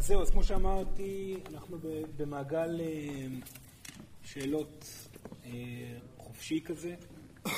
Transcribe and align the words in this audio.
אז 0.00 0.06
זהו, 0.06 0.22
אז 0.22 0.30
כמו 0.30 0.44
שאמרתי, 0.44 1.36
אנחנו 1.46 1.78
במעגל 2.16 2.80
שאלות 4.22 5.08
חופשי 6.18 6.60
כזה, 6.64 6.94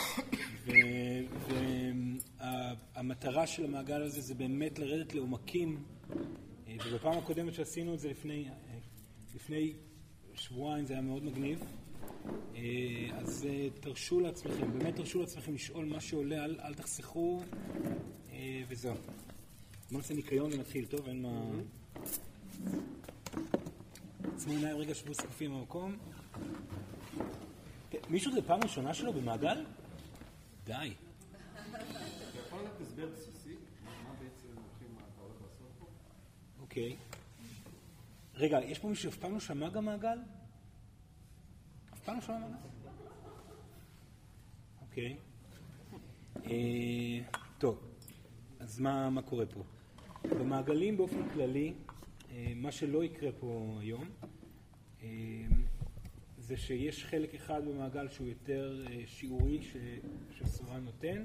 והמטרה 2.96 3.46
של 3.46 3.64
המעגל 3.64 4.02
הזה 4.02 4.20
זה 4.20 4.34
באמת 4.34 4.78
לרדת 4.78 5.14
לעומקים, 5.14 5.82
ובפעם 6.68 7.18
הקודמת 7.18 7.54
שעשינו 7.54 7.94
את 7.94 8.00
זה 8.00 8.10
לפני, 8.10 8.48
לפני 9.34 9.72
שבועיים 10.34 10.86
זה 10.86 10.92
היה 10.92 11.02
מאוד 11.02 11.24
מגניב, 11.24 11.64
אז 13.12 13.46
תרשו 13.80 14.20
לעצמכם, 14.20 14.78
באמת 14.78 14.96
תרשו 14.96 15.20
לעצמכם 15.20 15.54
לשאול 15.54 15.84
מה 15.84 16.00
שעולה, 16.00 16.44
אל, 16.44 16.60
אל 16.64 16.74
תחסכו, 16.74 17.42
וזהו. 18.68 18.94
בוא 19.90 19.98
נעשה 19.98 20.14
ניקיון 20.14 20.52
ונתחיל, 20.52 20.84
טוב? 20.84 21.08
אין 21.08 21.22
מה... 21.22 21.50
עצמו 24.34 24.52
עיניים 24.52 24.76
רגע 24.76 24.94
שבו 24.94 25.14
זקופים 25.14 25.54
במקום. 25.54 25.96
מישהו 28.08 28.32
זה 28.32 28.42
פעם 28.42 28.60
ראשונה 28.62 28.94
שלו 28.94 29.12
במעגל? 29.12 29.64
די. 30.64 30.94
אוקיי. 36.60 36.96
רגע, 38.34 38.58
יש 38.64 38.78
פה 38.78 38.88
מישהו 38.88 39.12
שאף 39.12 39.20
פעם 39.20 39.32
לא 39.32 39.40
שמע 39.40 39.68
גם 39.68 39.84
מעגל? 39.84 40.18
אף 41.94 42.00
פעם 42.00 42.14
לא 42.14 42.20
שמע 42.20 42.38
מעגל? 42.38 42.56
אוקיי. 44.80 45.16
טוב, 47.58 47.78
אז 48.60 48.80
מה 48.80 49.22
קורה 49.24 49.46
פה? 49.46 49.62
במעגלים 50.28 50.96
באופן 50.96 51.28
כללי, 51.34 51.74
מה 52.56 52.72
שלא 52.72 53.04
יקרה 53.04 53.32
פה 53.32 53.78
היום, 53.80 54.08
זה 56.38 56.56
שיש 56.56 57.04
חלק 57.04 57.34
אחד 57.34 57.64
במעגל 57.64 58.08
שהוא 58.08 58.28
יותר 58.28 58.86
שיעורי 59.06 59.60
שסורן 60.38 60.84
נותן, 60.84 61.24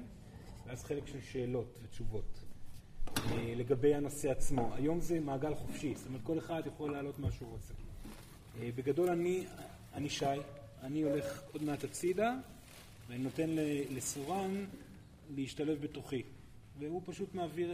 ואז 0.66 0.84
חלק 0.84 1.06
של 1.06 1.20
שאלות 1.20 1.78
ותשובות 1.82 2.44
לגבי 3.56 3.94
הנושא 3.94 4.30
עצמו. 4.30 4.74
היום 4.74 5.00
זה 5.00 5.20
מעגל 5.20 5.54
חופשי, 5.54 5.94
זאת 5.94 6.06
אומרת 6.06 6.22
כל 6.22 6.38
אחד 6.38 6.62
יכול 6.66 6.92
להעלות 6.92 7.18
מה 7.18 7.32
שהוא 7.32 7.50
רוצה. 7.50 7.74
בגדול 8.60 9.10
אני, 9.10 9.46
אני 9.94 10.08
שי, 10.08 10.24
אני 10.82 11.02
הולך 11.02 11.42
עוד 11.52 11.62
מעט 11.62 11.84
הצידה 11.84 12.34
ואני 13.08 13.22
נותן 13.22 13.50
לסורן 13.90 14.64
להשתלב 15.34 15.80
בתוכי, 15.80 16.22
והוא 16.78 17.02
פשוט 17.04 17.34
מעביר 17.34 17.72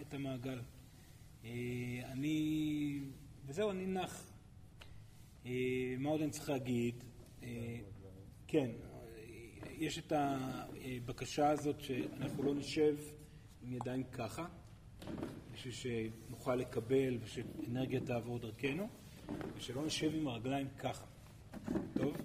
את 0.00 0.14
המעגל. 0.14 0.58
אני, 2.04 3.00
וזהו, 3.46 3.70
אני 3.70 3.86
נח. 3.86 4.32
מה 5.98 6.08
עוד 6.08 6.22
אני 6.22 6.30
צריך 6.30 6.48
להגיד? 6.50 7.04
כן, 8.46 8.70
יש 9.78 9.98
את 9.98 10.12
הבקשה 10.16 11.50
הזאת 11.50 11.80
שאנחנו 11.80 12.42
לא 12.42 12.54
נשב 12.54 12.96
עם 13.62 13.72
ידיים 13.72 14.04
ככה, 14.04 14.46
בשביל 15.52 15.74
שנוכל 15.74 16.54
לקבל 16.54 17.18
ושאנרגיה 17.22 18.00
תעבור 18.00 18.38
דרכנו, 18.38 18.88
ושלא 19.56 19.86
נשב 19.86 20.14
עם 20.14 20.28
הרגליים 20.28 20.68
ככה, 20.78 21.06
טוב? 21.94 22.16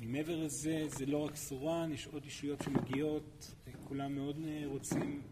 מעבר 0.00 0.36
לזה, 0.36 0.84
זה 0.88 1.06
לא 1.06 1.18
רק 1.18 1.36
סורן, 1.36 1.92
יש 1.92 2.06
עוד 2.06 2.24
אישיות 2.24 2.62
שמגיעות, 2.62 3.54
כולם 3.84 4.14
מאוד 4.14 4.36
רוצים 4.64 5.22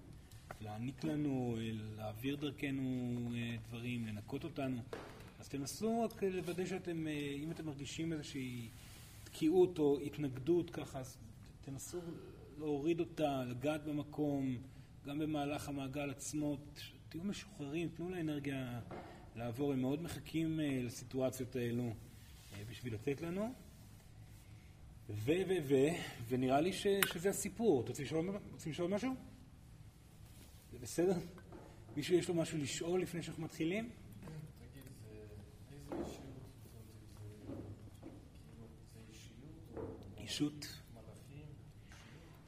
להעניק 0.61 1.05
לנו, 1.05 1.57
להעביר 1.97 2.37
דרכנו 2.37 3.19
דברים, 3.69 4.07
לנקות 4.07 4.45
אותנו, 4.45 4.83
אז 5.41 5.49
תנסו 5.49 6.03
רק 6.03 6.23
לוודא 6.23 6.67
שאתם, 6.67 7.07
אם 7.43 7.51
אתם 7.51 7.67
מרגישים 7.67 8.13
איזושהי 8.13 8.69
תקיעות 9.25 9.79
או 9.79 9.99
התנגדות 10.01 10.71
ככה, 10.71 10.99
אז 10.99 11.19
תנסו 11.61 12.01
להוריד 12.59 13.01
אותה, 13.01 13.45
לגעת 13.45 13.85
במקום, 13.85 14.57
גם 15.07 15.19
במהלך 15.19 15.69
המעגל 15.69 16.11
עצמו, 16.11 16.57
תהיו 17.09 17.25
משוחררים, 17.25 17.89
תנו 17.89 18.11
לאנרגיה 18.11 18.81
לעבור, 19.37 19.73
הם 19.73 19.81
מאוד 19.81 20.03
מחכים 20.03 20.61
לסיטואציות 20.63 21.57
האלו 21.57 21.93
בשביל 22.71 22.95
לתת 22.95 23.21
לנו. 23.21 23.55
ו, 25.11 25.33
ו, 25.49 25.53
ו, 25.69 25.75
ונראה 26.29 26.61
לי 26.61 26.73
שזה 26.73 27.29
הסיפור. 27.31 27.81
אתם 27.81 27.93
רוצים 28.53 28.73
לשאול 28.73 28.91
משהו? 28.91 29.15
בסדר? 30.81 31.13
מישהו 31.97 32.15
יש 32.15 32.29
לו 32.29 32.35
משהו 32.35 32.59
לשאול 32.59 33.03
לפני 33.03 33.23
שאנחנו 33.23 33.43
מתחילים? 33.43 33.91
אישות? 40.19 40.67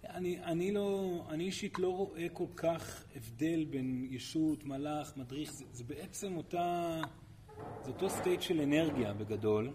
אני, 0.04 0.44
אני 0.44 0.72
לא, 0.72 1.20
אני 1.28 1.44
אישית 1.44 1.78
לא 1.78 1.88
רואה 1.88 2.26
כל 2.32 2.46
כך 2.56 3.04
הבדל 3.16 3.64
בין 3.64 4.08
ישות, 4.10 4.64
מלאך, 4.64 5.16
מדריך, 5.16 5.52
זה, 5.52 5.64
זה 5.72 5.84
בעצם 5.84 6.36
אותה, 6.36 7.00
זה 7.84 7.90
אותו 7.90 8.10
סטייט 8.10 8.42
של 8.42 8.60
אנרגיה 8.60 9.14
בגדול. 9.14 9.72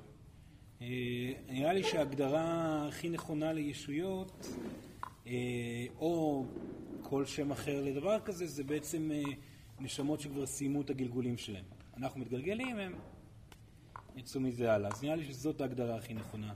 נראה 1.49 1.73
לי 1.73 1.83
שההגדרה 1.83 2.87
הכי 2.87 3.09
נכונה 3.09 3.53
לישויות, 3.53 4.47
או 5.99 6.45
כל 7.09 7.25
שם 7.25 7.51
אחר 7.51 7.83
לדבר 7.83 8.19
כזה, 8.19 8.47
זה 8.47 8.63
בעצם 8.63 9.11
נשמות 9.79 10.19
שכבר 10.19 10.45
סיימו 10.45 10.81
את 10.81 10.89
הגלגולים 10.89 11.37
שלהם. 11.37 11.65
אנחנו 11.97 12.19
מתגלגלים, 12.19 12.77
הם 12.77 12.93
יצאו 14.15 14.41
מזה 14.41 14.73
הלאה. 14.73 14.89
אז 14.91 15.03
נראה 15.03 15.15
לי 15.15 15.25
שזאת 15.25 15.61
ההגדרה 15.61 15.95
הכי 15.95 16.13
נכונה. 16.13 16.53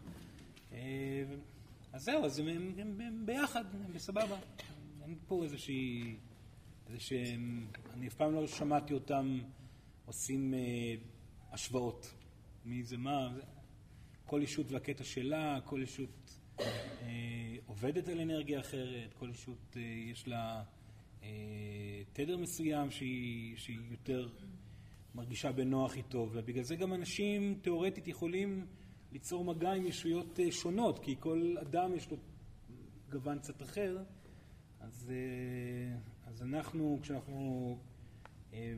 אז 1.94 2.04
זהו, 2.04 2.26
אז 2.26 2.40
הם, 2.40 2.48
הם, 2.48 3.02
הם 3.02 3.26
ביחד, 3.26 3.66
הם 3.86 3.94
בסבבה. 3.94 4.38
אין 5.04 5.16
פה 5.28 5.44
איזושהי... 5.44 6.16
איזשהם... 6.90 7.68
אני 7.94 8.08
אף 8.08 8.14
פעם 8.14 8.34
לא 8.34 8.48
שמעתי 8.48 8.94
אותם 8.94 9.40
עושים 10.06 10.54
השוואות. 11.52 12.14
מי 12.66 12.84
זה 12.84 12.98
מה... 12.98 13.30
כל 14.26 14.42
אישות 14.42 14.72
והקטע 14.72 15.04
שלה, 15.04 15.60
כל 15.66 15.82
אישות 15.82 16.10
אה, 16.10 16.41
עובדת 17.82 18.08
על 18.08 18.20
אנרגיה 18.20 18.60
אחרת, 18.60 19.14
כל 19.14 19.30
אישות 19.30 19.78
אה, 19.78 19.82
יש 20.12 20.28
לה 20.28 20.64
אה, 21.24 21.30
תדר 22.14 22.38
מסוים 22.38 22.92
שהיא, 22.92 23.58
שהיא 23.58 23.80
יותר 23.92 24.30
מרגישה 25.16 25.52
בנוח 25.52 25.96
איתו, 25.96 26.30
ובגלל 26.32 26.64
זה 26.64 26.76
גם 26.76 26.94
אנשים 26.94 27.60
תיאורטית 27.62 28.08
יכולים 28.08 28.66
ליצור 29.12 29.46
מגע 29.46 29.72
עם 29.72 29.86
ישויות 29.86 30.40
אה, 30.40 30.52
שונות, 30.52 31.00
כי 31.00 31.16
כל 31.20 31.56
אדם 31.62 31.96
יש 31.96 32.12
לו 32.12 32.18
גוון 33.10 33.40
קצת 33.40 33.62
אחר, 33.62 33.98
אז, 34.80 35.12
אה, 35.12 35.98
אז 36.26 36.44
אנחנו, 36.44 37.00
כשאנחנו 37.02 37.78
אה, 38.54 38.74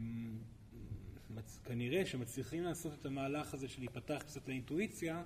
כנראה 1.66 2.06
שמצליחים 2.06 2.63
לעשות 2.63 2.94
את 2.94 3.06
המהלך 3.06 3.53
הזה 3.53 3.67
של 3.67 3.81
להיפתח 3.81 4.22
קצת 4.25 4.47
לאינטואיציה, 4.47 5.23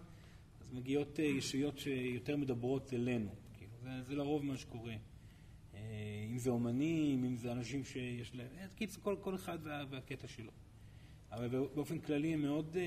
אז 0.67 0.73
מגיעות 0.73 1.19
ישויות 1.19 1.77
שיותר 1.77 2.37
מדברות 2.37 2.93
אלינו. 2.93 3.29
כאילו, 3.57 3.71
זה, 3.81 4.03
זה 4.03 4.15
לרוב 4.15 4.45
מה 4.45 4.57
שקורה. 4.57 4.93
אם 6.29 6.37
זה 6.37 6.49
אומנים, 6.49 7.23
אם 7.23 7.37
זה 7.37 7.51
אנשים 7.51 7.85
שיש 7.85 8.35
להם... 8.35 8.47
קיצור, 8.75 9.03
כל, 9.03 9.15
כל 9.21 9.35
אחד 9.35 9.57
וה, 9.63 9.83
והקטע 9.89 10.27
שלו. 10.27 10.51
אבל 11.31 11.47
באופן 11.47 11.99
כללי 11.99 12.33
הם 12.33 12.41
מאוד... 12.41 12.77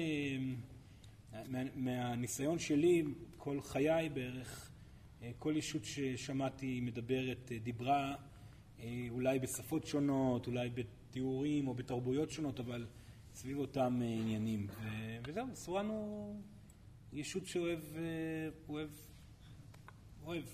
מה, 1.48 1.58
מהניסיון 1.74 2.58
שלי, 2.58 3.04
כל 3.36 3.60
חיי 3.60 4.08
בערך, 4.08 4.70
כל 5.38 5.54
ישות 5.56 5.84
ששמעתי 5.84 6.80
מדברת, 6.80 7.52
דיברה 7.62 8.14
אולי 9.10 9.38
בשפות 9.38 9.86
שונות, 9.86 10.46
אולי 10.46 10.70
בתיאורים 10.70 11.68
או 11.68 11.74
בתרבויות 11.74 12.30
שונות, 12.30 12.60
אבל 12.60 12.86
סביב 13.34 13.58
אותם 13.58 14.00
עניינים. 14.02 14.66
וזהו, 15.26 15.46
סורן 15.54 15.86
הוא 15.86 16.40
ישות 17.12 17.46
שאוהב, 17.46 17.80
אוהב, 18.68 18.88
אוהב. 20.24 20.44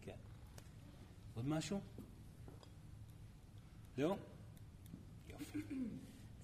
כן. 0.00 0.16
עוד 1.34 1.48
משהו? 1.48 1.80
זהו? 3.96 4.16
יופי. 5.28 5.58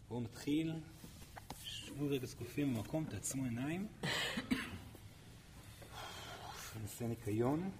בואו 0.09 0.21
נתחיל. 0.21 0.73
שבו 1.65 2.09
רגע 2.09 2.27
זקופים 2.27 2.75
במקום, 2.75 3.05
תעצמו 3.05 3.45
עיניים. 3.45 3.87
נעשה 6.83 7.07
ניקיון. 7.07 7.71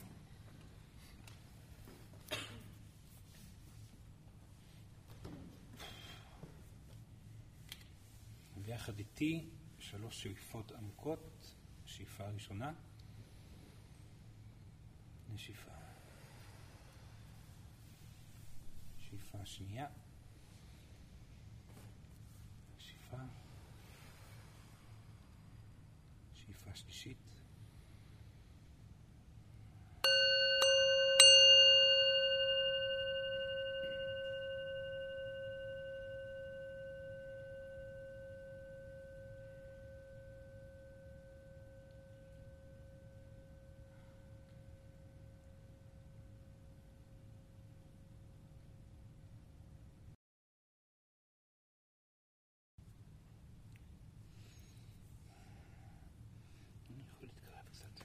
ויחד 8.71 8.99
איתי 8.99 9.49
שלוש 9.79 10.23
שאיפות 10.23 10.73
עמוקות. 10.73 11.55
שאיפה 11.87 12.29
ראשונה. 12.29 12.73
נשיפה. 15.35 15.71
שאיפה 18.99 19.47
שנייה. 19.47 19.87
שאיפה. 22.79 23.17
שאיפה 26.35 26.71
שלישית. 26.75 27.31
אני 56.91 56.99
יכול 57.07 57.19
להתקרב 57.23 57.65
קצת. 57.71 58.05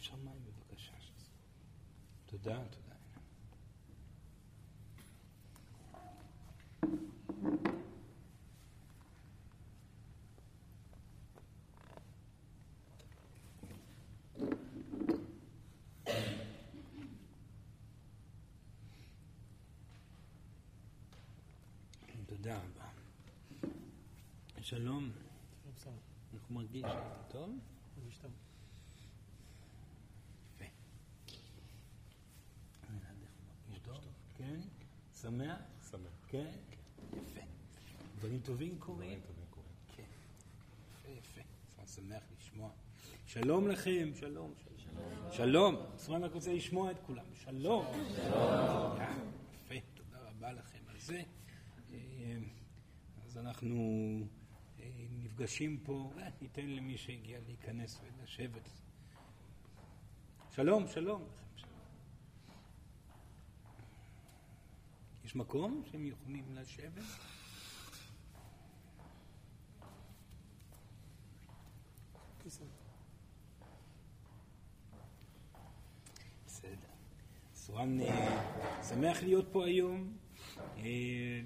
אפשר 0.00 0.16
מים 0.16 0.44
בבקשה. 0.44 0.92
תודה, 2.26 2.58
תודה. 2.70 2.94
תודה 22.26 22.58
רבה. 22.58 22.88
שלום, 24.62 25.10
אנחנו 26.34 26.54
מרגיש 26.54 26.84
טוב? 27.28 27.58
יפה. 28.08 28.28
אני 32.88 32.98
לא 33.02 33.10
יודע 33.10 33.22
איך 33.22 33.38
הוא 33.38 33.46
מרגיש 33.68 33.82
טוב. 33.82 34.04
כן? 34.36 34.60
שמח? 35.30 35.58
שמח. 35.90 36.10
כן? 36.28 36.46
יפה. 37.12 37.40
דברים 38.18 38.40
טובים 38.40 38.78
קורים? 38.78 39.08
דברים 39.08 39.20
טובים 39.26 39.44
קורים. 39.50 39.70
כן. 39.96 40.02
יפה, 40.88 41.08
יפה. 41.18 41.40
אני 41.78 41.86
שמח 41.86 42.22
לשמוע. 42.38 42.70
שלום 43.26 43.68
לכם, 43.68 44.10
שלום. 44.14 44.52
שלום. 44.56 45.32
שלום. 45.32 45.76
סורן 45.98 46.24
רק 46.24 46.32
רוצה 46.32 46.52
לשמוע 46.52 46.90
את 46.90 46.96
כולם. 47.06 47.24
שלום. 47.34 47.86
שלום. 48.16 48.96
יפה, 49.54 49.74
תודה 49.94 50.18
רבה 50.28 50.52
לכם 50.52 50.78
על 50.88 50.98
זה. 50.98 51.22
אה, 51.92 52.36
אז 53.26 53.38
אנחנו 53.38 53.76
אה, 54.80 54.88
נפגשים 55.18 55.78
פה, 55.84 56.12
אה, 56.18 56.28
ניתן 56.40 56.66
למי 56.66 56.98
שהגיע 56.98 57.38
להיכנס 57.46 58.00
ולשבת. 58.02 58.68
שלום, 60.50 60.88
שלום. 60.88 61.24
שלום. 61.56 61.70
יש 65.30 65.36
מקום 65.36 65.82
שהם 65.90 66.06
יכולים 66.06 66.44
לשבת? 66.54 67.02
בסדר. 72.46 72.66
סורן 77.54 78.00
אה, 78.00 78.82
שמח 78.88 79.22
להיות 79.22 79.48
פה 79.52 79.66
היום. 79.66 80.16
אה, 80.76 81.40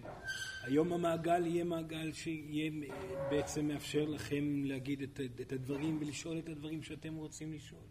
היום 0.63 0.93
המעגל 0.93 1.47
יהיה 1.47 1.65
מעגל 1.65 2.13
שיהיה 2.13 2.71
אה, 2.73 3.31
בעצם 3.31 3.67
מאפשר 3.67 4.05
לכם 4.05 4.65
להגיד 4.65 5.03
את, 5.03 5.21
את 5.41 5.53
הדברים 5.53 5.99
ולשאול 6.01 6.39
את 6.39 6.49
הדברים 6.49 6.83
שאתם 6.83 7.15
רוצים 7.15 7.53
לשאול. 7.53 7.85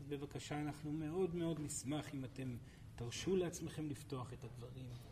אז 0.00 0.06
בבקשה, 0.06 0.60
אנחנו 0.60 0.92
מאוד 0.92 1.34
מאוד 1.34 1.60
נשמח 1.60 2.14
אם 2.14 2.24
אתם 2.24 2.56
תרשו 2.96 3.36
לעצמכם 3.36 3.90
לפתוח 3.90 4.32
את 4.32 4.44
הדברים 4.44 5.07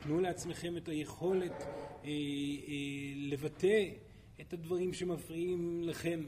ותיתנו 0.00 0.20
לעצמכם 0.20 0.76
את 0.76 0.88
היכולת 0.88 1.52
אה, 1.52 2.08
אה, 2.08 2.10
לבטא 3.16 3.90
את 4.40 4.52
הדברים 4.52 4.92
שמפריעים 4.92 5.82
לכם. 5.84 6.20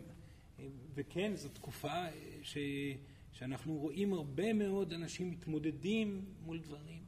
אה, 0.58 0.64
וכן, 0.94 1.36
זו 1.36 1.48
תקופה 1.48 1.88
אה, 1.88 2.10
ש, 2.42 2.58
שאנחנו 3.32 3.74
רואים 3.76 4.12
הרבה 4.12 4.52
מאוד 4.52 4.92
אנשים 4.92 5.30
מתמודדים 5.30 6.24
מול 6.40 6.58
דברים. 6.58 7.02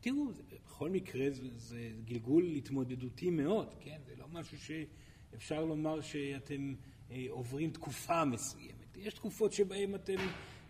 תראו, 0.00 0.32
זה, 0.32 0.42
בכל 0.66 0.90
מקרה 0.90 1.30
זה, 1.30 1.48
זה 1.56 1.90
גלגול 2.04 2.44
התמודדותי 2.44 3.30
מאוד, 3.30 3.74
כן? 3.80 3.98
זה 4.06 4.16
לא 4.16 4.28
משהו 4.28 4.58
שאפשר 4.58 5.64
לומר 5.64 6.00
שאתם 6.00 6.74
אה, 7.10 7.26
עוברים 7.28 7.70
תקופה 7.70 8.24
מסוימת. 8.24 8.96
יש 8.96 9.14
תקופות 9.14 9.52
שבהן 9.52 9.94
אתם 9.94 10.16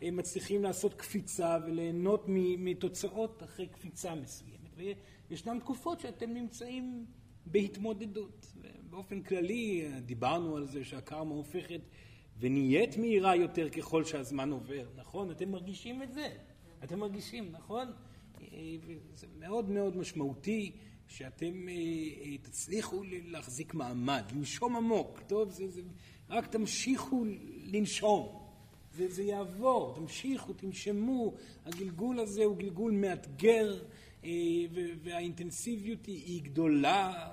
אה, 0.02 0.10
מצליחים 0.10 0.62
לעשות 0.62 0.94
קפיצה 0.94 1.58
וליהנות 1.66 2.24
מתוצאות 2.58 3.42
אחרי 3.42 3.66
קפיצה 3.66 4.14
מסוימת. 4.14 4.59
וישנן 5.30 5.58
תקופות 5.58 6.00
שאתם 6.00 6.30
נמצאים 6.30 7.06
בהתמודדות. 7.46 8.52
באופן 8.90 9.22
כללי 9.22 9.88
דיברנו 10.00 10.56
על 10.56 10.66
זה 10.66 10.84
שהקרמה 10.84 11.34
הופכת 11.34 11.80
ונהיית 12.38 12.96
מהירה 12.96 13.36
יותר 13.36 13.70
ככל 13.70 14.04
שהזמן 14.04 14.50
עובר, 14.50 14.86
נכון? 14.96 15.30
אתם 15.30 15.50
מרגישים 15.50 16.02
את 16.02 16.12
זה? 16.12 16.28
אתם 16.84 16.98
מרגישים, 16.98 17.52
נכון? 17.52 17.92
זה 19.14 19.26
מאוד 19.38 19.70
מאוד 19.70 19.96
משמעותי 19.96 20.72
שאתם 21.08 21.66
תצליחו 22.42 23.02
להחזיק 23.04 23.74
מעמד, 23.74 24.24
לנשום 24.34 24.76
עמוק, 24.76 25.20
טוב? 25.26 25.50
זה, 25.50 25.68
זה, 25.68 25.82
רק 26.30 26.46
תמשיכו 26.46 27.24
לנשום, 27.64 28.40
זה, 28.92 29.08
זה 29.08 29.22
יעבור, 29.22 29.94
תמשיכו, 29.94 30.52
תנשמו, 30.52 31.34
הגלגול 31.64 32.20
הזה 32.20 32.44
הוא 32.44 32.56
גלגול 32.56 32.92
מאתגר 32.92 33.82
והאינטנסיביות 35.02 36.06
היא 36.06 36.42
גדולה 36.42 37.28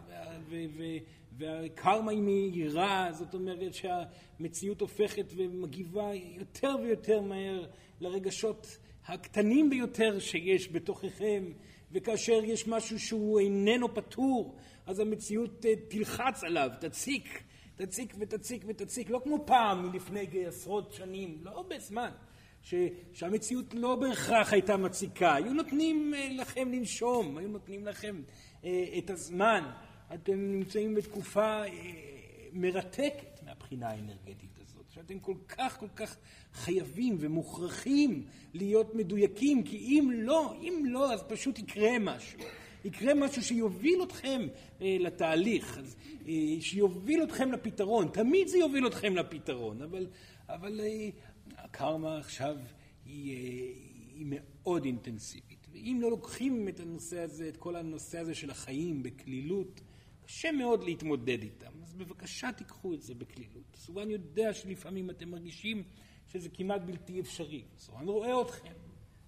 והקרמה 1.37 2.11
היא 2.11 2.21
מהירה, 2.21 3.07
זאת 3.11 3.33
אומרת 3.33 3.73
שהמציאות 3.73 4.81
הופכת 4.81 5.25
ומגיבה 5.35 6.11
יותר 6.13 6.75
ויותר 6.83 7.21
מהר 7.21 7.65
לרגשות 8.01 8.77
הקטנים 9.05 9.69
ביותר 9.69 10.19
שיש 10.19 10.71
בתוככם, 10.71 11.51
וכאשר 11.91 12.39
יש 12.43 12.67
משהו 12.67 12.99
שהוא 12.99 13.39
איננו 13.39 13.93
פתור, 13.95 14.55
אז 14.85 14.99
המציאות 14.99 15.65
תלחץ 15.87 16.43
עליו, 16.43 16.69
תציק, 16.79 17.43
תציק 17.75 18.13
ותציק 18.19 18.63
ותציק, 18.67 19.09
לא 19.09 19.21
כמו 19.23 19.45
פעם 19.45 19.91
מלפני 19.91 20.45
עשרות 20.47 20.91
שנים, 20.91 21.37
לא 21.43 21.51
הרבה 21.51 21.79
זמן, 21.79 22.09
ש, 22.61 22.73
שהמציאות 23.13 23.73
לא 23.73 23.95
בהכרח 23.95 24.53
הייתה 24.53 24.77
מציקה, 24.77 25.35
היו 25.35 25.53
נותנים 25.53 26.13
לכם 26.31 26.71
לנשום, 26.71 27.37
היו 27.37 27.47
נותנים 27.47 27.85
לכם 27.87 28.21
את 28.97 29.09
הזמן, 29.09 29.63
אתם 30.13 30.51
נמצאים 30.51 30.95
בתקופה 30.95 31.61
מרתקת 32.53 33.39
מהבחינה 33.45 33.89
האנרגטית 33.89 34.59
הזאת, 34.61 34.85
שאתם 34.89 35.19
כל 35.19 35.35
כך 35.47 35.79
כל 35.79 35.87
כך 35.95 36.17
חייבים 36.53 37.17
ומוכרחים 37.19 38.25
להיות 38.53 38.95
מדויקים, 38.95 39.63
כי 39.63 39.77
אם 39.77 40.11
לא, 40.13 40.55
אם 40.61 40.83
לא, 40.85 41.13
אז 41.13 41.23
פשוט 41.27 41.59
יקרה 41.59 41.99
משהו. 41.99 42.39
יקרה 42.85 43.13
משהו 43.13 43.43
שיוביל 43.43 44.03
אתכם 44.03 44.47
אה, 44.81 44.97
לתהליך, 44.99 45.77
אז, 45.77 45.95
אה, 46.27 46.33
שיוביל 46.59 47.23
אתכם 47.23 47.51
לפתרון. 47.51 48.07
תמיד 48.13 48.47
זה 48.47 48.57
יוביל 48.57 48.87
אתכם 48.87 49.15
לפתרון, 49.15 49.81
אבל, 49.81 50.07
אבל 50.49 50.81
אה, 50.81 51.09
הקרמה 51.69 52.17
עכשיו 52.17 52.57
היא, 53.05 53.35
אה, 53.35 53.73
היא 54.13 54.25
מאוד 54.29 54.85
אינטנסיבית. 54.85 55.67
ואם 55.71 55.99
לא 56.01 56.09
לוקחים 56.09 56.67
את 56.67 56.79
הנושא 56.79 57.19
הזה, 57.19 57.49
את 57.49 57.57
כל 57.57 57.75
הנושא 57.75 58.19
הזה 58.19 58.35
של 58.35 58.49
החיים 58.49 59.03
בקלילות, 59.03 59.81
קשה 60.25 60.51
מאוד 60.51 60.83
להתמודד 60.83 61.43
איתם. 61.43 61.71
אז 61.83 61.93
בבקשה 61.93 62.51
תיקחו 62.51 62.93
את 62.93 63.01
זה 63.01 63.15
בקלילות. 63.15 63.75
סורן 63.75 64.09
יודע 64.09 64.53
שלפעמים 64.53 65.09
אתם 65.09 65.29
מרגישים 65.29 65.83
שזה 66.27 66.49
כמעט 66.49 66.81
בלתי 66.81 67.19
אפשרי. 67.19 67.63
סורן 67.77 68.07
רואה 68.07 68.41
אתכם, 68.41 68.73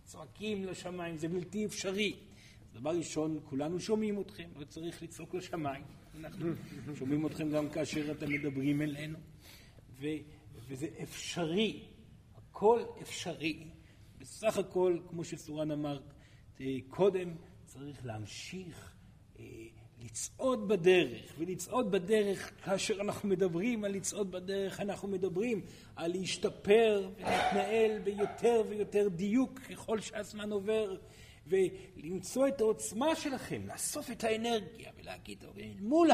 צועקים 0.04 0.66
לשמיים, 0.66 1.18
זה 1.18 1.28
בלתי 1.28 1.66
אפשרי. 1.66 2.16
דבר 2.74 2.98
ראשון, 2.98 3.40
כולנו 3.44 3.80
שומעים 3.80 4.22
אתכם, 4.22 4.50
לא 4.56 4.66
צריך 4.66 5.04
לצעוק 5.04 5.36
לשמיים. 5.36 5.84
אנחנו 6.20 6.48
שומעים 6.96 7.26
אתכם 7.26 7.50
גם 7.50 7.70
כאשר 7.70 8.12
אתם 8.12 8.30
מדברים 8.30 8.82
אלינו. 8.82 9.20
ו, 10.00 10.08
וזה 10.68 10.88
אפשרי, 11.04 11.89
הכל 12.60 12.84
אפשרי. 13.02 13.68
בסך 14.18 14.58
הכל, 14.58 14.98
כמו 15.10 15.24
שסורן 15.24 15.72
אמר 15.72 16.00
קודם, 16.90 17.36
צריך 17.66 18.06
להמשיך 18.06 18.94
לצעוד 20.00 20.68
בדרך, 20.68 21.34
ולצעוד 21.38 21.92
בדרך, 21.92 22.52
כאשר 22.64 23.02
אנחנו 23.02 23.30
מדברים 23.30 23.86
על 23.86 23.92
לצעוד 23.92 24.32
בדרך, 24.32 24.80
אנחנו 24.80 25.08
מדברים 25.08 25.62
על 25.96 26.12
להשתפר 26.12 27.10
ולהתנהל 27.18 28.00
ביותר 28.00 28.64
ויותר 28.70 29.08
דיוק 29.08 29.60
ככל 29.60 30.00
שהזמן 30.00 30.52
עובר, 30.52 30.98
ולמצוא 31.50 32.48
את 32.48 32.62
העוצמה 32.62 33.16
שלכם, 33.16 33.62
לאסוף 33.68 34.12
את 34.12 34.24
האנרגיה 34.24 34.92
ולהגיד, 34.98 35.44
אוקיי, 35.48 35.76
מול 35.80 36.10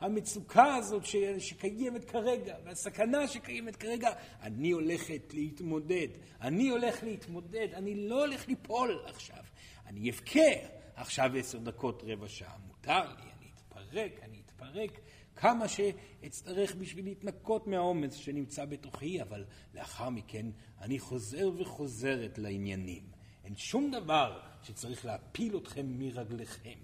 המצוקה 0.00 0.74
הזאת 0.74 1.02
שקיימת 1.38 2.04
כרגע, 2.04 2.56
והסכנה 2.64 3.28
שקיימת 3.28 3.76
כרגע, 3.76 4.10
אני 4.42 4.70
הולכת 4.70 5.34
להתמודד, 5.34 6.08
אני 6.40 6.68
הולך 6.68 7.02
להתמודד, 7.02 7.68
אני 7.74 7.94
לא 8.08 8.24
הולך 8.24 8.48
ליפול 8.48 9.02
עכשיו, 9.06 9.44
אני 9.86 10.10
אבכה. 10.10 10.50
עכשיו 10.94 11.36
עשר 11.36 11.58
דקות, 11.58 12.02
רבע 12.06 12.28
שעה, 12.28 12.56
מותר 12.66 13.02
לי, 13.02 13.30
אני 13.38 13.50
אתפרק, 13.54 14.20
אני 14.22 14.40
אתפרק. 14.46 15.00
כמה 15.36 15.68
שאצטרך 15.68 16.74
בשביל 16.74 17.04
להתנקות 17.04 17.66
מהעומס 17.66 18.14
שנמצא 18.14 18.64
בתוכי, 18.64 19.22
אבל 19.22 19.44
לאחר 19.74 20.10
מכן 20.10 20.46
אני 20.80 20.98
חוזר 20.98 21.50
וחוזרת 21.58 22.38
לעניינים. 22.38 23.02
אין 23.44 23.56
שום 23.56 23.90
דבר 23.90 24.40
שצריך 24.62 25.04
להפיל 25.04 25.56
אתכם 25.56 25.86
מרגליכם. 25.98 26.78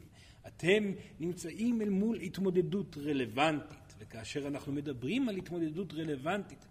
אתם 0.46 0.92
נמצאים 1.20 1.82
אל 1.82 1.88
מול 1.88 2.20
התמודדות 2.20 2.96
רלוונטית, 2.96 3.94
וכאשר 3.98 4.46
אנחנו 4.48 4.72
מדברים 4.72 5.28
על 5.28 5.36
התמודדות 5.36 5.94
רלוונטית, 5.94 6.66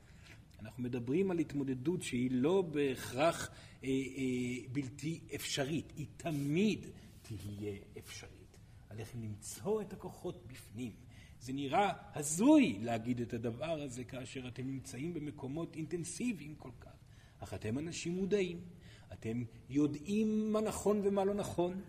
אנחנו 0.60 0.84
מדברים 0.84 1.32
על 1.32 1.40
התמודדות 1.40 2.04
שהיא 2.04 2.30
לא 2.32 2.62
בהכרח 2.62 3.50
אה, 3.84 3.90
אה, 3.90 4.68
בלתי 4.72 5.20
אפשרית, 5.36 5.94
היא 5.96 6.06
תמיד 6.18 6.86
תהיה 7.22 7.74
אפשרית. 7.98 8.58
עליכם 8.90 9.24
למצוא 9.24 9.82
את 9.82 9.94
הכוחות 9.94 10.44
בפנים. 10.48 10.92
זה 11.40 11.54
נראה 11.54 11.92
הזוי 12.16 12.78
להגיד 12.82 13.22
את 13.22 13.34
הדבר 13.34 13.82
הזה 13.82 14.04
כאשר 14.04 14.48
אתם 14.48 14.68
נמצאים 14.68 15.14
במקומות 15.14 15.76
אינטנסיביים 15.76 16.56
כל 16.56 16.72
כך, 16.80 16.92
אך 17.40 17.54
אתם 17.54 17.80
אנשים 17.80 18.16
מודעים, 18.16 18.62
אתם 19.14 19.44
יודעים 19.70 20.54
מה 20.54 20.62
נכון 20.62 21.02
ומה 21.04 21.26
לא 21.26 21.34
נכון, 21.34 21.82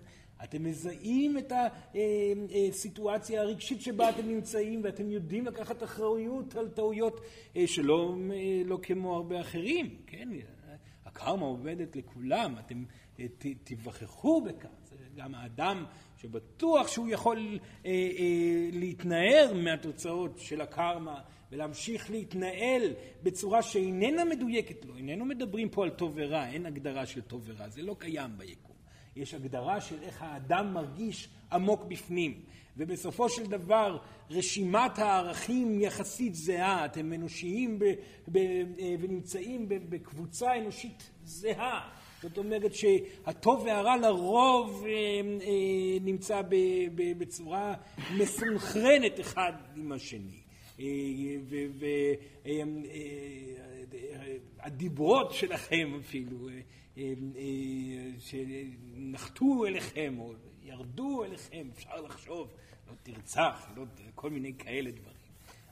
אתם 0.45 0.65
מזהים 0.65 1.39
את 1.39 1.53
הסיטואציה 2.71 3.41
הרגשית 3.43 3.81
שבה 3.81 4.11
אתם 4.11 4.29
נמצאים 4.29 4.81
ואתם 4.85 5.11
יודעים 5.11 5.47
לקחת 5.47 5.83
אחריות 5.83 6.57
על 6.57 6.69
טעויות 6.69 7.21
אה, 7.57 7.67
שלא 7.67 8.15
לא 8.65 8.79
כמו 8.83 9.17
הרבה 9.17 9.41
אחרים, 9.41 9.97
כן? 10.07 10.29
הקרמה 11.07 11.47
עובדת 11.47 11.97
לכולם, 11.97 12.55
אתם 12.59 12.85
אה, 13.21 13.27
תיווכחו 13.65 14.41
בכך. 14.41 14.85
גם 15.17 15.35
האדם 15.35 15.85
שבטוח 16.17 16.89
שהוא 16.89 17.09
יכול 17.09 17.59
אה, 17.87 17.91
אה, 17.91 18.69
להתנער 18.73 19.53
מהתוצאות 19.55 20.39
של 20.39 20.61
הקרמה 20.61 21.21
ולהמשיך 21.55 22.11
להתנהל 22.11 22.93
בצורה 23.23 23.63
שאיננה 23.63 24.25
מדויקת 24.25 24.85
לו. 24.85 24.97
איננו 24.97 25.25
מדברים 25.25 25.69
פה 25.69 25.85
על 25.85 25.91
טוב 25.91 26.13
ורע, 26.15 26.47
אין 26.49 26.67
הגדרה 26.67 27.07
של 27.07 27.21
טוב 27.21 27.43
ורע, 27.47 27.69
זה 27.69 27.83
לא 27.83 27.97
קיים 27.99 28.31
ביקום. 28.39 28.77
יש 29.17 29.35
הגדרה 29.35 29.81
של 29.81 30.03
איך 30.03 30.23
האדם 30.23 30.75
מרגיש 30.75 31.29
עמוק 31.53 31.85
בפנים. 31.85 32.41
ובסופו 32.77 33.29
של 33.29 33.47
דבר 33.47 33.99
רשימת 34.31 34.99
הערכים 34.99 35.81
יחסית 35.81 36.35
זהה, 36.35 36.85
אתם 36.85 37.13
אנושיים 37.13 37.79
ב, 37.79 37.85
ב, 38.29 38.37
אה, 38.37 38.95
ונמצאים 39.01 39.67
בקבוצה 39.69 40.59
אנושית 40.59 41.11
זהה. 41.25 41.91
זאת 42.23 42.39
אומרת 42.39 42.75
שהטוב 42.75 43.63
והרע 43.65 43.97
לרוב 43.97 44.85
אה, 44.87 44.91
אה, 44.91 45.99
נמצא 46.01 46.43
בצורה 46.95 47.75
מסונכרנת 48.17 49.21
אחד 49.21 49.53
עם 49.77 49.93
השני. 49.93 50.44
והדיברות 54.59 55.33
שלכם 55.33 55.93
אפילו, 56.01 56.49
שנחתו 58.19 59.67
אליכם 59.67 60.15
או 60.19 60.33
ירדו 60.63 61.25
אליכם, 61.25 61.69
אפשר 61.73 62.01
לחשוב, 62.01 62.49
לא 62.89 62.93
תרצח, 63.03 63.69
לא, 63.77 63.85
כל 64.15 64.31
מיני 64.31 64.55
כאלה 64.59 64.91
דברים. 64.91 65.15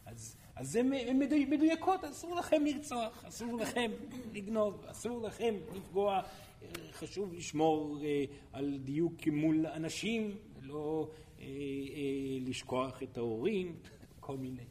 אז, 0.07 0.37
אז 0.57 0.77
הן 0.77 1.19
מדויקות, 1.51 2.05
אסור 2.05 2.37
לכם 2.37 2.65
לרצוח, 2.65 3.25
אסור 3.25 3.57
לכם 3.57 3.91
לגנוב, 4.33 4.85
אסור 4.87 5.23
לכם 5.23 5.55
לפגוע, 5.75 6.23
חשוב 6.93 7.35
לשמור 7.35 7.99
אה, 8.03 8.25
על 8.53 8.79
דיוק 8.85 9.29
מול 9.33 9.67
אנשים, 9.67 10.37
לא 10.63 11.09
אה, 11.41 11.45
אה, 11.45 11.49
לשכוח 12.41 13.03
את 13.03 13.17
ההורים, 13.17 13.77
כל 14.21 14.37
מיני 14.37 14.63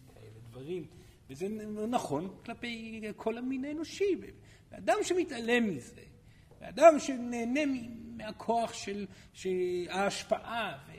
דברים. 0.62 0.86
וזה 1.30 1.48
נכון 1.88 2.38
כלפי 2.46 3.02
כל 3.16 3.38
המין 3.38 3.66
האנושי. 3.66 4.16
ואדם 4.72 4.98
שמתעלם 5.04 5.76
מזה, 5.76 6.02
ואדם 6.62 7.00
שנהנה 7.00 7.62
מהכוח 8.18 8.74
של, 8.74 9.08
של 9.34 9.88
ההשפעה 9.90 10.78
ו, 10.88 10.92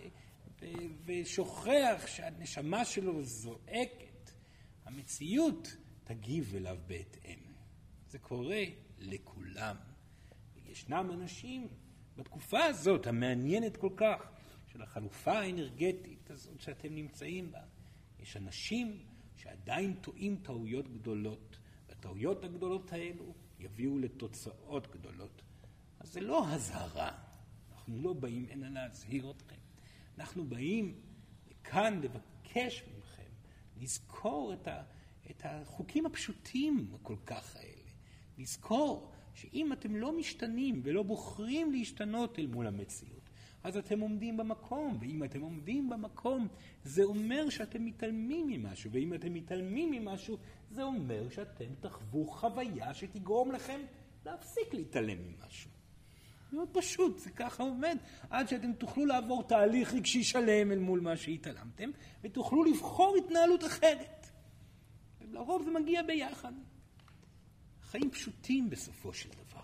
ו, 0.60 0.66
ושוכח 1.04 2.04
שהנשמה 2.06 2.84
שלו 2.84 3.22
זועקת, 3.22 4.30
המציאות 4.84 5.76
תגיב 6.04 6.54
אליו 6.56 6.76
בהתאם. 6.86 7.38
זה 8.08 8.18
קורה 8.18 8.62
לכולם. 8.98 9.76
ישנם 10.66 11.10
אנשים 11.12 11.68
בתקופה 12.16 12.64
הזאת, 12.64 13.06
המעניינת 13.06 13.76
כל 13.76 13.90
כך, 13.96 14.32
של 14.72 14.82
החלופה 14.82 15.32
האנרגטית 15.32 16.30
הזאת 16.30 16.60
שאתם 16.60 16.94
נמצאים 16.94 17.52
בה, 17.52 17.60
יש 18.20 18.36
אנשים 18.36 18.98
שעדיין 19.42 19.94
טועים 19.94 20.36
טעויות 20.42 20.88
גדולות, 20.88 21.56
והטעויות 21.88 22.44
הגדולות 22.44 22.92
האלו 22.92 23.34
יביאו 23.60 23.98
לתוצאות 23.98 24.92
גדולות. 24.92 25.42
אז 26.00 26.12
זה 26.12 26.20
לא 26.20 26.48
אזהרה, 26.48 27.10
אנחנו 27.72 28.02
לא 28.02 28.12
באים 28.12 28.46
הנה 28.50 28.70
להזהיר 28.70 29.30
אתכם, 29.30 29.56
אנחנו 30.18 30.44
באים 30.44 31.00
לכאן 31.50 32.00
לבקש 32.02 32.82
מכם 32.98 33.30
לזכור 33.80 34.52
את, 34.52 34.68
ה, 34.68 34.82
את 35.30 35.42
החוקים 35.44 36.06
הפשוטים 36.06 36.92
כל 37.02 37.16
כך 37.26 37.56
האלה, 37.56 37.90
לזכור 38.38 39.12
שאם 39.34 39.72
אתם 39.72 39.96
לא 39.96 40.18
משתנים 40.18 40.80
ולא 40.84 41.02
בוחרים 41.02 41.72
להשתנות 41.72 42.38
אל 42.38 42.46
מול 42.46 42.66
המציאות, 42.66 43.21
אז 43.64 43.76
אתם 43.76 44.00
עומדים 44.00 44.36
במקום, 44.36 44.98
ואם 45.00 45.24
אתם 45.24 45.40
עומדים 45.40 45.90
במקום, 45.90 46.48
זה 46.84 47.04
אומר 47.04 47.48
שאתם 47.50 47.84
מתעלמים 47.84 48.46
ממשהו, 48.46 48.90
ואם 48.92 49.14
אתם 49.14 49.34
מתעלמים 49.34 49.90
ממשהו, 49.90 50.38
זה 50.70 50.82
אומר 50.82 51.28
שאתם 51.28 51.74
תחוו 51.80 52.26
חוויה 52.26 52.94
שתגרום 52.94 53.52
לכם 53.52 53.80
להפסיק 54.26 54.74
להתעלם 54.74 55.18
ממשהו. 55.18 55.70
מאוד 56.52 56.68
פשוט, 56.72 57.18
זה 57.18 57.30
ככה 57.30 57.62
עובד, 57.62 57.96
עד 58.30 58.48
שאתם 58.48 58.72
תוכלו 58.72 59.06
לעבור 59.06 59.42
תהליך 59.42 59.94
רגשי 59.94 60.22
שלם 60.24 60.72
אל 60.72 60.78
מול 60.78 61.00
מה 61.00 61.16
שהתעלמתם, 61.16 61.90
ותוכלו 62.22 62.64
לבחור 62.64 63.16
התנהלות 63.16 63.64
אחרת. 63.64 64.26
לרוב 65.20 65.62
זה 65.62 65.70
מגיע 65.70 66.02
ביחד. 66.02 66.52
חיים 67.82 68.10
פשוטים 68.10 68.70
בסופו 68.70 69.12
של 69.12 69.28
דבר. 69.28 69.62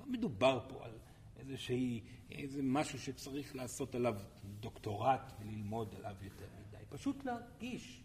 לא 0.00 0.06
מדובר 0.06 0.66
פה 0.68 0.84
על 0.84 0.90
איזושהי, 1.48 2.00
איזה 2.30 2.62
משהו 2.62 2.98
שצריך 2.98 3.56
לעשות 3.56 3.94
עליו 3.94 4.14
דוקטורט 4.60 5.32
וללמוד 5.40 5.94
עליו 5.98 6.16
יותר 6.22 6.46
מדי. 6.60 6.84
פשוט 6.88 7.24
להרגיש 7.24 8.00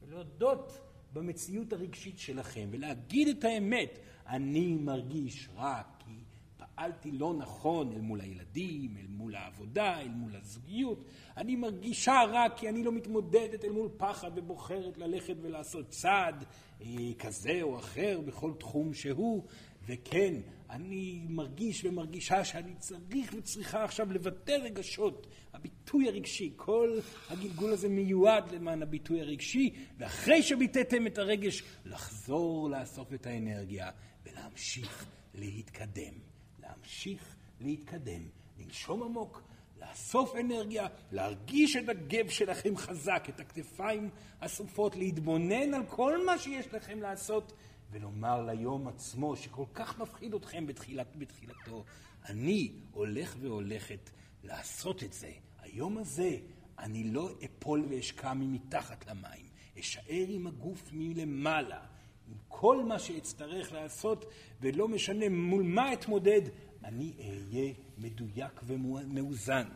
ולהודות 0.00 0.80
במציאות 1.12 1.72
הרגשית 1.72 2.18
שלכם 2.18 2.68
ולהגיד 2.70 3.28
את 3.28 3.44
האמת. 3.44 3.98
אני 4.26 4.74
מרגיש 4.74 5.48
רע 5.56 5.82
כי 5.98 6.12
פעלתי 6.56 7.10
לא 7.10 7.34
נכון 7.34 7.92
אל 7.92 8.00
מול 8.00 8.20
הילדים, 8.20 8.96
אל 8.96 9.06
מול 9.08 9.34
העבודה, 9.34 10.00
אל 10.00 10.08
מול 10.08 10.36
הזוגיות. 10.36 11.04
אני 11.36 11.56
מרגישה 11.56 12.22
רע 12.32 12.44
כי 12.56 12.68
אני 12.68 12.82
לא 12.82 12.92
מתמודדת 12.92 13.64
אל 13.64 13.72
מול 13.72 13.88
פחד 13.96 14.30
ובוחרת 14.34 14.98
ללכת 14.98 15.34
ולעשות 15.42 15.88
צעד 15.88 16.44
אה, 16.82 16.86
כזה 17.18 17.58
או 17.62 17.78
אחר 17.78 18.20
בכל 18.20 18.52
תחום 18.58 18.94
שהוא. 18.94 19.44
וכן, 19.86 20.34
אני 20.70 21.20
מרגיש 21.28 21.84
ומרגישה 21.84 22.44
שאני 22.44 22.74
צריך 22.74 23.34
וצריכה 23.38 23.84
עכשיו 23.84 24.12
לבטא 24.12 24.52
רגשות. 24.52 25.26
הביטוי 25.52 26.08
הרגשי, 26.08 26.52
כל 26.56 26.98
הגלגול 27.30 27.72
הזה 27.72 27.88
מיועד 27.88 28.52
למען 28.52 28.82
הביטוי 28.82 29.20
הרגשי, 29.20 29.74
ואחרי 29.98 30.42
שביטאתם 30.42 31.06
את 31.06 31.18
הרגש, 31.18 31.62
לחזור 31.84 32.70
לאסוף 32.70 33.12
את 33.14 33.26
האנרגיה 33.26 33.90
ולהמשיך 34.24 35.06
להתקדם. 35.34 36.14
להמשיך 36.62 37.36
להתקדם, 37.60 38.22
לנשום 38.58 39.02
עמוק, 39.02 39.42
לאסוף 39.80 40.34
אנרגיה, 40.36 40.86
להרגיש 41.12 41.76
את 41.76 41.88
הגב 41.88 42.28
שלכם 42.28 42.76
חזק, 42.76 43.24
את 43.28 43.40
הכתפיים 43.40 44.10
אסופות, 44.40 44.96
להתבונן 44.96 45.74
על 45.74 45.86
כל 45.86 46.26
מה 46.26 46.38
שיש 46.38 46.74
לכם 46.74 47.00
לעשות, 47.00 47.52
ולומר 47.90 48.42
ליום 48.42 48.88
עצמו, 48.88 49.36
שכל 49.36 49.64
כך 49.74 49.98
מפחיד 49.98 50.34
אתכם 50.34 50.66
בתחילת, 50.66 51.16
בתחילתו, 51.16 51.84
אני 52.28 52.72
הולך 52.90 53.36
והולכת 53.40 54.10
לעשות 54.44 55.02
את 55.02 55.12
זה. 55.12 55.32
היום 55.58 55.98
הזה 55.98 56.36
אני 56.78 57.04
לא 57.04 57.30
אפול 57.44 57.86
ואשקע 57.90 58.34
ממתחת 58.34 59.06
למים, 59.06 59.46
אשאר 59.78 60.26
עם 60.28 60.46
הגוף 60.46 60.90
מלמעלה. 60.92 61.80
עם 62.28 62.36
כל 62.48 62.84
מה 62.84 62.98
שאצטרך 62.98 63.72
לעשות, 63.72 64.24
ולא 64.60 64.88
משנה 64.88 65.28
מול 65.28 65.62
מה 65.62 65.92
אתמודד, 65.92 66.42
אני 66.84 67.12
אהיה 67.18 67.72
מדויק 67.98 68.60
ומאוזן. 68.66 69.68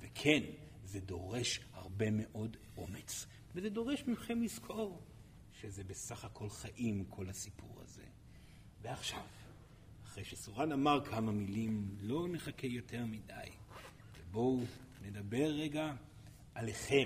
וכן, 0.00 0.42
זה 0.84 1.00
דורש 1.00 1.60
הרבה 1.72 2.10
מאוד 2.10 2.56
אומץ. 2.76 3.26
וזה 3.54 3.70
דורש 3.70 4.04
מכם 4.06 4.42
לזכור 4.42 5.02
שזה 5.64 5.84
בסך 5.84 6.24
הכל 6.24 6.48
חיים, 6.48 7.04
כל 7.10 7.28
הסיפור 7.28 7.80
הזה. 7.82 8.02
ועכשיו, 8.82 9.22
אחרי 10.04 10.24
שסורן 10.24 10.72
אמר 10.72 11.04
כמה 11.04 11.32
מילים, 11.32 11.96
לא 12.00 12.28
נחכה 12.28 12.66
יותר 12.66 13.04
מדי. 13.04 13.50
ובואו 14.18 14.60
נדבר 15.02 15.46
רגע 15.46 15.92
עליכם. 16.54 17.04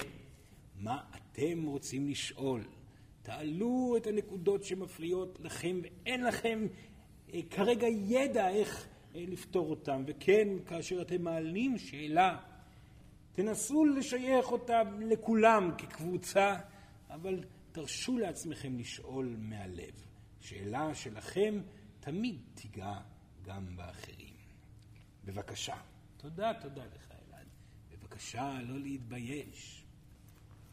מה 0.80 1.02
אתם 1.16 1.62
רוצים 1.62 2.08
לשאול? 2.08 2.64
תעלו 3.22 3.94
את 3.96 4.06
הנקודות 4.06 4.64
שמפריעות 4.64 5.38
לכם 5.40 5.80
ואין 5.82 6.24
לכם 6.24 6.66
אה, 7.34 7.40
כרגע 7.50 7.86
ידע 7.86 8.48
איך 8.48 8.86
אה, 9.14 9.24
לפתור 9.28 9.70
אותם. 9.70 10.02
וכן, 10.06 10.48
כאשר 10.66 11.02
אתם 11.02 11.22
מעלים 11.22 11.78
שאלה, 11.78 12.38
תנסו 13.32 13.84
לשייך 13.84 14.52
אותה 14.52 14.82
לכולם 15.00 15.70
כקבוצה, 15.78 16.56
אבל 17.10 17.44
תרשו 17.78 18.18
לעצמכם 18.18 18.78
לשאול 18.78 19.36
מהלב. 19.38 20.06
שאלה 20.40 20.94
שלכם 20.94 21.62
תמיד 22.00 22.40
תיגע 22.54 23.00
גם 23.42 23.76
באחרים. 23.76 24.34
בבקשה. 25.24 25.76
תודה, 26.16 26.52
תודה 26.60 26.84
לך, 26.84 27.10
אלעד. 27.10 27.46
בבקשה, 27.90 28.58
לא 28.62 28.78
להתבייש. 28.78 29.84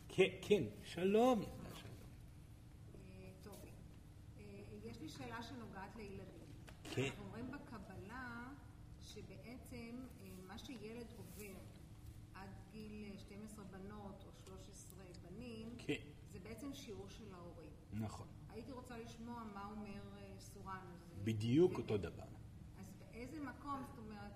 כן, 0.10 0.30
כן, 0.42 0.64
שלום. 0.84 1.46
שאלה 5.08 5.44
שנוגעת 5.44 5.96
לילדים. 5.96 6.48
כן. 6.84 7.04
אנחנו 7.04 7.24
אומרים 7.26 7.52
בקבלה 7.52 8.48
שבעצם 9.02 9.96
אה, 10.22 10.28
מה 10.48 10.58
שילד 10.58 11.08
עובר 11.18 11.56
עד 12.34 12.50
גיל 12.72 13.18
12 13.18 13.66
בנות 13.66 14.24
או 14.26 14.32
13 14.46 15.06
בנים, 15.24 15.76
כן. 15.78 15.94
זה 16.36 16.40
בעצם 16.40 16.74
שיעור 16.74 17.10
של 17.10 17.34
ההורים. 17.34 17.70
נכון. 17.94 18.28
הייתי 18.50 18.72
רוצה 18.72 18.98
לשמוע 18.98 19.44
מה 19.54 19.66
אומר 19.66 20.18
אה, 20.18 20.34
סורן. 20.40 20.86
בדיוק 21.26 21.72
זה... 21.72 21.78
אותו 21.78 21.98
דבר. 21.98 22.24
אז 22.80 22.86
באיזה 23.00 23.40
מקום, 23.40 23.84
זאת 23.90 23.98
אומרת, 23.98 24.32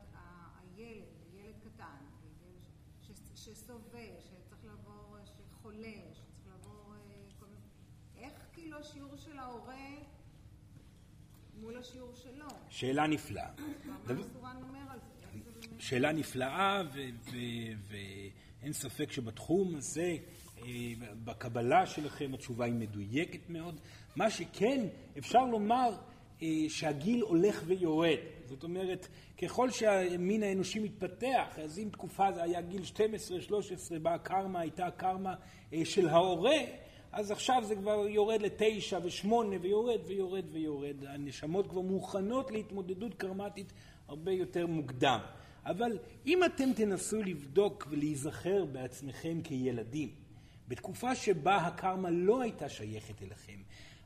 הילד, 0.75 1.03
ילד 1.33 1.55
קטן, 1.63 2.05
שסובל, 3.35 4.19
שצריך 4.19 4.65
לעבור, 4.65 5.17
שחולה, 5.25 5.97
שצריך 6.13 6.47
לעבור 6.47 6.93
אה, 7.09 7.49
איך 8.17 8.33
כאילו 8.53 8.77
השיעור 8.79 9.15
של 9.17 9.39
ההורה 9.39 9.95
מול 11.61 11.77
השיעור 11.77 12.13
שלו. 12.15 12.47
שאלה 12.69 13.07
נפלאה. 13.07 13.51
שאלה 15.79 16.11
נפלאה, 16.11 16.81
ואין 17.87 18.73
ספק 18.73 19.11
שבתחום 19.11 19.75
הזה, 19.75 20.17
אה, 20.57 20.63
בקבלה 21.23 21.85
שלכם 21.85 22.33
התשובה 22.33 22.65
היא 22.65 22.73
מדויקת 22.73 23.49
מאוד. 23.49 23.79
מה 24.15 24.29
שכן, 24.29 24.87
אפשר 25.17 25.45
לומר 25.45 25.89
שהגיל 26.67 27.21
הולך 27.21 27.63
ויורד. 27.65 28.17
זאת 28.45 28.63
אומרת, 28.63 29.07
ככל 29.41 29.71
שהמין 29.71 30.43
האנושי 30.43 30.79
מתפתח, 30.79 31.59
אז 31.63 31.79
אם 31.79 31.89
תקופה 31.91 32.31
זה 32.31 32.43
היה 32.43 32.61
גיל 32.61 32.81
12-13, 33.49 33.99
בה 34.01 34.13
הקרמה 34.13 34.59
הייתה 34.59 34.85
הקרמה 34.85 35.35
אה, 35.73 35.85
של 35.85 36.07
ההורה, 36.07 36.57
אז 37.11 37.31
עכשיו 37.31 37.63
זה 37.65 37.75
כבר 37.75 38.07
יורד 38.07 38.41
לתשע 38.41 38.99
ושמונה 39.03 39.55
ויורד 39.61 39.99
ויורד 40.07 40.45
ויורד. 40.51 40.95
הנשמות 41.07 41.67
כבר 41.67 41.81
מוכנות 41.81 42.51
להתמודדות 42.51 43.13
קרמטית 43.13 43.73
הרבה 44.07 44.31
יותר 44.31 44.67
מוקדם. 44.67 45.19
אבל 45.65 45.97
אם 46.27 46.43
אתם 46.43 46.73
תנסו 46.75 47.23
לבדוק 47.23 47.87
ולהיזכר 47.89 48.65
בעצמכם 48.65 49.41
כילדים, 49.43 50.09
בתקופה 50.67 51.15
שבה 51.15 51.55
הקרמה 51.55 52.09
לא 52.09 52.41
הייתה 52.41 52.69
שייכת 52.69 53.21
אליכם, 53.21 53.61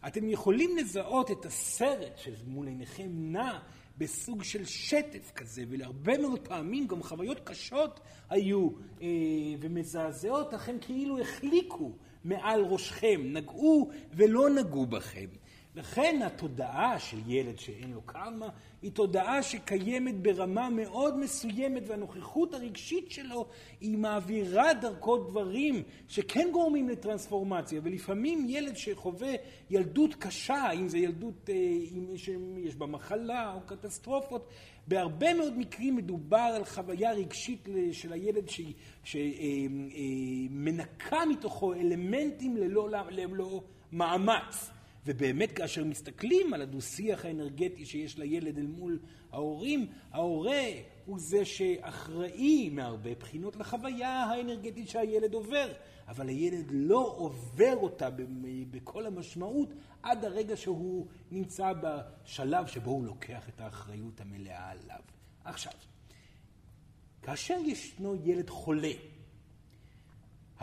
אתם 0.07 0.29
יכולים 0.29 0.77
לזהות 0.77 1.31
את 1.31 1.45
הסרט 1.45 2.17
שמול 2.17 2.67
עיניכם 2.67 3.09
נע 3.11 3.59
בסוג 3.97 4.43
של 4.43 4.65
שטף 4.65 5.31
כזה, 5.35 5.63
ולהרבה 5.69 6.17
מאוד 6.17 6.47
פעמים 6.47 6.87
גם 6.87 7.03
חוויות 7.03 7.39
קשות 7.43 7.99
היו 8.29 8.69
אה, 9.01 9.07
ומזעזעות, 9.59 10.53
לכם 10.53 10.75
כאילו 10.81 11.19
החליקו 11.19 11.91
מעל 12.23 12.61
ראשכם, 12.61 13.21
נגעו 13.23 13.89
ולא 14.13 14.49
נגעו 14.49 14.85
בכם. 14.85 15.27
לכן 15.75 16.21
התודעה 16.25 16.99
של 16.99 17.17
ילד 17.27 17.59
שאין 17.59 17.91
לו 17.91 18.01
קרמה 18.01 18.49
היא 18.81 18.91
תודעה 18.91 19.43
שקיימת 19.43 20.21
ברמה 20.21 20.69
מאוד 20.69 21.17
מסוימת 21.17 21.83
והנוכחות 21.87 22.53
הרגשית 22.53 23.11
שלו 23.11 23.45
היא 23.81 23.97
מעבירה 23.97 24.73
דרכו 24.73 25.17
דברים 25.17 25.83
שכן 26.07 26.49
גורמים 26.51 26.89
לטרנספורמציה 26.89 27.81
ולפעמים 27.83 28.45
ילד 28.49 28.77
שחווה 28.77 29.33
ילדות 29.69 30.15
קשה, 30.15 30.71
אם 30.71 30.87
זה 30.87 30.97
ילדות 30.97 31.49
אה, 31.49 31.55
אם 31.91 32.15
יש 32.57 32.75
בה 32.75 32.85
מחלה 32.85 33.53
או 33.53 33.59
קטסטרופות, 33.65 34.47
בהרבה 34.87 35.33
מאוד 35.33 35.57
מקרים 35.57 35.95
מדובר 35.95 36.51
על 36.55 36.65
חוויה 36.65 37.13
רגשית 37.13 37.67
של 37.91 38.13
הילד 38.13 38.49
שמנקה 39.03 41.15
אה, 41.15 41.21
אה, 41.21 41.25
מתוכו 41.25 41.73
אלמנטים 41.73 42.57
ללא, 42.57 42.89
ללא 43.09 43.61
מאמץ. 43.91 44.72
ובאמת 45.05 45.51
כאשר 45.51 45.83
מסתכלים 45.83 46.53
על 46.53 46.61
הדו-שיח 46.61 47.25
האנרגטי 47.25 47.85
שיש 47.85 48.17
לילד 48.17 48.57
אל 48.57 48.67
מול 48.67 48.99
ההורים, 49.31 49.87
ההורה 50.11 50.63
הוא 51.05 51.19
זה 51.19 51.45
שאחראי 51.45 52.69
מהרבה 52.69 53.15
בחינות 53.15 53.55
לחוויה 53.55 54.23
האנרגטית 54.23 54.89
שהילד 54.89 55.33
עובר, 55.33 55.73
אבל 56.07 56.29
הילד 56.29 56.65
לא 56.71 57.15
עובר 57.17 57.75
אותה 57.75 58.09
בכל 58.71 59.05
המשמעות 59.05 59.69
עד 60.03 60.25
הרגע 60.25 60.57
שהוא 60.57 61.07
נמצא 61.31 61.73
בשלב 61.81 62.67
שבו 62.67 62.91
הוא 62.91 63.05
לוקח 63.05 63.49
את 63.49 63.61
האחריות 63.61 64.21
המלאה 64.21 64.71
עליו. 64.71 64.99
עכשיו, 65.43 65.73
כאשר 67.21 67.57
ישנו 67.65 68.15
ילד 68.23 68.49
חולה, 68.49 68.91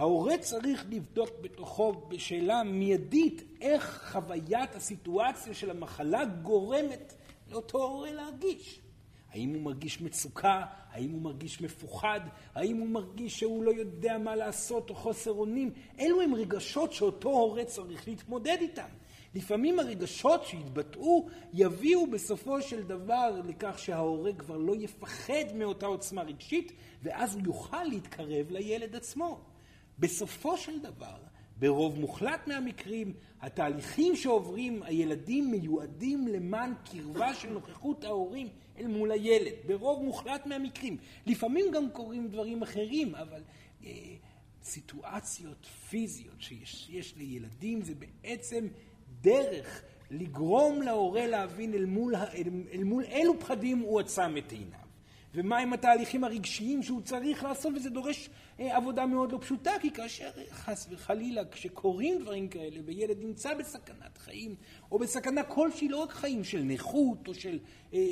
ההורה 0.01 0.39
צריך 0.39 0.87
לבדוק 0.91 1.31
בתוכו 1.41 1.93
בשאלה 1.93 2.63
מיידית 2.63 3.43
איך 3.61 4.11
חוויית 4.13 4.75
הסיטואציה 4.75 5.55
של 5.55 5.71
המחלה 5.71 6.25
גורמת 6.25 7.15
לאותו 7.51 7.79
הורה 7.85 8.13
להרגיש. 8.13 8.81
האם 9.31 9.55
הוא 9.55 9.63
מרגיש 9.63 10.01
מצוקה? 10.01 10.65
האם 10.91 11.11
הוא 11.11 11.23
מרגיש 11.23 11.61
מפוחד? 11.61 12.21
האם 12.55 12.77
הוא 12.77 12.89
מרגיש 12.89 13.39
שהוא 13.39 13.65
לא 13.65 13.71
יודע 13.71 14.19
מה 14.19 14.37
לעשות 14.37 14.91
או 14.91 14.95
חוסר 14.95 15.33
אונים? 15.33 15.71
אלו 16.01 16.21
הם 16.21 16.35
רגשות 16.35 16.93
שאותו 16.93 17.29
הורה 17.29 17.65
צריך 17.65 18.09
להתמודד 18.09 18.57
איתם. 18.61 18.89
לפעמים 19.35 19.79
הרגשות 19.79 20.45
שהתבטאו 20.45 21.29
יביאו 21.53 22.07
בסופו 22.07 22.63
של 22.63 22.83
דבר 22.83 23.41
לכך 23.45 23.79
שההורה 23.79 24.33
כבר 24.33 24.57
לא 24.57 24.77
יפחד 24.77 25.55
מאותה 25.55 25.87
עוצמה 25.87 26.23
רגשית, 26.23 26.73
ואז 27.03 27.35
הוא 27.35 27.43
יוכל 27.45 27.85
להתקרב 27.85 28.51
לילד 28.51 28.97
עצמו. 28.97 29.50
בסופו 30.01 30.57
של 30.57 30.81
דבר, 30.81 31.17
ברוב 31.59 32.01
מוחלט 32.01 32.47
מהמקרים, 32.47 33.13
התהליכים 33.41 34.17
שעוברים 34.17 34.83
הילדים 34.83 35.51
מיועדים 35.51 36.29
למען 36.29 36.75
קרבה 36.85 37.35
של 37.35 37.51
נוכחות 37.51 38.05
ההורים 38.05 38.49
אל 38.79 38.87
מול 38.87 39.11
הילד, 39.13 39.53
ברוב 39.67 40.03
מוחלט 40.03 40.47
מהמקרים. 40.47 40.97
לפעמים 41.27 41.67
גם 41.73 41.91
קורים 41.91 42.29
דברים 42.29 42.63
אחרים, 42.63 43.15
אבל 43.15 43.43
אה, 43.85 43.91
סיטואציות 44.63 45.67
פיזיות 45.67 46.41
שיש 46.65 47.17
לילדים 47.17 47.83
זה 47.83 47.93
בעצם 47.95 48.69
דרך 49.21 49.83
לגרום 50.11 50.83
להורה 50.83 51.27
להבין 51.27 51.75
אל 51.75 51.85
מול, 51.85 52.17
אל, 52.17 52.49
אל 52.73 52.85
מול 52.85 53.05
אילו 53.05 53.41
פחדים 53.41 53.79
הוא 53.79 54.01
עצם 54.01 54.37
את 54.37 54.53
עיניו. 54.53 54.80
ומהם 55.35 55.73
התהליכים 55.73 56.25
הרגשיים 56.25 56.83
שהוא 56.83 57.01
צריך 57.03 57.45
לעשות, 57.45 57.73
וזה 57.77 57.91
דורש 57.91 58.31
אה, 58.61 58.77
עבודה 58.77 59.07
מאוד 59.07 59.33
לא 59.33 59.39
פשוטה, 59.41 59.71
כי 59.81 59.91
כאשר 59.91 60.31
חס 60.51 60.87
וחלילה, 60.91 61.43
כשקורים 61.45 62.19
דברים 62.19 62.49
כאלה, 62.49 62.81
וילד 62.85 63.17
נמצא 63.21 63.55
בסכנת 63.55 64.19
חיים, 64.19 64.55
או 64.93 64.99
בסכנה 64.99 65.43
כלשהי, 65.43 65.89
לא 65.89 65.97
רק 65.97 66.13
חיים 66.13 66.45
של 66.45 66.63
נכות, 66.63 67.29
או 67.29 67.35
של 67.35 67.59
אה, 67.95 67.99
אה, 67.99 68.03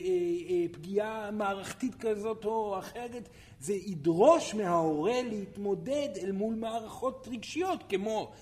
אה, 0.51 0.65
פגיעה 0.73 1.31
מערכתית 1.31 1.95
כזאת 1.95 2.45
או 2.45 2.79
אחרת, 2.79 3.29
זה 3.61 3.75
ידרוש 3.75 4.55
מההורה 4.55 5.23
להתמודד 5.23 6.09
אל 6.23 6.33
מול 6.33 6.55
מערכות 6.55 7.29
רגשיות, 7.31 7.85
כמו 7.89 8.33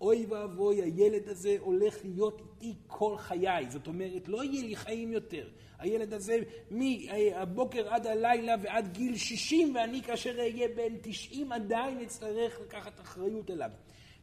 אוי 0.00 0.26
ואבוי, 0.28 0.82
הילד 0.82 1.28
הזה 1.28 1.56
הולך 1.60 1.96
להיות 2.04 2.42
איתי 2.62 2.78
כל 2.86 3.16
חיי. 3.16 3.66
זאת 3.70 3.86
אומרת, 3.86 4.28
לא 4.28 4.44
יהיה 4.44 4.66
לי 4.66 4.76
חיים 4.76 5.12
יותר. 5.12 5.48
הילד 5.78 6.14
הזה 6.14 6.38
מהבוקר 6.70 7.88
עד 7.88 8.06
הלילה 8.06 8.54
ועד 8.62 8.92
גיל 8.92 9.16
60, 9.16 9.74
ואני 9.74 10.02
כאשר 10.02 10.38
אהיה 10.38 10.68
בן 10.68 10.96
90 11.02 11.52
עדיין 11.52 12.00
אצטרך 12.00 12.60
לקחת 12.60 13.00
אחריות 13.00 13.50
אליו. 13.50 13.70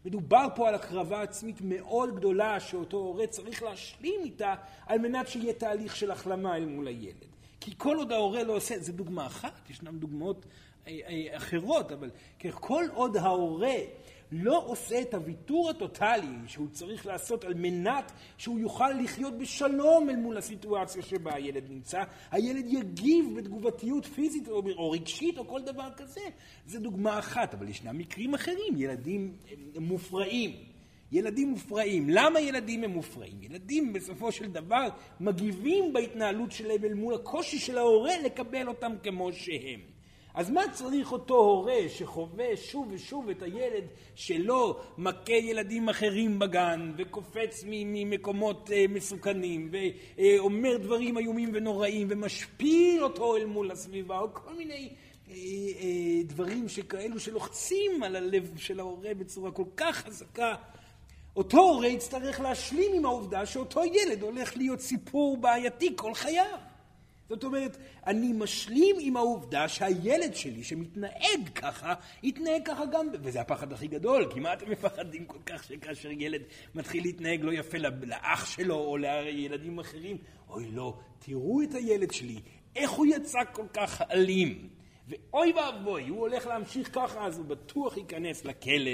מדובר 0.05 0.47
פה 0.55 0.67
על 0.67 0.75
הקרבה 0.75 1.21
עצמית 1.21 1.57
מאוד 1.61 2.15
גדולה 2.15 2.59
שאותו 2.59 2.97
הורה 2.97 3.27
צריך 3.27 3.63
להשלים 3.63 4.21
איתה 4.23 4.55
על 4.85 4.99
מנת 4.99 5.27
שיהיה 5.27 5.53
תהליך 5.53 5.95
של 5.95 6.11
החלמה 6.11 6.57
אל 6.57 6.65
מול 6.65 6.87
הילד. 6.87 7.25
כי 7.59 7.71
כל 7.77 7.97
עוד 7.97 8.11
ההורה 8.11 8.43
לא 8.43 8.55
עושה, 8.55 8.79
זו 8.79 8.93
דוגמה 8.93 9.25
אחת, 9.25 9.69
ישנן 9.69 9.99
דוגמאות 9.99 10.45
אה, 10.87 10.99
אה, 11.07 11.37
אחרות, 11.37 11.91
אבל 11.91 12.09
כל 12.53 12.83
עוד 12.93 13.17
ההורה 13.17 13.75
לא 14.35 14.63
עושה 14.65 15.01
את 15.01 15.13
הוויתור 15.13 15.69
הטוטלי 15.69 16.37
שהוא 16.47 16.67
צריך 16.71 17.05
לעשות 17.05 17.43
על 17.43 17.53
מנת 17.53 18.11
שהוא 18.37 18.59
יוכל 18.59 18.91
לחיות 18.91 19.37
בשלום 19.37 20.09
אל 20.09 20.15
מול 20.15 20.37
הסיטואציה 20.37 21.01
שבה 21.01 21.35
הילד 21.35 21.63
נמצא, 21.69 22.03
הילד 22.31 22.65
יגיב 22.67 23.25
בתגובתיות 23.37 24.05
פיזית 24.05 24.47
או, 24.47 24.61
או 24.77 24.91
רגשית 24.91 25.37
או 25.37 25.47
כל 25.47 25.61
דבר 25.61 25.89
כזה. 25.97 26.21
זו 26.67 26.79
דוגמה 26.79 27.19
אחת, 27.19 27.53
אבל 27.53 27.69
ישנם 27.69 27.97
מקרים 27.97 28.33
אחרים, 28.33 28.73
ילדים 28.77 29.35
מופרעים. 29.79 30.51
ילדים 31.11 31.49
מופרעים. 31.49 32.09
למה 32.09 32.41
ילדים 32.41 32.83
הם 32.83 32.91
מופרעים? 32.91 33.43
ילדים 33.43 33.93
בסופו 33.93 34.31
של 34.31 34.51
דבר 34.51 34.87
מגיבים 35.19 35.93
בהתנהלות 35.93 36.51
שלהם 36.51 36.83
אל 36.83 36.93
מול 36.93 37.13
הקושי 37.13 37.59
של 37.59 37.77
ההורה 37.77 38.13
לקבל 38.25 38.67
אותם 38.67 38.91
כמו 39.03 39.33
שהם. 39.33 39.92
אז 40.33 40.49
מה 40.49 40.61
צריך 40.71 41.11
אותו 41.11 41.35
הורה 41.35 41.79
שחווה 41.89 42.57
שוב 42.57 42.87
ושוב 42.91 43.29
את 43.29 43.41
הילד 43.41 43.83
שלו 44.15 44.79
מכה 44.97 45.33
ילדים 45.33 45.89
אחרים 45.89 46.39
בגן 46.39 46.91
וקופץ 46.97 47.63
ממקומות 47.67 48.71
אה, 48.71 48.85
מסוכנים 48.89 49.71
ואומר 49.71 50.77
דברים 50.77 51.17
איומים 51.17 51.51
ונוראים 51.53 52.07
ומשפיל 52.09 53.03
אותו 53.03 53.37
אל 53.37 53.45
מול 53.45 53.71
הסביבה 53.71 54.19
או 54.19 54.33
כל 54.33 54.53
מיני 54.53 54.89
אה, 55.29 55.35
אה, 55.35 56.23
דברים 56.23 56.69
שכאלו 56.69 57.19
שלוחצים 57.19 58.03
על 58.03 58.15
הלב 58.15 58.57
של 58.57 58.79
ההורה 58.79 59.13
בצורה 59.13 59.51
כל 59.51 59.65
כך 59.77 59.95
חזקה 59.95 60.55
אותו 61.35 61.57
הורה 61.57 61.87
יצטרך 61.87 62.39
להשלים 62.39 62.91
עם 62.93 63.05
העובדה 63.05 63.45
שאותו 63.45 63.81
ילד 63.85 64.21
הולך 64.21 64.57
להיות 64.57 64.79
סיפור 64.79 65.37
בעייתי 65.37 65.93
כל 65.95 66.13
חייו. 66.13 66.72
זאת 67.29 67.43
אומרת, 67.43 67.77
אני 68.07 68.33
משלים 68.33 68.95
עם 68.99 69.17
העובדה 69.17 69.67
שהילד 69.67 70.35
שלי 70.35 70.63
שמתנהג 70.63 71.49
ככה, 71.55 71.93
יתנהג 72.23 72.61
ככה 72.65 72.85
גם, 72.85 73.07
וזה 73.21 73.41
הפחד 73.41 73.73
הכי 73.73 73.87
גדול, 73.87 74.31
כי 74.33 74.39
מה 74.39 74.53
אתם 74.53 74.71
מפחדים 74.71 75.25
כל 75.25 75.37
כך 75.45 75.63
שכאשר 75.63 76.11
ילד 76.11 76.41
מתחיל 76.75 77.03
להתנהג 77.03 77.41
לא 77.43 77.51
יפה 77.53 77.77
לאח 77.77 78.45
שלו 78.45 78.75
או 78.75 78.97
לילדים 78.97 79.79
אחרים? 79.79 80.17
אוי 80.49 80.71
לא, 80.71 80.97
תראו 81.19 81.61
את 81.61 81.73
הילד 81.73 82.11
שלי, 82.11 82.39
איך 82.75 82.91
הוא 82.91 83.05
יצא 83.05 83.39
כל 83.51 83.65
כך 83.73 84.01
אלים. 84.11 84.69
ואוי 85.13 85.53
ואבוי, 85.53 86.07
הוא 86.07 86.19
הולך 86.19 86.47
להמשיך 86.47 86.89
ככה, 86.95 87.25
אז 87.25 87.37
הוא 87.37 87.45
בטוח 87.45 87.97
ייכנס 87.97 88.45
לכלא 88.45 88.91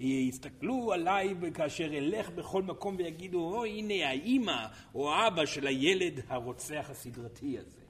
ויסתכלו 0.00 0.92
עליי 0.92 1.34
כאשר 1.54 1.98
אלך 1.98 2.30
בכל 2.30 2.62
מקום 2.62 2.96
ויגידו, 2.98 3.54
אוי 3.54 3.70
הנה 3.70 4.08
האימא 4.08 4.66
או 4.94 5.12
האבא 5.12 5.46
של 5.46 5.66
הילד 5.66 6.20
הרוצח 6.28 6.86
הסדרתי 6.90 7.58
הזה. 7.58 7.80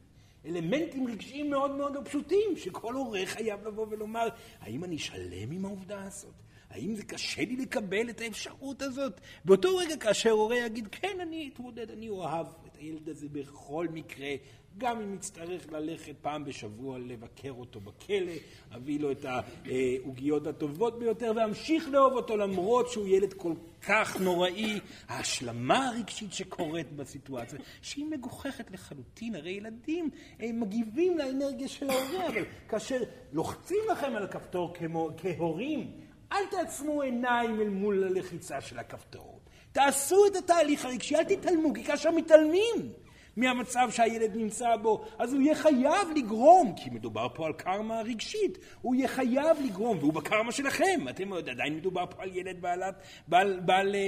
אלמנטים 0.47 1.07
רגשיים 1.07 1.51
מאוד 1.51 1.71
מאוד 1.71 1.97
פשוטים, 2.05 2.57
שכל 2.57 2.95
הורה 2.95 3.21
חייב 3.25 3.67
לבוא 3.67 3.87
ולומר, 3.91 4.29
האם 4.61 4.85
אני 4.85 4.99
שלם 4.99 5.51
עם 5.51 5.65
העובדה 5.65 6.03
הזאת? 6.03 6.35
האם 6.71 6.95
זה 6.95 7.05
קשה 7.05 7.41
לי 7.41 7.57
לקבל 7.57 8.11
את 8.11 8.21
האפשרות 8.21 8.83
הזאת? 8.83 9.21
באותו 9.45 9.77
רגע 9.77 9.97
כאשר 9.97 10.31
הורה 10.31 10.57
יגיד, 10.57 10.89
כן, 10.93 11.21
אני 11.21 11.51
אתמודד, 11.55 11.91
אני 11.91 12.09
אוהב 12.09 12.47
את 12.67 12.77
הילד 12.77 13.09
הזה 13.09 13.27
בכל 13.33 13.87
מקרה, 13.93 14.31
גם 14.79 15.01
אם 15.01 15.15
יצטרך 15.15 15.73
ללכת 15.73 16.15
פעם 16.23 16.45
בשבוע 16.45 16.99
לבקר 16.99 17.51
אותו 17.51 17.81
בכלא, 17.81 18.33
אביא 18.75 19.01
לו 19.01 19.11
את 19.11 19.25
העוגיות 19.25 20.47
הטובות 20.47 20.99
ביותר 20.99 21.33
ואמשיך 21.37 21.89
לאהוב 21.89 22.13
אותו 22.13 22.37
למרות 22.37 22.89
שהוא 22.89 23.09
ילד 23.09 23.33
כל 23.33 23.53
כך 23.87 24.21
נוראי. 24.21 24.81
ההשלמה 25.09 25.89
הרגשית 25.89 26.33
שקורית 26.33 26.93
בסיטואציה, 26.93 27.59
שהיא 27.83 28.07
מגוחכת 28.07 28.71
לחלוטין, 28.71 29.35
הרי 29.35 29.51
ילדים 29.51 30.11
מגיבים 30.41 31.19
לאנרגיה 31.19 31.69
של 31.69 31.91
ההורה, 31.91 32.27
אבל 32.27 32.45
כאשר 32.69 33.03
לוחצים 33.33 33.79
לכם 33.93 34.17
על 34.17 34.25
הכפתור 34.25 34.75
כמו, 34.75 35.11
כהורים, 35.17 35.93
אל 36.33 36.47
תעצמו 36.51 37.03
עיניים 37.03 37.61
אל 37.61 37.69
מול 37.69 38.05
הלחיצה 38.05 38.61
של 38.61 38.79
הכפתור. 38.79 39.41
תעשו 39.73 40.27
את 40.27 40.37
התהליך 40.37 40.85
הרגשי, 40.85 41.17
אל 41.17 41.25
תתעלמו, 41.25 41.75
כי 41.75 41.85
כאשר 41.85 42.11
מתעלמים 42.11 42.93
מהמצב 43.37 43.89
שהילד 43.91 44.37
נמצא 44.37 44.77
בו, 44.77 45.05
אז 45.19 45.33
הוא 45.33 45.43
יהיה 45.43 45.55
חייב 45.55 46.09
לגרום, 46.17 46.75
כי 46.77 46.91
מדובר 46.91 47.29
פה 47.35 47.47
על 47.47 47.53
קרמה 47.53 48.01
רגשית, 48.01 48.59
הוא 48.83 48.95
יהיה 48.95 49.09
חייב 49.09 49.57
לגרום, 49.65 49.99
והוא 49.99 50.13
בקרמה 50.13 50.53
שלכם, 50.53 51.07
אתם 51.11 51.33
עדיין 51.33 51.77
מדובר 51.77 52.05
פה 52.07 52.23
על 52.23 52.37
ילד 52.37 52.61
בעלת, 52.61 52.95
בעל, 53.29 53.61
בעל, 53.61 53.95
אה, 53.95 54.01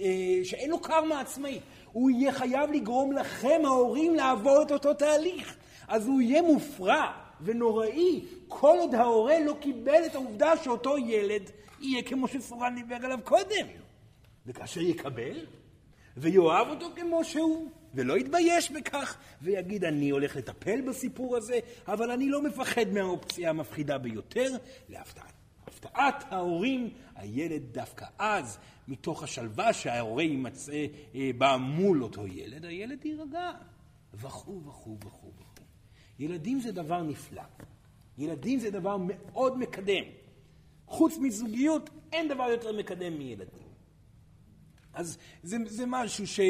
אה, 0.00 0.44
שאין 0.44 0.70
לו 0.70 0.80
קרמה 0.80 1.20
עצמאית, 1.20 1.62
הוא 1.92 2.10
יהיה 2.10 2.32
חייב 2.32 2.72
לגרום 2.72 3.12
לכם, 3.12 3.60
ההורים, 3.64 4.14
לעבור 4.14 4.62
את 4.62 4.72
אותו 4.72 4.94
תהליך, 4.94 5.56
אז 5.88 6.06
הוא 6.06 6.20
יהיה 6.20 6.42
מופרע 6.42 7.12
ונוראי 7.40 8.24
כל 8.48 8.76
עוד 8.80 8.94
ההורה 8.94 9.40
לא 9.40 9.56
קיבל 9.60 10.06
את 10.06 10.14
העובדה 10.14 10.56
שאותו 10.56 10.98
ילד 10.98 11.50
יהיה 11.80 12.02
כמו 12.02 12.28
שסורן 12.28 12.74
דיבר 12.74 12.96
עליו 13.02 13.18
קודם. 13.24 13.66
וכאשר 14.46 14.80
יקבל, 14.80 15.46
ויאהב 16.16 16.68
אותו 16.68 16.86
כמו 16.96 17.24
שהוא, 17.24 17.68
ולא 17.94 18.18
יתבייש 18.18 18.70
בכך, 18.70 19.16
ויגיד, 19.42 19.84
אני 19.84 20.10
הולך 20.10 20.36
לטפל 20.36 20.80
בסיפור 20.80 21.36
הזה, 21.36 21.58
אבל 21.88 22.10
אני 22.10 22.28
לא 22.28 22.42
מפחד 22.42 22.88
מהאופציה 22.92 23.50
המפחידה 23.50 23.98
ביותר, 23.98 24.56
להפתעת. 24.88 25.32
הפתעת 25.66 26.24
ההורים, 26.32 26.90
הילד 27.14 27.62
דווקא 27.72 28.06
אז, 28.18 28.58
מתוך 28.88 29.22
השלווה 29.22 29.72
שההורה 29.72 30.22
יימצא 30.22 30.86
אה, 31.14 31.30
בה 31.38 31.56
מול 31.56 32.02
אותו 32.02 32.26
ילד, 32.26 32.64
הילד 32.64 33.04
יירגע, 33.04 33.50
וכו' 34.14 34.62
וכו' 34.66 34.98
וכו' 35.04 35.32
וכו'. 35.36 35.64
ילדים 36.18 36.60
זה 36.60 36.72
דבר 36.72 37.02
נפלא. 37.02 37.42
ילדים 38.18 38.58
זה 38.58 38.70
דבר 38.70 38.96
מאוד 38.96 39.58
מקדם. 39.58 40.04
חוץ 40.86 41.16
מזוגיות, 41.20 41.90
אין 42.12 42.28
דבר 42.28 42.44
יותר 42.44 42.78
מקדם 42.78 43.18
מילדים. 43.18 43.66
אז 44.94 45.18
זה, 45.42 45.56
זה 45.66 45.84
משהו 45.86 46.26
ש... 46.26 46.40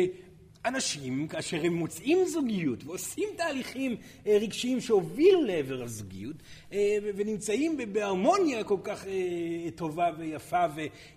אנשים, 0.66 1.28
כאשר 1.28 1.56
הם 1.64 1.74
מוצאים 1.74 2.18
זוגיות 2.26 2.84
ועושים 2.84 3.28
תהליכים 3.36 3.96
אה, 4.26 4.38
רגשיים 4.40 4.80
שהובילו 4.80 5.42
לעבר 5.44 5.82
הזוגיות 5.82 6.36
אה, 6.72 6.96
ונמצאים 7.16 7.78
בהרמוניה 7.92 8.64
כל 8.64 8.78
כך 8.84 9.06
אה, 9.06 9.70
טובה 9.74 10.10
ויפה 10.18 10.64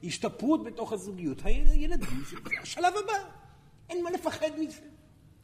והשתפרות 0.03 0.63
בתוך 0.63 0.93
הזוגיות, 0.93 1.37
הילדים 1.43 2.23
זה 2.29 2.37
השלב 2.61 2.93
הבא, 3.03 3.29
אין 3.89 4.03
מה 4.03 4.11
לפחד 4.11 4.59
מזה. 4.59 4.81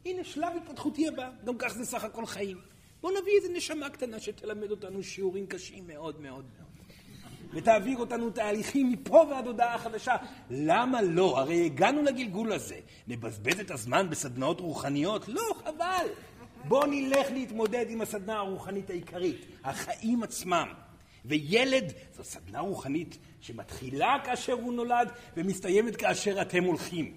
הנה 0.04 0.24
שלב 0.24 0.52
התפתחותי 0.56 1.08
הבא, 1.08 1.30
גם 1.44 1.58
כך 1.58 1.74
זה 1.74 1.84
סך 1.84 2.04
הכל 2.04 2.26
חיים. 2.26 2.58
בואו 3.00 3.20
נביא 3.20 3.32
איזה 3.36 3.52
נשמה 3.52 3.90
קטנה 3.90 4.20
שתלמד 4.20 4.70
אותנו 4.70 5.02
שיעורים 5.02 5.46
קשים 5.46 5.86
מאוד 5.86 6.20
מאוד 6.20 6.44
מאוד. 6.58 6.75
ותעביר 7.56 7.98
אותנו 7.98 8.30
תהליכים 8.30 8.92
מפה 8.92 9.24
ועד 9.30 9.46
הודעה 9.46 9.78
חדשה. 9.78 10.16
למה 10.50 11.02
לא? 11.02 11.38
הרי 11.38 11.64
הגענו 11.64 12.02
לגלגול 12.02 12.52
הזה. 12.52 12.76
נבזבז 13.08 13.60
את 13.60 13.70
הזמן 13.70 14.10
בסדנאות 14.10 14.60
רוחניות? 14.60 15.28
לא, 15.28 15.54
חבל. 15.64 16.06
בואו 16.68 16.86
נלך 16.86 17.30
להתמודד 17.30 17.84
עם 17.88 18.00
הסדנה 18.00 18.36
הרוחנית 18.36 18.90
העיקרית, 18.90 19.46
החיים 19.64 20.22
עצמם. 20.22 20.68
וילד 21.24 21.92
זו 22.16 22.24
סדנה 22.24 22.60
רוחנית 22.60 23.18
שמתחילה 23.40 24.16
כאשר 24.24 24.52
הוא 24.52 24.72
נולד 24.72 25.08
ומסתיימת 25.36 25.96
כאשר 25.96 26.42
אתם 26.42 26.64
הולכים. 26.64 27.14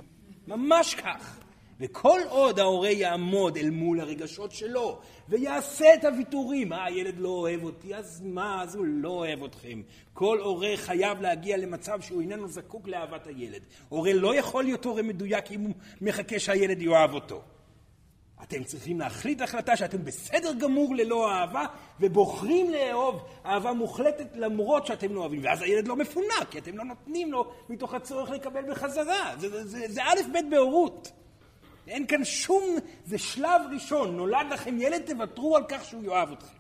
ממש 0.47 0.95
כך. 0.95 1.39
וכל 1.79 2.19
עוד 2.29 2.59
ההורה 2.59 2.89
יעמוד 2.89 3.57
אל 3.57 3.69
מול 3.69 3.99
הרגשות 3.99 4.51
שלו 4.51 4.99
ויעשה 5.29 5.93
את 5.93 6.05
הוויתורים, 6.05 6.73
אה, 6.73 6.85
הילד 6.85 7.19
לא 7.19 7.29
אוהב 7.29 7.63
אותי, 7.63 7.95
אז 7.95 8.21
מה, 8.25 8.63
אז 8.63 8.75
הוא 8.75 8.85
לא 8.85 9.09
אוהב 9.09 9.43
אתכם. 9.43 9.81
כל 10.13 10.39
הורה 10.39 10.69
חייב 10.75 11.21
להגיע 11.21 11.57
למצב 11.57 12.01
שהוא 12.01 12.21
איננו 12.21 12.47
זקוק 12.47 12.87
לאהבת 12.87 13.27
הילד. 13.27 13.61
הורה 13.89 14.13
לא 14.13 14.35
יכול 14.35 14.63
להיות 14.63 14.85
הורה 14.85 15.01
מדויק 15.01 15.51
אם 15.51 15.61
הוא 15.61 15.73
מחכה 16.01 16.39
שהילד 16.39 16.81
יאהב 16.81 17.13
אותו. 17.13 17.41
אתם 18.43 18.63
צריכים 18.63 18.99
להחליט 18.99 19.41
החלטה 19.41 19.75
שאתם 19.75 20.05
בסדר 20.05 20.53
גמור 20.53 20.95
ללא 20.95 21.31
אהבה, 21.31 21.65
ובוחרים 21.99 22.71
לאהוב 22.71 23.25
אהבה 23.45 23.73
מוחלטת 23.73 24.27
למרות 24.35 24.85
שאתם 24.85 25.15
לא 25.15 25.19
אוהבים. 25.19 25.43
ואז 25.43 25.61
הילד 25.61 25.87
לא 25.87 25.95
מפונק, 25.95 26.49
כי 26.51 26.57
אתם 26.57 26.77
לא 26.77 26.83
נותנים 26.83 27.31
לו 27.31 27.51
מתוך 27.69 27.93
הצורך 27.93 28.29
לקבל 28.29 28.71
בחזרה. 28.71 29.35
זה, 29.39 29.49
זה, 29.49 29.67
זה, 29.67 29.85
זה 29.87 30.03
א' 30.03 30.19
ב' 30.33 30.49
בהורות. 30.51 31.11
אין 31.89 32.07
כאן 32.07 32.25
שום, 32.25 32.63
זה 33.05 33.17
שלב 33.17 33.61
ראשון. 33.73 34.15
נולד 34.15 34.47
לכם 34.51 34.81
ילד, 34.81 35.01
תוותרו 35.05 35.57
על 35.57 35.63
כך 35.69 35.85
שהוא 35.85 36.03
יאהב 36.03 36.31
אתכם. 36.31 36.57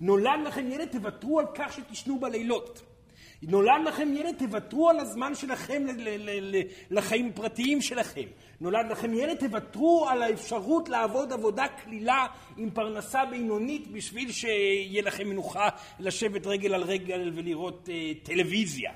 נולד 0.00 0.40
לכם 0.44 0.70
ילד, 0.70 0.88
תוותרו 0.88 1.40
על 1.40 1.46
כך 1.54 1.72
שתישנו 1.72 2.18
בלילות. 2.20 2.82
נולד 3.42 3.80
לכם 3.86 4.08
ילד, 4.16 4.34
תוותרו 4.38 4.90
על 4.90 5.00
הזמן 5.00 5.34
שלכם 5.34 5.86
לחיים 6.90 7.28
הפרטיים 7.28 7.82
שלכם. 7.82 8.26
נולד 8.60 8.86
לכם 8.90 9.14
ילד, 9.14 9.36
תוותרו 9.36 10.08
על 10.08 10.22
האפשרות 10.22 10.88
לעבוד 10.88 11.32
עבודה 11.32 11.68
קלילה 11.68 12.26
עם 12.56 12.70
פרנסה 12.70 13.24
בינונית 13.26 13.92
בשביל 13.92 14.32
שיהיה 14.32 15.02
לכם 15.02 15.28
מנוחה 15.28 15.68
לשבת 16.00 16.46
רגל 16.46 16.74
על 16.74 16.82
רגל 16.82 17.30
ולראות 17.34 17.88
uh, 17.88 18.26
טלוויזיה. 18.26 18.92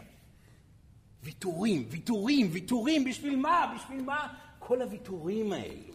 ויתורים, 1.22 1.84
ויתורים, 1.90 2.48
ויתורים, 2.50 3.04
בשביל 3.04 3.36
מה? 3.36 3.74
בשביל 3.76 4.02
מה 4.02 4.26
כל 4.66 4.82
הוויתורים 4.82 5.52
האלו? 5.52 5.94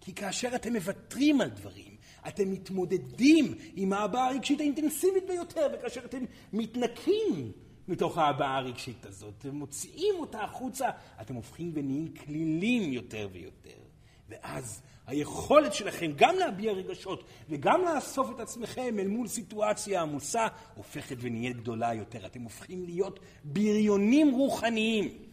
כי 0.00 0.14
כאשר 0.14 0.54
אתם 0.54 0.72
מוותרים 0.72 1.40
על 1.40 1.48
דברים, 1.48 1.96
אתם 2.28 2.50
מתמודדים 2.50 3.54
עם 3.76 3.92
ההבעה 3.92 4.28
הרגשית 4.28 4.60
האינטנסיבית 4.60 5.26
ביותר, 5.26 5.66
וכאשר 5.72 6.00
אתם 6.04 6.24
מתנקים 6.52 7.52
מתוך 7.88 8.18
ההבעה 8.18 8.56
הרגשית 8.56 9.06
הזאת, 9.06 9.34
ומוציאים 9.44 10.14
אותה 10.18 10.40
החוצה, 10.42 10.88
אתם 11.20 11.34
הופכים 11.34 11.72
ונהיים 11.74 12.14
כלילים 12.14 12.92
יותר 12.92 13.28
ויותר. 13.32 13.80
ואז 14.28 14.82
היכולת 15.06 15.74
שלכם 15.74 16.12
גם 16.16 16.36
להביע 16.36 16.72
רגשות 16.72 17.24
וגם 17.48 17.80
לאסוף 17.84 18.30
את 18.30 18.40
עצמכם 18.40 18.96
אל 18.98 19.08
מול 19.08 19.28
סיטואציה 19.28 20.02
עמוסה 20.02 20.46
הופכת 20.74 21.16
ונהיית 21.20 21.56
גדולה 21.56 21.94
יותר. 21.94 22.26
אתם 22.26 22.42
הופכים 22.42 22.84
להיות 22.84 23.20
בריונים 23.44 24.34
רוחניים. 24.34 25.29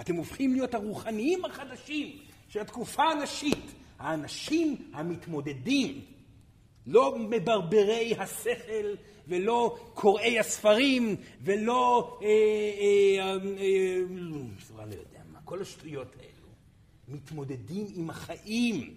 אתם 0.00 0.14
הופכים 0.14 0.52
להיות 0.52 0.74
הרוחניים 0.74 1.44
החדשים 1.44 2.18
של 2.48 2.60
התקופה 2.60 3.02
הנשית, 3.02 3.72
האנשים 3.98 4.90
המתמודדים, 4.92 6.00
לא 6.86 7.18
מברברי 7.18 8.14
השכל 8.18 8.94
ולא 9.28 9.78
קוראי 9.94 10.38
הספרים 10.38 11.16
ולא, 11.42 12.18
אה, 12.22 12.28
אה, 12.28 13.32
אה, 13.58 13.98
לא 14.76 14.82
יודע 14.82 15.20
מה, 15.32 15.38
כל 15.44 15.62
השטויות 15.62 16.16
האלו. 16.16 16.48
מתמודדים 17.08 17.86
עם 17.94 18.10
החיים, 18.10 18.94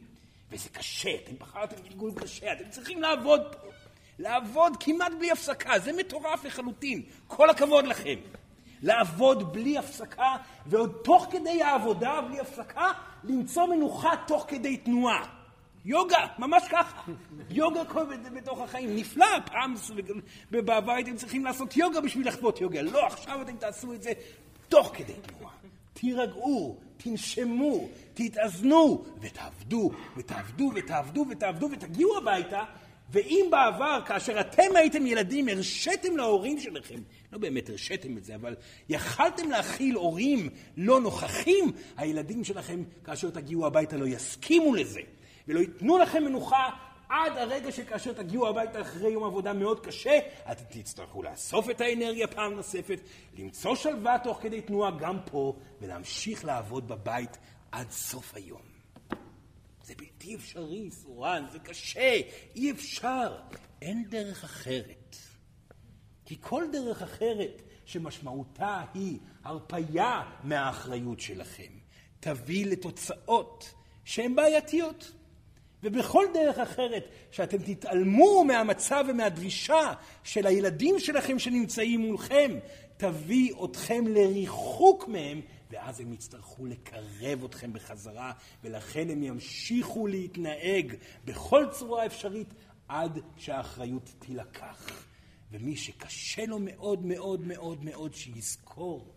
וזה 0.51 0.69
קשה, 0.69 1.15
אתם 1.23 1.35
בחרתם 1.39 1.75
גלגול 1.89 2.11
קשה, 2.15 2.53
אתם 2.53 2.69
צריכים 2.69 3.01
לעבוד 3.01 3.41
פה. 3.55 3.67
לעבוד 4.19 4.73
כמעט 4.79 5.11
בלי 5.19 5.31
הפסקה, 5.31 5.79
זה 5.79 5.91
מטורף 5.93 6.45
לחלוטין. 6.45 7.01
כל 7.27 7.49
הכבוד 7.49 7.85
לכם. 7.85 8.15
לעבוד 8.81 9.53
בלי 9.53 9.77
הפסקה, 9.77 10.35
ועוד 10.65 10.91
תוך 11.03 11.27
כדי 11.31 11.63
העבודה, 11.63 12.21
בלי 12.21 12.39
הפסקה, 12.39 12.91
למצוא 13.23 13.65
מנוחה 13.65 14.11
תוך 14.27 14.45
כדי 14.47 14.77
תנועה. 14.77 15.25
יוגה, 15.85 16.27
ממש 16.39 16.63
ככה. 16.71 17.11
יוגה 17.49 17.81
בתוך 18.33 18.61
החיים. 18.61 18.95
נפלא, 18.95 19.25
פעם 19.45 19.73
בעבר 20.51 20.91
הייתם 20.91 21.15
צריכים 21.15 21.45
לעשות 21.45 21.77
יוגה 21.77 22.01
בשביל 22.01 22.27
לחוות 22.27 22.61
יוגה. 22.61 22.81
לא, 22.81 23.05
עכשיו 23.07 23.41
אתם 23.41 23.55
תעשו 23.55 23.93
את 23.93 24.03
זה 24.03 24.11
תוך 24.69 24.91
כדי 24.93 25.13
תנועה. 25.13 25.53
תירגעו, 25.93 26.77
תנשמו, 26.97 27.87
תתאזנו, 28.13 29.03
ותעבדו, 29.21 29.91
ותעבדו, 30.17 30.71
ותעבדו, 30.75 31.25
ותעבדו, 31.29 31.69
ותגיעו 31.71 32.17
הביתה. 32.17 32.63
ואם 33.09 33.47
בעבר, 33.51 34.01
כאשר 34.05 34.39
אתם 34.39 34.75
הייתם 34.75 35.05
ילדים, 35.05 35.47
הרשיתם 35.47 36.17
להורים 36.17 36.59
שלכם, 36.59 36.99
לא 37.35 37.39
באמת 37.41 37.69
הרשיתם 37.69 38.17
את 38.17 38.23
זה, 38.23 38.35
אבל 38.35 38.55
יכלתם 38.89 39.49
להכיל 39.49 39.95
הורים 39.95 40.49
לא 40.77 41.01
נוכחים, 41.01 41.71
הילדים 41.97 42.43
שלכם, 42.43 42.83
כאשר 43.03 43.29
תגיעו 43.29 43.65
הביתה, 43.65 43.97
לא 43.97 44.07
יסכימו 44.07 44.75
לזה. 44.75 44.99
ולא 45.47 45.59
ייתנו 45.59 45.97
לכם 45.97 46.23
מנוחה 46.23 46.69
עד 47.09 47.37
הרגע 47.37 47.71
שכאשר 47.71 48.13
תגיעו 48.13 48.47
הביתה 48.47 48.81
אחרי 48.81 49.11
יום 49.11 49.23
עבודה 49.23 49.53
מאוד 49.53 49.79
קשה, 49.79 50.19
אתם 50.51 50.63
תצטרכו 50.69 51.23
לאסוף 51.23 51.69
את 51.69 51.81
האנרגיה 51.81 52.27
פעם 52.27 52.53
נוספת, 52.53 52.99
למצוא 53.37 53.75
שלווה 53.75 54.17
תוך 54.23 54.39
כדי 54.41 54.61
תנועה 54.61 54.91
גם 54.91 55.17
פה, 55.31 55.55
ולהמשיך 55.81 56.45
לעבוד 56.45 56.87
בבית 56.87 57.37
עד 57.71 57.91
סוף 57.91 58.35
היום. 58.35 58.61
זה 59.83 59.93
בלתי 59.97 60.35
אפשרי, 60.35 60.91
סורן, 60.91 61.45
זה 61.51 61.59
קשה, 61.59 62.19
אי 62.55 62.71
אפשר. 62.71 63.35
אין 63.81 64.05
דרך 64.09 64.43
אחרת. 64.43 65.34
כי 66.25 66.35
כל 66.41 66.63
דרך 66.71 67.01
אחרת 67.01 67.61
שמשמעותה 67.85 68.81
היא 68.93 69.19
הרפייה 69.43 70.21
מהאחריות 70.43 71.19
שלכם, 71.19 71.71
תביא 72.19 72.65
לתוצאות 72.65 73.73
שהן 74.03 74.35
בעייתיות. 74.35 75.11
ובכל 75.83 76.25
דרך 76.33 76.57
אחרת 76.57 77.09
שאתם 77.31 77.57
תתעלמו 77.57 78.43
מהמצב 78.43 79.05
ומהדרישה 79.07 79.93
של 80.23 80.47
הילדים 80.47 80.99
שלכם 80.99 81.39
שנמצאים 81.39 81.99
מולכם, 81.99 82.51
תביא 82.97 83.53
אתכם 83.65 84.07
לריחוק 84.07 85.07
מהם, 85.07 85.41
ואז 85.71 85.99
הם 85.99 86.13
יצטרכו 86.13 86.65
לקרב 86.65 87.43
אתכם 87.45 87.73
בחזרה, 87.73 88.31
ולכן 88.63 89.09
הם 89.09 89.23
ימשיכו 89.23 90.07
להתנהג 90.07 90.95
בכל 91.25 91.65
צורה 91.71 92.05
אפשרית 92.05 92.53
עד 92.87 93.19
שהאחריות 93.37 94.13
תילקח. 94.19 95.04
ומי 95.55 95.75
שקשה 95.75 96.45
לו 96.45 96.59
מאוד 96.59 97.05
מאוד 97.05 97.47
מאוד 97.47 97.83
מאוד, 97.83 98.13
שיזכור, 98.13 99.13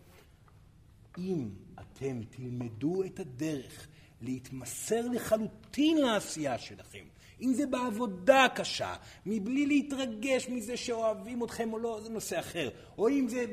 אם 1.17 1.49
אתם 1.79 2.21
תלמדו 2.29 3.03
את 3.03 3.19
הדרך 3.19 3.87
להתמסר 4.21 5.07
לחלוטין 5.07 5.97
לעשייה 5.97 6.57
שלכם. 6.57 7.03
אם 7.41 7.53
זה 7.53 7.65
בעבודה 7.65 8.47
קשה, 8.55 8.95
מבלי 9.25 9.65
להתרגש 9.65 10.49
מזה 10.49 10.77
שאוהבים 10.77 11.43
אתכם 11.43 11.73
או 11.73 11.79
לא, 11.79 11.99
זה 12.03 12.09
נושא 12.09 12.39
אחר. 12.39 12.69
או 12.97 13.09
אם 13.09 13.27
זה 13.27 13.45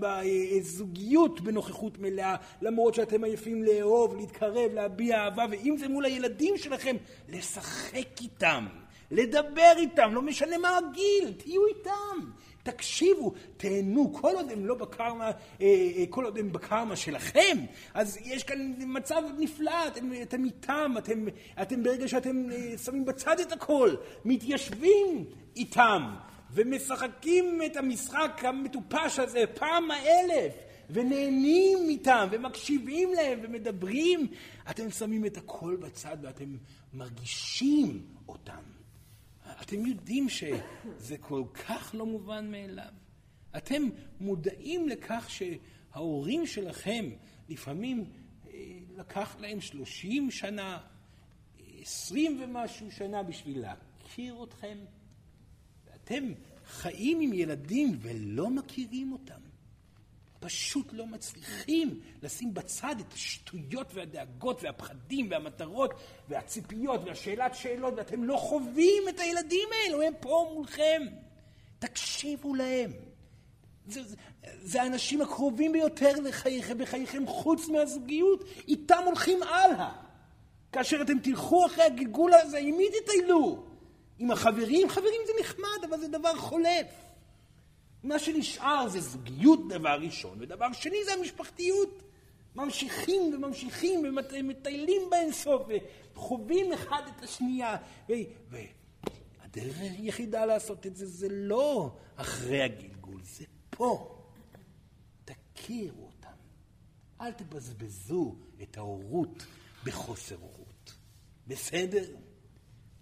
בזוגיות 0.00 1.40
בנוכחות 1.40 1.98
מלאה, 1.98 2.36
למרות 2.62 2.94
שאתם 2.94 3.24
עייפים 3.24 3.62
לאהוב, 3.64 4.16
להתקרב, 4.16 4.72
להביע 4.74 5.24
אהבה, 5.24 5.44
ואם 5.50 5.76
זה 5.78 5.88
מול 5.88 6.04
הילדים 6.04 6.58
שלכם, 6.58 6.96
לשחק 7.28 8.20
איתם, 8.20 8.66
לדבר 9.10 9.72
איתם, 9.76 10.14
לא 10.14 10.22
משנה 10.22 10.58
מה 10.58 10.78
הגיל, 10.78 11.32
תהיו 11.38 11.66
איתם. 11.66 12.30
תקשיבו, 12.62 13.32
תהנו, 13.56 14.12
כל 14.14 14.32
עוד 14.34 14.52
הם 14.52 14.66
לא 14.66 14.74
בקרמה, 14.74 15.24
אה, 15.24 15.32
אה, 15.60 16.04
כל 16.10 16.24
עוד 16.24 16.38
הם 16.38 16.52
בקרמה 16.52 16.96
שלכם, 16.96 17.58
אז 17.94 18.18
יש 18.24 18.44
כאן 18.44 18.74
מצב 18.78 19.22
נפלא, 19.38 19.88
אתם, 19.88 20.10
אתם 20.22 20.44
איתם, 20.44 20.94
אתם, 20.98 21.26
אתם 21.62 21.82
ברגע 21.82 22.08
שאתם 22.08 22.50
אה, 22.52 22.78
שמים 22.78 23.04
בצד 23.04 23.40
את 23.40 23.52
הכל, 23.52 23.90
מתיישבים 24.24 25.24
איתם, 25.56 26.14
ומשחקים 26.54 27.60
את 27.66 27.76
המשחק 27.76 28.42
המטופש 28.44 29.18
הזה 29.18 29.44
פעם 29.54 29.90
האלף, 29.90 30.52
ונהנים 30.90 31.78
איתם, 31.88 32.28
ומקשיבים 32.30 33.12
להם, 33.12 33.38
ומדברים, 33.42 34.26
אתם 34.70 34.90
שמים 34.90 35.26
את 35.26 35.36
הכל 35.36 35.76
בצד 35.80 36.16
ואתם 36.22 36.56
מרגישים 36.94 38.02
אותם. 38.28 38.79
אתם 39.60 39.86
יודעים 39.86 40.28
שזה 40.28 41.18
כל 41.20 41.42
כך 41.54 41.94
לא 41.94 42.06
מובן 42.06 42.50
מאליו. 42.50 42.92
אתם 43.56 43.82
מודעים 44.20 44.88
לכך 44.88 45.30
שההורים 45.30 46.46
שלכם, 46.46 47.10
לפעמים 47.48 48.04
אה, 48.50 48.78
לקח 48.96 49.36
להם 49.40 49.60
שלושים 49.60 50.30
שנה, 50.30 50.78
עשרים 51.80 52.42
ומשהו 52.42 52.92
שנה 52.92 53.22
בשביל 53.22 53.60
להכיר 53.60 54.44
אתכם, 54.44 54.78
ואתם 55.84 56.32
חיים 56.66 57.20
עם 57.20 57.32
ילדים 57.32 57.98
ולא 58.00 58.50
מכירים 58.50 59.12
אותם. 59.12 59.39
פשוט 60.40 60.86
לא 60.92 61.06
מצליחים 61.06 62.00
לשים 62.22 62.54
בצד 62.54 62.94
את 63.00 63.12
השטויות 63.12 63.94
והדאגות 63.94 64.62
והפחדים 64.62 65.30
והמטרות 65.30 65.94
והציפיות 66.28 67.00
והשאלת 67.04 67.54
שאלות, 67.54 67.94
ואתם 67.96 68.24
לא 68.24 68.36
חווים 68.36 69.08
את 69.08 69.20
הילדים 69.20 69.68
האלו, 69.72 70.02
הם 70.02 70.12
פה 70.20 70.50
מולכם. 70.54 71.02
תקשיבו 71.78 72.54
להם. 72.54 72.92
זה, 73.86 74.02
זה, 74.02 74.16
זה 74.62 74.82
האנשים 74.82 75.20
הקרובים 75.20 75.72
ביותר 75.72 76.20
לחייכם, 76.20 76.78
בחייכם 76.78 77.26
חוץ 77.26 77.68
מהזוגיות, 77.68 78.44
איתם 78.68 79.02
הולכים 79.06 79.42
הלאה. 79.42 79.92
כאשר 80.72 81.02
אתם 81.02 81.18
תלכו 81.18 81.66
אחרי 81.66 81.84
הגלגול 81.84 82.34
הזה, 82.34 82.58
עם 82.58 82.76
מי 82.76 82.84
תטיילו? 83.00 83.64
עם 84.18 84.30
החברים? 84.30 84.88
חברים 84.88 85.20
זה 85.26 85.32
נחמד, 85.40 85.84
אבל 85.88 86.00
זה 86.00 86.08
דבר 86.08 86.36
חולף. 86.36 86.86
מה 88.02 88.18
שנשאר 88.18 88.88
זה 88.88 89.00
זוגיות 89.00 89.68
דבר 89.68 89.98
ראשון, 90.02 90.38
ודבר 90.40 90.72
שני 90.72 91.04
זה 91.04 91.12
המשפחתיות. 91.12 92.02
ממשיכים 92.54 93.34
וממשיכים 93.34 94.04
ומטיילים 94.32 95.02
באינסוף 95.10 95.62
וחווים 96.14 96.72
אחד 96.72 97.02
את 97.16 97.22
השנייה. 97.22 97.76
והדרך 98.48 99.80
היחידה 99.80 100.44
לעשות 100.44 100.86
את 100.86 100.96
זה 100.96 101.06
זה 101.06 101.28
לא 101.30 101.96
אחרי 102.16 102.62
הגלגול, 102.62 103.20
זה 103.22 103.44
פה. 103.70 104.16
תכירו 105.24 106.06
אותם. 106.06 106.28
אל 107.20 107.32
תבזבזו 107.32 108.36
את 108.62 108.76
ההורות 108.76 109.46
בחוסר 109.84 110.36
הורות. 110.36 110.94
בסדר? 111.46 112.04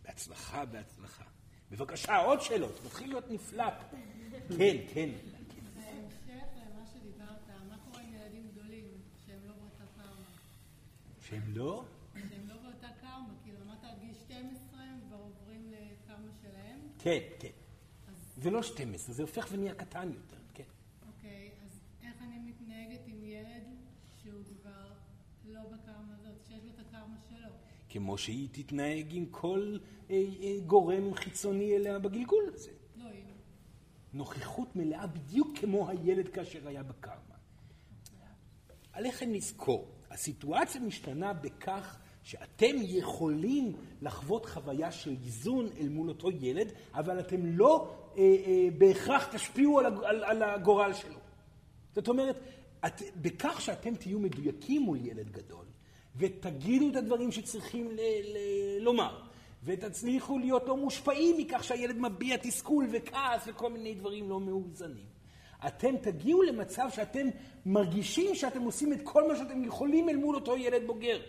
בהצלחה, 0.03 0.65
בהצלחה. 0.65 1.25
בבקשה, 1.71 2.17
עוד 2.17 2.41
שאלות. 2.41 2.81
מתחיל 2.87 3.09
להיות 3.09 3.31
נפלא 3.31 3.71
פה. 3.71 3.97
כן, 4.57 4.77
כן. 4.95 5.11
שהם 11.29 11.43
לא? 11.55 11.85
שהם 12.15 12.49
לא 12.49 12.55
באותה 12.63 12.89
קרמה, 13.01 13.35
כאילו 13.45 13.59
אמרת 13.67 13.85
עד 13.85 13.99
גיל 14.01 14.15
12 14.15 14.83
הם 14.83 15.01
כבר 15.07 15.17
עוברים 15.17 15.71
לקרמה 15.71 16.31
שלהם? 16.43 16.79
כן, 16.99 17.19
כן. 17.39 17.49
זה 18.37 18.51
לא 18.51 18.63
12, 18.63 19.15
זה 19.15 19.23
הופך 19.23 19.49
ונהיה 19.53 19.75
קטן 19.75 20.13
יותר, 20.15 20.37
כן. 20.55 20.65
אוקיי, 21.07 21.51
אז 21.65 21.81
איך 22.03 22.23
אני 22.23 22.39
מתנהגת 22.39 23.01
עם 23.07 23.25
ילד 23.25 23.63
שהוא 24.23 24.43
כבר 24.45 24.93
לא 25.45 25.61
בקרמה 25.61 26.15
הזאת, 26.15 26.45
שיש 26.49 26.65
לו 26.65 26.71
את 26.71 26.87
הקרמה 26.89 27.17
שלו? 27.29 27.51
כמו 27.89 28.19
שהיא 28.19 28.49
תתנהג 28.53 29.07
עם 29.11 29.27
כל 29.31 29.77
אה, 30.11 30.25
אה, 30.43 30.61
גורם 30.67 31.15
חיצוני 31.15 31.77
אליה 31.77 31.99
בגלגול 31.99 32.45
הזה. 32.55 32.78
נוכחות 34.13 34.77
מלאה 34.77 35.07
בדיוק 35.07 35.59
כמו 35.59 35.89
הילד 35.89 36.29
כאשר 36.29 36.69
היה 36.69 36.83
בקרמה. 36.83 37.39
עליכם 38.93 39.33
לזכור, 39.33 39.89
הסיטואציה 40.11 40.81
משתנה 40.81 41.33
בכך 41.33 41.99
שאתם 42.23 42.77
יכולים 42.81 43.73
לחוות 44.03 44.47
חוויה 44.47 44.93
של 44.93 45.17
איזון 45.25 45.69
אל 45.81 45.89
מול 45.89 46.09
אותו 46.09 46.31
ילד, 46.31 46.73
אבל 46.95 47.21
אתם 47.21 47.47
לא 47.47 47.95
אה, 48.17 48.23
אה, 48.23 48.69
בהכרח 48.79 49.29
תשפיעו 49.33 49.79
על, 49.79 49.87
על, 49.87 50.25
על 50.25 50.43
הגורל 50.43 50.93
שלו. 50.93 51.19
זאת 51.95 52.09
אומרת, 52.09 52.37
את, 52.87 53.03
בכך 53.17 53.61
שאתם 53.61 53.95
תהיו 53.95 54.19
מדויקים 54.19 54.83
מול 54.83 54.99
ילד 55.07 55.31
גדול, 55.31 55.67
ותגידו 56.17 56.91
את 56.91 56.97
הדברים 56.97 57.33
שצריכים 57.33 57.91
ל, 57.91 58.01
ל, 58.01 58.39
לומר, 58.81 59.28
ותצליחו 59.69 60.39
להיות 60.39 60.67
לא 60.67 60.77
מושפעים 60.77 61.37
מכך 61.39 61.65
שהילד 61.65 61.99
מביע 61.99 62.37
תסכול 62.37 62.87
וכעס 62.91 63.43
וכל 63.47 63.71
מיני 63.71 63.95
דברים 63.95 64.31
לא 64.31 64.41
מאוזנים. 64.41 65.05
אתם 65.67 65.97
תגיעו 65.97 66.43
למצב 66.43 66.89
שאתם 66.91 67.29
מרגישים 67.67 68.35
שאתם 68.35 68.63
עושים 68.63 68.93
את 68.93 68.99
כל 69.03 69.29
מה 69.29 69.37
שאתם 69.37 69.65
יכולים 69.65 70.09
אל 70.09 70.17
מול 70.17 70.35
אותו 70.35 70.57
ילד 70.57 70.87
בוגר. 70.87 71.21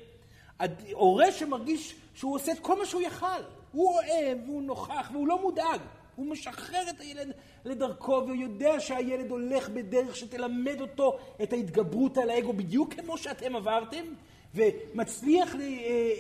הורה 0.92 1.32
שמרגיש 1.32 1.96
שהוא 2.14 2.36
עושה 2.36 2.52
את 2.52 2.60
כל 2.60 2.80
מה 2.80 2.86
שהוא 2.86 3.02
יכל. 3.02 3.42
הוא 3.72 3.94
אוהב, 3.94 4.38
והוא 4.46 4.62
נוכח, 4.62 5.10
והוא 5.14 5.28
לא 5.28 5.42
מודאג. 5.42 5.80
הוא 6.16 6.26
משחרר 6.26 6.90
את 6.90 7.00
הילד 7.00 7.32
לדרכו, 7.66 8.12
והוא 8.12 8.36
יודע 8.36 8.80
שהילד 8.80 9.32
הולך 9.32 9.70
בדרך 9.70 10.16
שתלמד 10.16 10.82
אותו 10.82 11.18
את 11.44 11.54
ההתגברות 11.54 12.18
על 12.18 12.30
האגו, 12.30 12.54
בדיוק 12.54 12.94
כמו 12.94 13.18
שאתם 13.18 13.56
עברתם, 13.56 14.06
ומצליח 14.56 15.56
ל- 15.56 15.62
אה, 15.62 15.68
אה, 15.68 16.12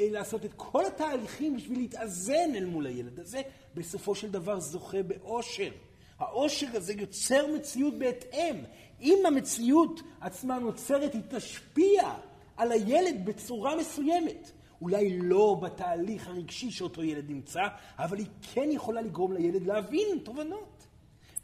אה, 0.00 0.08
לעשות 0.10 0.44
את 0.44 0.52
כל 0.56 0.86
התהליכים 0.86 1.56
בשביל 1.56 1.78
להתאזן 1.78 2.54
אל 2.54 2.64
מול 2.64 2.86
הילד 2.86 3.20
הזה, 3.20 3.42
בסופו 3.74 4.14
של 4.14 4.30
דבר 4.30 4.60
זוכה 4.60 5.02
באושר. 5.02 5.70
העושר 6.18 6.66
הזה 6.74 6.92
יוצר 6.92 7.46
מציאות 7.54 7.98
בהתאם. 7.98 8.56
אם 9.00 9.18
המציאות 9.26 10.00
עצמה 10.20 10.58
נוצרת, 10.58 11.14
היא 11.14 11.22
תשפיע 11.28 12.14
על 12.56 12.72
הילד 12.72 13.24
בצורה 13.24 13.76
מסוימת. 13.76 14.50
אולי 14.82 15.18
לא 15.18 15.60
בתהליך 15.62 16.28
הרגשי 16.28 16.70
שאותו 16.70 17.02
ילד 17.04 17.30
נמצא, 17.30 17.62
אבל 17.98 18.18
היא 18.18 18.26
כן 18.54 18.68
יכולה 18.72 19.00
לגרום 19.00 19.32
לילד 19.32 19.66
להבין 19.66 20.18
תובנות. 20.22 20.86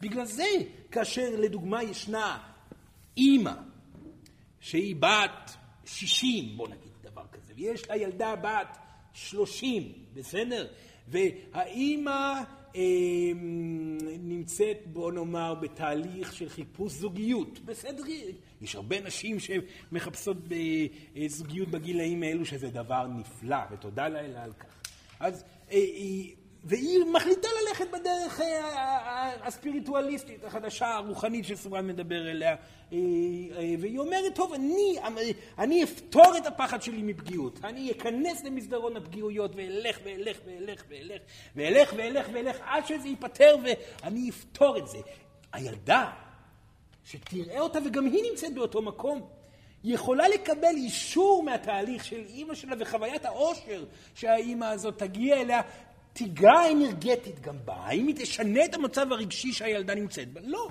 בגלל 0.01 0.25
זה, 0.25 0.47
כאשר 0.91 1.29
לדוגמה 1.37 1.83
ישנה 1.83 2.37
אימא, 3.17 3.53
שהיא 4.59 4.95
בת 4.99 5.55
60, 5.85 6.57
בוא 6.57 6.67
נגיד 6.67 6.91
דבר 7.03 7.23
כזה, 7.31 7.53
ויש 7.57 7.89
לה 7.89 7.97
ילדה 7.97 8.35
בת 8.35 8.77
30, 9.13 9.93
בסדר? 10.13 10.67
והאימא 11.07 12.41
אה, 12.75 12.81
נמצאת, 14.19 14.77
בוא 14.85 15.11
נאמר, 15.11 15.53
בתהליך 15.53 16.33
של 16.33 16.49
חיפוש 16.49 16.93
זוגיות. 16.93 17.59
בסדר, 17.65 18.03
יש 18.61 18.75
הרבה 18.75 18.99
נשים 19.01 19.37
שמחפשות 19.39 20.37
בזוגיות 20.47 21.67
בגילאים 21.69 22.23
האלו, 22.23 22.45
שזה 22.45 22.69
דבר 22.69 23.07
נפלא, 23.07 23.57
ותודה 23.71 24.07
לאלה 24.09 24.43
על 24.43 24.53
כך. 24.53 24.75
אז 25.19 25.43
אה, 25.71 25.77
היא... 25.77 26.35
והיא 26.65 26.99
מחליטה 27.13 27.47
ללכת 27.67 27.85
בדרך 27.93 28.41
אה, 28.41 28.65
ה- 28.79 29.47
הספיריטואליסטית 29.47 30.43
החדשה, 30.43 30.87
הרוחנית 30.95 31.45
שסורן 31.45 31.87
מדבר 31.87 32.31
אליה, 32.31 32.49
אה, 32.49 32.55
אה, 32.55 32.57
והיא 33.79 33.99
אומרת, 33.99 34.35
טוב, 34.35 34.53
אני, 34.53 34.97
אני 35.57 35.83
אפתור 35.83 36.37
את 36.37 36.45
הפחד 36.45 36.81
שלי 36.81 37.01
מפגיעות, 37.01 37.59
אני 37.63 37.91
אכנס 37.91 38.43
למסדרון 38.43 38.97
הפגיעויות 38.97 39.55
ואלך 39.55 39.99
ואלך 40.03 40.37
ואלך 40.45 40.83
ואלך 40.89 41.21
ואלך 41.55 41.93
ואלך 41.97 42.29
ואלך 42.33 42.57
עד 42.65 42.85
שזה 42.85 43.07
ייפתר 43.07 43.55
ואני 43.63 44.29
אפתור 44.29 44.77
את 44.77 44.87
זה. 44.87 44.97
הילדה, 45.53 46.11
שתראה 47.05 47.59
אותה 47.59 47.79
וגם 47.85 48.05
היא 48.05 48.23
נמצאת 48.31 48.53
באותו 48.53 48.81
מקום, 48.81 49.27
יכולה 49.83 50.27
לקבל 50.27 50.75
אישור 50.75 51.43
מהתהליך 51.43 52.05
של 52.05 52.23
אימא 52.29 52.55
שלה 52.55 52.75
וחוויית 52.79 53.25
העושר 53.25 53.85
שהאימא 54.15 54.65
הזאת 54.65 54.97
תגיע 54.97 55.41
אליה, 55.41 55.61
תיגע 56.13 56.71
אנרגטית 56.71 57.39
גם 57.39 57.57
בה. 57.65 57.73
האם 57.73 58.07
היא 58.07 58.15
תשנה 58.15 58.65
את 58.65 58.73
המצב 58.73 59.11
הרגשי 59.11 59.53
שהילדה 59.53 59.95
נמצאת 59.95 60.33
בה? 60.33 60.41
לא. 60.43 60.69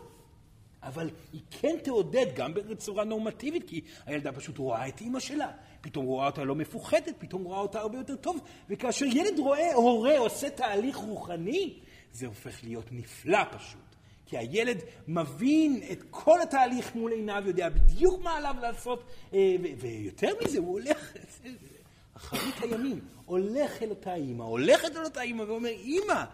אבל 0.83 1.11
היא 1.33 1.41
כן 1.51 1.77
תעודד 1.83 2.27
גם 2.35 2.55
בצורה 2.55 3.05
נורמטיבית, 3.05 3.69
כי 3.69 3.81
הילדה 4.07 4.33
פשוט 4.33 4.59
רואה 4.59 4.89
את 4.89 5.01
אימא 5.01 5.21
שלה. 5.21 5.51
פתאום 5.81 6.05
רואה 6.05 6.27
אותה 6.27 6.45
לא 6.45 6.55
מפוחדת, 6.55 7.15
פתאום 7.19 7.45
רואה 7.45 7.59
אותה 7.59 7.81
הרבה 7.81 7.99
יותר 7.99 8.17
טוב. 8.17 8.41
וכאשר 8.69 9.07
ילד 9.07 9.39
רואה 9.39 9.75
הורה 9.75 10.19
עושה 10.19 10.51
תהליך 10.51 10.97
רוחני, 10.97 11.79
זה 12.13 12.27
הופך 12.27 12.65
להיות 12.65 12.87
נפלא 12.93 13.39
פשוט. 13.57 13.81
כי 14.27 14.39
הילד 14.39 14.79
מבין 15.09 15.81
את 15.93 16.03
כל 16.11 16.43
התהליך 16.43 16.95
מול 16.95 17.13
עיניו, 17.13 17.43
יודע 17.47 17.69
בדיוק 17.69 18.23
מה 18.23 18.37
עליו 18.37 18.55
לעשות, 18.61 19.05
אה, 19.35 19.57
ויותר 19.79 20.29
מזה, 20.45 20.59
הוא 20.59 20.73
הולך, 20.73 21.13
אחרית 22.17 22.55
הימים, 22.63 23.01
הולך 23.25 23.83
אל 23.83 23.91
אותה 23.91 24.15
אימא, 24.15 24.43
הולכת 24.43 24.97
אל 24.97 25.05
אותה 25.05 25.23
אימא 25.23 25.43
ואומר, 25.43 25.69
אימא, 25.69 26.25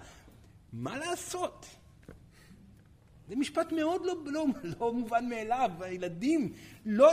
מה 0.73 0.99
לעשות? 0.99 1.67
זה 3.29 3.37
משפט 3.37 3.73
מאוד 3.73 4.05
לא, 4.05 4.15
לא, 4.27 4.47
לא 4.81 4.93
מובן 4.93 5.29
מאליו, 5.29 5.71
הילדים 5.81 6.53
לא 6.87 7.13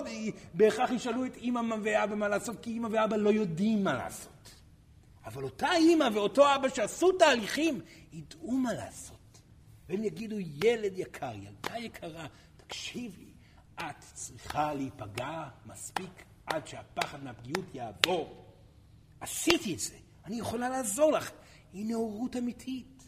בהכרח 0.54 0.92
ישאלו 0.92 1.26
את 1.26 1.36
אימא 1.38 1.76
ואבא 1.84 2.16
מה 2.16 2.28
לעשות, 2.28 2.60
כי 2.62 2.70
אימא 2.70 2.88
ואבא 2.92 3.16
לא 3.16 3.30
יודעים 3.30 3.84
מה 3.84 3.94
לעשות. 3.94 4.56
אבל 5.26 5.44
אותה 5.44 5.72
אימא 5.72 6.10
ואותו 6.14 6.56
אבא 6.56 6.70
שעשו 6.70 7.12
תהליכים, 7.12 7.82
ידעו 8.14 8.52
מה 8.52 8.74
לעשות. 8.74 9.42
והם 9.90 10.04
יגידו, 10.04 10.36
ילד 10.40 10.98
יקר, 10.98 11.34
ילדה 11.36 11.78
יקרה, 11.78 12.26
תקשיב 12.58 13.16
לי, 13.20 13.32
את 13.80 14.04
צריכה 14.14 14.74
להיפגע 14.74 15.48
מספיק 15.66 16.24
עד 16.46 16.68
שהפחד 16.68 17.24
מהפגיעות 17.24 17.76
יעבור. 17.76 18.46
עשיתי 19.20 19.74
את 19.74 19.80
זה, 19.80 19.96
אני 20.26 20.40
יכולה 20.40 20.70
לעזור 20.70 21.12
לך. 21.12 21.32
היא 21.74 21.86
נאורות 21.86 22.36
אמיתית. 22.36 23.04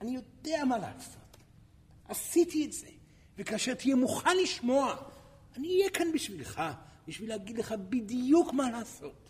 אני 0.00 0.14
יודע 0.14 0.64
מה 0.64 0.78
לעשות. 0.78 1.23
עשיתי 2.08 2.64
את 2.64 2.72
זה. 2.72 2.86
וכאשר 3.38 3.74
תהיה 3.74 3.96
מוכן 3.96 4.36
לשמוע, 4.42 4.96
אני 5.56 5.68
אהיה 5.68 5.90
כאן 5.90 6.12
בשבילך, 6.14 6.62
בשביל 7.08 7.28
להגיד 7.28 7.58
לך 7.58 7.74
בדיוק 7.88 8.52
מה 8.52 8.70
לעשות. 8.70 9.24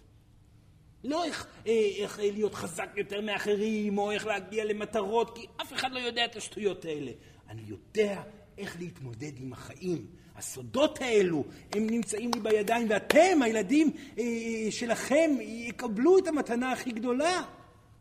לא 1.04 1.24
איך, 1.24 1.46
אה, 1.66 1.88
איך 1.98 2.20
אה, 2.20 2.30
להיות 2.30 2.54
חזק 2.54 2.88
יותר 2.96 3.20
מאחרים, 3.20 3.98
או 3.98 4.10
איך 4.10 4.26
להגיע 4.26 4.64
למטרות, 4.64 5.38
כי 5.38 5.46
אף 5.62 5.72
אחד 5.72 5.92
לא 5.92 5.98
יודע 5.98 6.24
את 6.24 6.36
השטויות 6.36 6.84
האלה. 6.84 7.12
אני 7.48 7.62
יודע 7.66 8.22
איך 8.58 8.76
להתמודד 8.80 9.32
עם 9.38 9.52
החיים. 9.52 10.06
הסודות 10.36 11.00
האלו, 11.00 11.44
הם 11.72 11.86
נמצאים 11.90 12.30
לי 12.34 12.40
בידיים, 12.40 12.86
ואתם, 12.90 13.42
הילדים 13.42 13.90
אה, 14.18 14.24
שלכם, 14.70 15.30
יקבלו 15.40 16.18
את 16.18 16.26
המתנה 16.26 16.72
הכי 16.72 16.92
גדולה. 16.92 17.42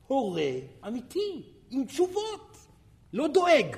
הורה 0.08 0.52
אמיתי, 0.88 1.44
עם 1.70 1.86
תשובות, 1.86 2.58
לא 3.14 3.28
דואג. 3.28 3.78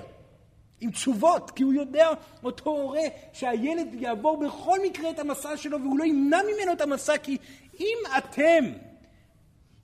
עם 0.86 0.92
תשובות, 0.92 1.52
כי 1.52 1.64
הוא 1.64 1.74
יודע, 1.74 2.10
אותו 2.44 2.70
הורה, 2.70 3.02
שהילד 3.34 3.88
יעבור 3.94 4.38
בכל 4.38 4.80
מקרה 4.84 5.10
את 5.10 5.20
המסע 5.20 5.58
שלו 5.58 5.82
והוא 5.82 6.00
לא 6.00 6.04
ימנע 6.04 6.38
ממנו 6.54 6.72
את 6.72 6.82
המסע, 6.82 7.18
כי 7.18 7.38
אם 7.80 7.98
אתם 8.18 8.66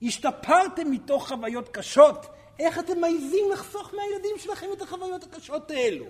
השתפרתם 0.02 0.90
מתוך 0.90 1.28
חוויות 1.28 1.68
קשות, 1.68 2.26
איך 2.58 2.78
אתם 2.78 3.00
מעיזים 3.00 3.44
לחסוך 3.52 3.94
מהילדים 3.94 4.38
שלכם 4.38 4.66
את 4.76 4.82
החוויות 4.82 5.22
הקשות 5.24 5.70
האלו? 5.70 6.04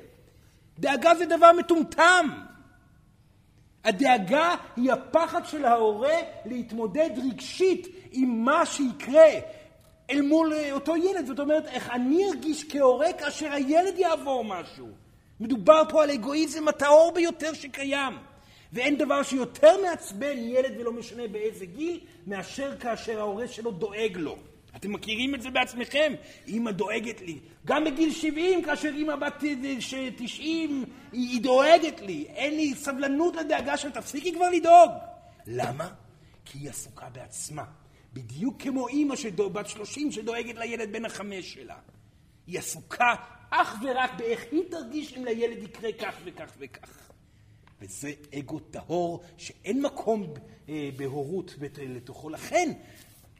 דאגה 0.78 1.14
זה 1.14 1.26
דבר 1.26 1.52
מטומטם. 1.52 2.28
הדאגה 3.84 4.54
היא 4.76 4.92
הפחד 4.92 5.46
של 5.46 5.64
ההורה 5.64 6.16
להתמודד 6.44 7.10
רגשית 7.16 7.86
עם 8.12 8.44
מה 8.44 8.66
שיקרה 8.66 9.30
אל 10.10 10.22
מול 10.22 10.52
אותו 10.72 10.96
ילד. 10.96 11.26
זאת 11.26 11.38
אומרת, 11.38 11.66
איך 11.66 11.90
אני 11.90 12.24
ארגיש 12.28 12.64
כהורה 12.68 13.12
כאשר 13.12 13.52
הילד 13.52 13.98
יעבור 13.98 14.44
משהו. 14.44 14.88
מדובר 15.40 15.82
פה 15.88 16.02
על 16.02 16.10
אגואיזם 16.10 16.68
הטהור 16.68 17.12
ביותר 17.14 17.52
שקיים. 17.52 18.12
ואין 18.72 18.96
דבר 18.96 19.22
שיותר 19.22 19.82
מעצבן 19.82 20.38
ילד, 20.38 20.72
ולא 20.80 20.92
משנה 20.92 21.28
באיזה 21.28 21.66
גיל, 21.66 22.00
מאשר 22.26 22.76
כאשר 22.76 23.18
ההורה 23.20 23.48
שלו 23.48 23.70
דואג 23.70 24.16
לו. 24.16 24.36
אתם 24.76 24.92
מכירים 24.92 25.34
את 25.34 25.42
זה 25.42 25.50
בעצמכם? 25.50 26.12
אמא 26.48 26.70
דואגת 26.70 27.20
לי. 27.20 27.38
גם 27.66 27.84
בגיל 27.84 28.12
70, 28.12 28.64
כאשר 28.64 28.88
אמא 28.96 29.16
בת 29.16 29.44
90, 30.16 30.84
היא 31.12 31.42
דואגת 31.42 32.00
לי. 32.00 32.26
אין 32.28 32.54
לי 32.54 32.74
סבלנות 32.74 33.36
לדאגה 33.36 33.76
שלה, 33.76 33.90
תפסיקי 33.90 34.32
כבר 34.32 34.50
לדאוג. 34.50 34.90
למה? 35.46 35.88
כי 36.44 36.58
היא 36.58 36.70
עסוקה 36.70 37.06
בעצמה. 37.12 37.64
בדיוק 38.12 38.62
כמו 38.62 38.88
אימא 38.88 39.16
שדו, 39.16 39.50
בת 39.50 39.68
שלושים 39.68 40.12
שדואגת 40.12 40.54
לילד 40.54 40.92
בן 40.92 41.04
החמש 41.04 41.54
שלה. 41.54 41.78
היא 42.46 42.58
עסוקה 42.58 43.14
אך 43.50 43.74
ורק 43.82 44.10
באיך 44.18 44.44
היא 44.50 44.62
תרגיש 44.70 45.16
אם 45.16 45.24
לילד 45.24 45.62
יקרה 45.62 45.92
כך 45.92 46.14
וכך 46.24 46.52
וכך. 46.58 47.10
וזה 47.80 48.12
אגו 48.38 48.58
טהור 48.58 49.22
שאין 49.36 49.82
מקום 49.82 50.34
אה, 50.68 50.90
בהורות 50.96 51.54
לתוכו. 51.78 52.30
לכן, 52.30 52.72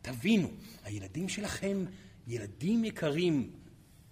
תבינו, 0.02 0.48
הילדים 0.84 1.28
שלכם, 1.28 1.84
ילדים 2.26 2.84
יקרים, 2.84 3.50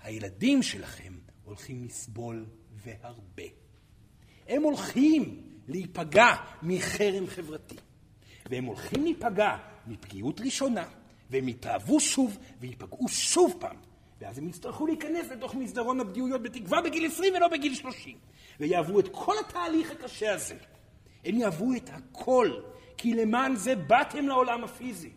הילדים 0.03 0.63
שלכם 0.63 1.13
הולכים 1.45 1.85
לסבול 1.85 2.47
והרבה. 2.73 3.43
הם 4.49 4.63
הולכים 4.63 5.43
להיפגע 5.69 6.35
מחרם 6.63 7.27
חברתי, 7.27 7.77
והם 8.51 8.65
הולכים 8.65 9.05
להיפגע 9.05 9.57
מפגיעות 9.91 10.41
ראשונה, 10.41 10.85
והם 11.31 11.49
יתאהבו 11.49 12.01
שוב 12.01 12.39
וייפגעו 12.61 13.09
שוב 13.09 13.55
פעם, 13.59 13.77
ואז 14.21 14.39
הם 14.39 14.49
יצטרכו 14.49 14.87
להיכנס 14.87 15.29
לתוך 15.31 15.55
מסדרון 15.55 16.01
הפגיעויות 16.01 16.43
בתקווה 16.43 16.83
בגיל 16.83 17.07
20 17.07 17.35
ולא 17.35 17.49
בגיל 17.49 17.75
30, 17.75 18.17
ויעברו 18.61 19.01
את 19.01 19.09
כל 19.13 19.35
התהליך 19.47 19.91
הקשה 19.91 20.35
הזה. 20.35 20.57
הם 21.25 21.39
יעברו 21.39 21.73
את 21.77 21.91
הכל, 21.93 22.51
כי 22.97 23.15
למען 23.15 23.57
זה 23.57 23.77
באתם 23.77 24.29
לעולם 24.29 24.65
הפיזי. 24.65 25.11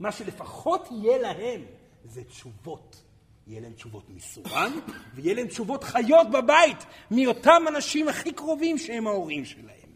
מה 0.00 0.12
שלפחות 0.12 0.88
יהיה 0.90 1.18
להם 1.18 1.60
זה 2.04 2.24
תשובות. 2.24 3.02
יהיה 3.46 3.60
להם 3.60 3.72
תשובות 3.72 4.10
מסורן, 4.10 4.72
ויהיה 5.14 5.34
להם 5.34 5.46
תשובות 5.46 5.84
חיות 5.84 6.30
בבית 6.30 6.86
מאותם 7.10 7.62
אנשים 7.68 8.08
הכי 8.08 8.32
קרובים 8.32 8.78
שהם 8.78 9.06
ההורים 9.06 9.44
שלהם. 9.44 9.90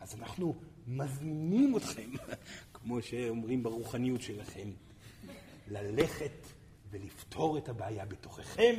אז 0.00 0.14
אנחנו 0.14 0.54
מזמינים 0.86 1.76
אתכם, 1.76 2.10
כמו 2.86 3.02
שאומרים 3.02 3.62
ברוחניות 3.62 4.22
שלכם, 4.22 4.70
ללכת 5.68 6.46
ולפתור 6.90 7.58
את 7.58 7.68
הבעיה 7.68 8.06
בתוככם, 8.06 8.74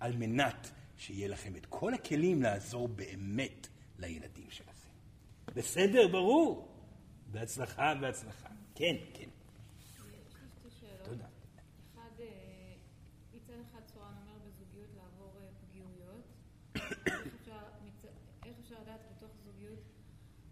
על 0.00 0.16
מנת 0.16 0.70
שיהיה 0.96 1.28
לכם 1.28 1.56
את 1.56 1.66
כל 1.66 1.94
הכלים 1.94 2.42
לעזור 2.42 2.88
באמת 2.88 3.68
לילדים 3.98 4.50
שלכם. 4.50 4.88
בסדר, 5.54 6.08
ברור. 6.08 6.68
בהצלחה, 7.30 7.94
בהצלחה. 7.94 8.48
כן, 8.74 8.96
כן. 9.14 9.28
תודה. 11.04 11.26
אחד, 11.94 12.20
אה, 12.20 12.26
מצד 13.34 13.60
אחד 13.70 13.80
צורן 13.94 14.14
אומר 14.22 14.38
בזוגיות 14.46 14.90
לעבור 14.96 15.32
אה, 15.40 15.48
פגיעויות. 15.60 16.24
איך 18.44 18.54
אפשר 18.60 18.74
לדעת 18.82 19.00
בתוך 19.16 19.30
זוגיות 19.44 19.78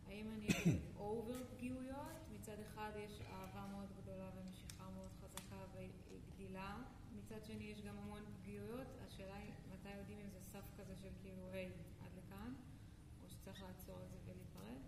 האם 0.08 0.26
אני 0.30 0.48
אובר 0.96 1.44
פגיעויות? 1.56 2.20
מצד 2.40 2.56
אחד 2.60 2.90
יש 3.04 3.20
אהבה 3.20 3.66
מאוד 3.72 3.88
גדולה 4.02 4.30
ומשיכה 4.36 4.84
מאוד 4.94 5.10
חזקה 5.20 5.56
וגדילה. 5.74 6.76
מצד 7.16 7.39
שני 7.52 7.64
יש 7.64 7.80
גם 7.80 7.98
המון 7.98 8.22
פגיעויות. 8.40 8.86
השאלה 9.06 9.36
היא 9.36 9.52
מתי 9.72 9.88
יודעים 9.98 10.18
אם 10.18 10.30
זה 10.30 10.40
סף 10.40 10.64
כזה 10.78 10.96
של 10.96 11.08
כאילו, 11.22 11.50
היי, 11.52 11.70
עד 12.00 12.10
לכאן, 12.16 12.54
או 13.22 13.28
שצריך 13.28 13.62
לעצור 13.62 14.02
את 14.02 14.10
זה 14.10 14.18
ולהיפרד? 14.24 14.80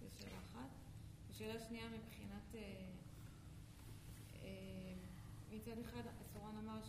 זו 0.00 0.06
שאלה 0.18 0.38
אחת. 0.38 0.70
ושאלה 1.30 1.60
שנייה 1.60 1.88
מבחינת... 1.88 2.54
אה, 4.42 4.94
מצד 5.50 5.78
אחד, 5.78 6.02
סורן 6.32 6.56
אמר 6.56 6.80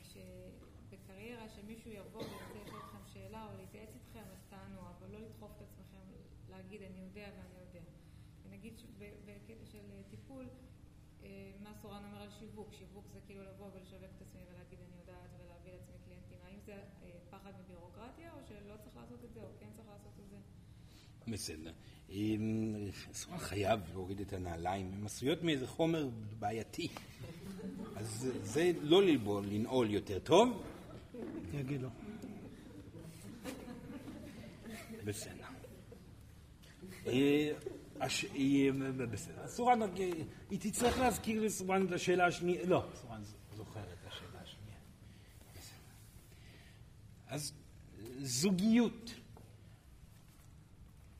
שכשבקריירה 0.00 1.48
שמישהו 1.48 1.90
יבוא 1.90 2.22
וירצה 2.22 2.62
לשאול 2.64 2.80
אתכם 2.80 3.12
שאלה 3.12 3.46
או 3.46 3.56
להתייעץ 3.56 3.94
איתכם, 3.94 4.24
אז 4.32 4.44
תענו, 4.48 4.80
אבל 4.80 5.10
לא 5.10 5.20
לדחוף 5.20 5.50
את 5.56 5.62
עצמכם 5.62 6.06
להגיד 6.48 6.82
אני 6.82 7.00
יודע 7.00 7.30
ואני 7.36 7.60
יודע. 7.66 7.80
ונגיד 8.44 8.74
בקטע 9.26 9.66
של 9.66 10.02
טיפול, 10.10 10.48
מה 11.62 11.74
סורן 11.82 12.04
אומר 12.04 12.22
על 12.22 12.30
שיווק? 12.30 12.72
שיווק 12.72 13.04
זה 13.12 13.20
כאילו 13.26 13.42
לבוא 13.42 13.70
ולשווק 13.74 14.10
את 14.16 14.22
זה 16.68 16.74
פחד 17.30 17.50
מביורוקרטיה 17.64 18.30
או 18.32 18.38
שלא 18.48 18.74
צריך 18.84 18.96
לעשות 18.96 19.24
את 19.24 19.34
זה 19.34 19.40
או 19.40 19.48
כן 19.60 19.66
צריך 19.76 19.88
לעשות 19.88 20.12
את 20.24 20.30
זה? 20.30 20.36
בסדר. 21.32 21.72
סורן 23.12 23.38
חייב 23.38 23.80
להוריד 23.92 24.20
את 24.20 24.32
הנעליים, 24.32 24.90
הן 24.92 25.06
עשויות 25.06 25.42
מאיזה 25.42 25.66
חומר 25.66 26.08
בעייתי. 26.38 26.88
אז 27.96 28.28
זה 28.42 28.72
לא 28.82 29.02
ללבול, 29.02 29.46
לנעול 29.46 29.90
יותר 29.90 30.18
טוב? 30.18 30.62
אני 31.50 31.60
אגיד 31.60 31.82
לו. 31.82 31.88
בסדר. 35.04 35.44
אה, 37.06 37.50
בסדר. 39.10 39.46
סורן, 39.46 39.80
היא 40.50 40.60
תצטרך 40.60 40.98
להזכיר 40.98 41.42
לסורן 41.42 41.86
את 41.86 41.92
השאלה 41.92 42.26
השנייה. 42.26 42.66
לא, 42.66 42.84
סורן 43.02 43.22
זוכר 43.56 43.80
את 43.80 44.06
השאלה 44.06 44.40
השנייה. 44.42 44.78
אז 47.28 47.52
זוגיות. 48.18 49.14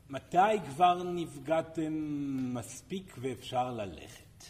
מתי 0.09 0.37
כבר 0.69 1.03
נפגעתם 1.03 1.93
מספיק 2.53 3.15
ואפשר 3.17 3.71
ללכת? 3.71 4.43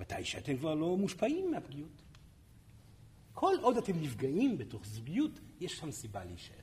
מתי 0.00 0.24
שאתם 0.24 0.56
כבר 0.56 0.74
לא 0.74 0.96
מושפעים 0.96 1.50
מהפגיעות. 1.50 2.02
כל 3.32 3.54
עוד 3.62 3.76
אתם 3.76 4.00
נפגעים 4.00 4.58
בתוך 4.58 4.86
זוגיות, 4.86 5.40
יש 5.60 5.78
שם 5.78 5.90
סיבה 5.90 6.24
להישאר. 6.24 6.54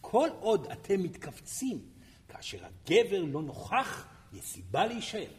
כל 0.00 0.28
עוד 0.40 0.66
אתם 0.72 1.02
מתכווצים 1.02 1.78
כאשר 2.28 2.58
הגבר 2.64 3.22
לא 3.22 3.42
נוכח, 3.42 4.08
יש 4.32 4.44
סיבה 4.44 4.86
להישאר. 4.86 5.30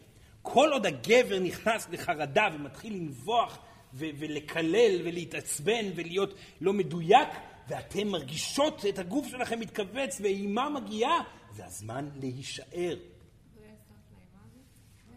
כל 0.41 0.69
עוד 0.71 0.85
הגבר 0.85 1.39
נכנס 1.39 1.89
לחרדה 1.89 2.47
ומתחיל 2.53 2.93
לנבוח 2.93 3.57
ו- 3.93 4.05
ולקלל 4.19 5.01
ולהתעצבן 5.05 5.85
ולהיות 5.95 6.33
לא 6.61 6.73
מדויק, 6.73 7.29
ואתם 7.67 8.07
מרגישות 8.07 8.85
את 8.89 8.99
הגוף 8.99 9.27
שלכם 9.27 9.59
מתכווץ 9.59 10.21
ואימה 10.21 10.69
מגיעה, 10.69 11.23
זה 11.51 11.65
הזמן 11.65 12.09
להישאר. 12.15 12.97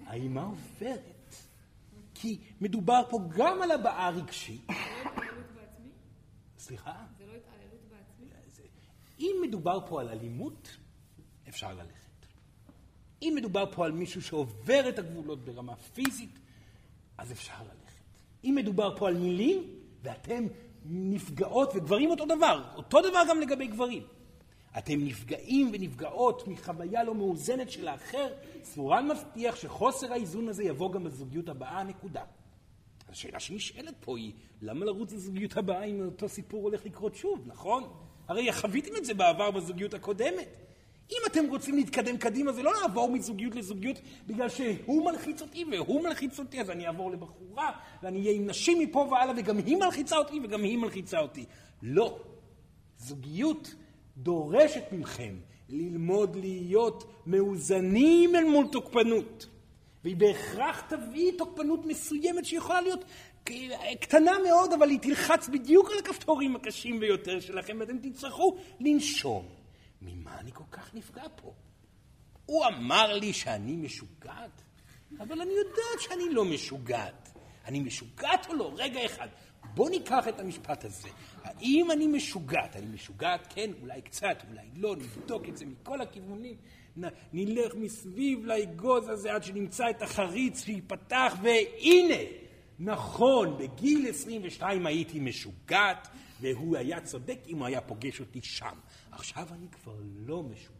האימה 0.06 0.42
עוברת. 0.42 1.36
כי 2.14 2.38
מדובר 2.60 3.00
פה 3.10 3.18
גם 3.36 3.62
על 3.62 3.70
הבעה 3.70 4.10
רגשית. 4.10 4.68
לא? 4.68 4.74
סליחה? 6.58 7.04
זה 7.18 7.26
לא 7.26 7.32
התעללות 7.32 7.80
בעצמי? 7.90 8.26
אם 9.20 9.36
מדובר 9.42 9.78
פה 9.88 10.00
על 10.00 10.08
אלימות, 10.08 10.76
אפשר 11.48 11.74
ללכת. 11.74 12.26
אם 13.22 13.32
מדובר 13.36 13.72
פה 13.72 13.84
על 13.84 13.92
מישהו 13.92 14.22
שעובר 14.22 14.88
את 14.88 14.98
הגבולות 14.98 15.44
ברמה 15.44 15.76
פיזית, 15.76 16.38
אז 17.18 17.32
אפשר 17.32 17.62
ללכת. 17.62 18.02
אם 18.44 18.54
מדובר 18.56 18.96
פה 18.98 19.08
על 19.08 19.16
מילים, 19.16 19.74
ואתם 20.02 20.46
נפגעות, 20.90 21.72
וגברים 21.74 22.10
אותו 22.10 22.24
דבר, 22.24 22.62
אותו 22.76 23.00
דבר 23.00 23.22
גם 23.28 23.40
לגבי 23.40 23.66
גברים. 23.66 24.02
אתם 24.78 25.04
נפגעים 25.04 25.70
ונפגעות 25.72 26.48
מחוויה 26.48 27.04
לא 27.04 27.14
מאוזנת 27.14 27.70
של 27.70 27.88
האחר, 27.88 28.28
סבורן 28.62 29.08
מבטיח 29.08 29.56
שחוסר 29.56 30.12
האיזון 30.12 30.48
הזה 30.48 30.64
יבוא 30.64 30.92
גם 30.92 31.04
בזוגיות 31.04 31.48
הבאה, 31.48 31.82
נקודה. 31.84 32.22
השאלה 33.08 33.40
שנשאלת 33.40 33.94
פה 34.00 34.18
היא, 34.18 34.32
למה 34.62 34.84
לרוץ 34.84 35.12
לזוגיות 35.12 35.56
הבאה 35.56 35.84
אם 35.84 36.04
אותו 36.04 36.28
סיפור 36.28 36.62
הולך 36.62 36.86
לקרות 36.86 37.14
שוב, 37.14 37.44
נכון? 37.46 37.84
הרי 38.28 38.52
חוויתם 38.52 38.96
את 38.96 39.04
זה 39.04 39.14
בעבר 39.14 39.50
בזוגיות 39.50 39.94
הקודמת. 39.94 40.67
אם 41.10 41.18
אתם 41.26 41.44
רוצים 41.48 41.74
להתקדם 41.76 42.16
קדימה, 42.16 42.52
זה 42.52 42.62
לא 42.62 42.72
לעבור 42.82 43.10
מזוגיות 43.10 43.54
לזוגיות 43.54 44.00
בגלל 44.26 44.48
שהוא 44.48 45.04
מלחיץ 45.04 45.42
אותי 45.42 45.64
והוא 45.70 46.02
מלחיץ 46.02 46.38
אותי, 46.38 46.60
אז 46.60 46.70
אני 46.70 46.86
אעבור 46.86 47.10
לבחורה 47.10 47.70
ואני 48.02 48.18
אהיה 48.20 48.32
עם 48.32 48.46
נשים 48.46 48.78
מפה 48.78 48.98
והלאה 49.10 49.34
וגם 49.36 49.58
היא 49.58 49.76
מלחיצה 49.76 50.16
אותי 50.16 50.40
וגם 50.44 50.62
היא 50.62 50.78
מלחיצה 50.78 51.18
אותי. 51.18 51.44
לא. 51.82 52.18
זוגיות 52.98 53.74
דורשת 54.16 54.84
מכם 54.92 55.34
ללמוד 55.68 56.36
להיות 56.36 57.04
מאוזנים 57.26 58.36
אל 58.36 58.44
מול 58.44 58.66
תוקפנות. 58.72 59.46
והיא 60.04 60.16
בהכרח 60.16 60.80
תביא 60.88 61.32
תוקפנות 61.38 61.86
מסוימת 61.86 62.44
שיכולה 62.44 62.80
להיות 62.80 63.04
קטנה 64.00 64.32
מאוד, 64.48 64.72
אבל 64.72 64.90
היא 64.90 64.98
תלחץ 64.98 65.48
בדיוק 65.48 65.90
על 65.90 65.98
הכפתורים 65.98 66.56
הקשים 66.56 67.00
ביותר 67.00 67.40
שלכם, 67.40 67.76
ואתם 67.80 67.98
תצטרכו 67.98 68.56
לנשום. 68.80 69.57
ממה 70.02 70.40
אני 70.40 70.52
כל 70.52 70.64
כך 70.70 70.94
נפגע 70.94 71.24
פה? 71.36 71.54
הוא 72.46 72.66
אמר 72.66 73.12
לי 73.12 73.32
שאני 73.32 73.76
משוגעת, 73.76 74.62
אבל 75.18 75.40
אני 75.40 75.52
יודעת 75.52 76.00
שאני 76.00 76.34
לא 76.34 76.44
משוגעת. 76.44 77.38
אני 77.66 77.80
משוגעת 77.80 78.46
או 78.48 78.54
לא? 78.54 78.72
רגע 78.76 79.06
אחד. 79.06 79.28
בוא 79.74 79.90
ניקח 79.90 80.28
את 80.28 80.40
המשפט 80.40 80.84
הזה. 80.84 81.08
האם 81.44 81.90
אני 81.90 82.06
משוגעת? 82.06 82.76
אני 82.76 82.86
משוגעת? 82.86 83.46
כן, 83.54 83.70
אולי 83.82 84.02
קצת, 84.02 84.44
אולי 84.50 84.66
לא, 84.76 84.96
נבדוק 84.96 85.48
את 85.48 85.56
זה 85.56 85.64
מכל 85.66 86.00
הכיוונים. 86.00 86.56
נ, 86.96 87.04
נלך 87.32 87.74
מסביב 87.74 88.46
לאגוז 88.46 89.08
הזה 89.08 89.34
עד 89.34 89.44
שנמצא 89.44 89.90
את 89.90 90.02
החריץ 90.02 90.64
שייפתח, 90.64 91.34
והנה, 91.42 92.22
נכון, 92.78 93.58
בגיל 93.58 94.08
22 94.08 94.86
הייתי 94.86 95.20
משוגעת, 95.20 96.08
והוא 96.40 96.76
היה 96.76 97.00
צודק 97.00 97.38
אם 97.48 97.58
הוא 97.58 97.66
היה 97.66 97.80
פוגש 97.80 98.20
אותי 98.20 98.40
שם. 98.42 98.78
עכשיו 99.10 99.48
אני 99.52 99.68
כבר 99.68 99.96
לא 100.26 100.42
משוגעת. 100.42 100.78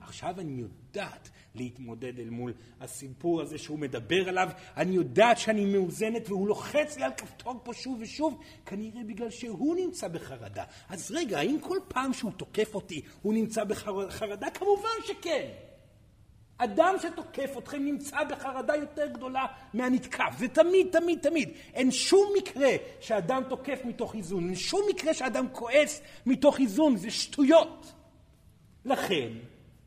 עכשיו 0.00 0.40
אני 0.40 0.60
יודעת 0.60 1.30
להתמודד 1.54 2.18
אל 2.18 2.30
מול 2.30 2.52
הסיפור 2.80 3.42
הזה 3.42 3.58
שהוא 3.58 3.78
מדבר 3.78 4.28
עליו, 4.28 4.48
אני 4.76 4.94
יודעת 4.94 5.38
שאני 5.38 5.64
מאוזנת 5.64 6.28
והוא 6.28 6.48
לוחץ 6.48 6.96
לי 6.96 7.04
על 7.04 7.12
כפתור 7.16 7.60
פה 7.62 7.74
שוב 7.74 7.98
ושוב, 8.00 8.40
כנראה 8.66 9.04
בגלל 9.06 9.30
שהוא 9.30 9.76
נמצא 9.76 10.08
בחרדה. 10.08 10.64
אז 10.88 11.10
רגע, 11.10 11.38
האם 11.38 11.56
כל 11.60 11.78
פעם 11.88 12.12
שהוא 12.12 12.32
תוקף 12.32 12.74
אותי 12.74 13.02
הוא 13.22 13.34
נמצא 13.34 13.64
בחרדה? 13.64 14.50
כמובן 14.50 14.88
שכן. 15.04 15.50
אדם 16.58 16.94
שתוקף 17.02 17.58
אתכם 17.58 17.84
נמצא 17.84 18.24
בחרדה 18.24 18.76
יותר 18.76 19.06
גדולה 19.06 19.46
מהנתקף. 19.74 20.34
זה 20.38 20.48
תמיד, 20.48 20.86
תמיד, 20.92 21.18
תמיד. 21.18 21.50
אין 21.74 21.90
שום 21.90 22.32
מקרה 22.36 22.70
שאדם 23.00 23.42
תוקף 23.48 23.78
מתוך 23.84 24.14
איזון. 24.14 24.46
אין 24.46 24.54
שום 24.54 24.80
מקרה 24.90 25.14
שאדם 25.14 25.46
כועס 25.52 26.00
מתוך 26.26 26.60
איזון. 26.60 26.96
זה 26.96 27.10
שטויות. 27.10 27.92
לכן, 28.84 29.28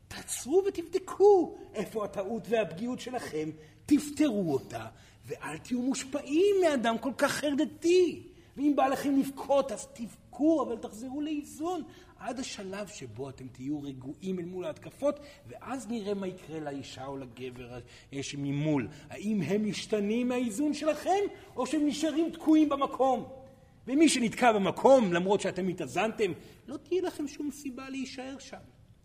תעצרו 0.08 0.62
ותבדקו 0.66 1.58
איפה 1.74 2.04
הטעות 2.04 2.42
והפגיעות 2.48 3.00
שלכם, 3.00 3.50
תפתרו 3.86 4.52
אותה, 4.52 4.86
ואל 5.26 5.58
תהיו 5.58 5.82
מושפעים 5.82 6.56
מאדם 6.62 6.98
כל 6.98 7.12
כך 7.18 7.32
חרדתי. 7.32 8.22
ואם 8.56 8.72
בא 8.76 8.86
לכם 8.86 9.20
לבכות, 9.20 9.72
אז 9.72 9.86
תבכו, 9.86 10.62
אבל 10.62 10.76
תחזרו 10.76 11.20
לאיזון. 11.20 11.82
עד 12.18 12.40
השלב 12.40 12.88
שבו 12.88 13.28
אתם 13.28 13.48
תהיו 13.48 13.82
רגועים 13.82 14.38
אל 14.38 14.44
מול 14.44 14.64
ההתקפות, 14.64 15.20
ואז 15.46 15.88
נראה 15.88 16.14
מה 16.14 16.26
יקרה 16.26 16.60
לאישה 16.60 17.06
או 17.06 17.16
לגבר 17.16 17.78
שממול. 18.22 18.88
האם 19.10 19.42
הם 19.42 19.68
משתנים 19.68 20.28
מהאיזון 20.28 20.74
שלכם, 20.74 21.20
או 21.56 21.66
שהם 21.66 21.86
נשארים 21.86 22.30
תקועים 22.30 22.68
במקום? 22.68 23.28
ומי 23.86 24.08
שנתקע 24.08 24.52
במקום, 24.52 25.12
למרות 25.12 25.40
שאתם 25.40 25.68
התאזנתם, 25.68 26.32
לא 26.68 26.76
תהיה 26.76 27.02
לכם 27.02 27.28
שום 27.28 27.50
סיבה 27.50 27.90
להישאר 27.90 28.38
שם. 28.38 28.56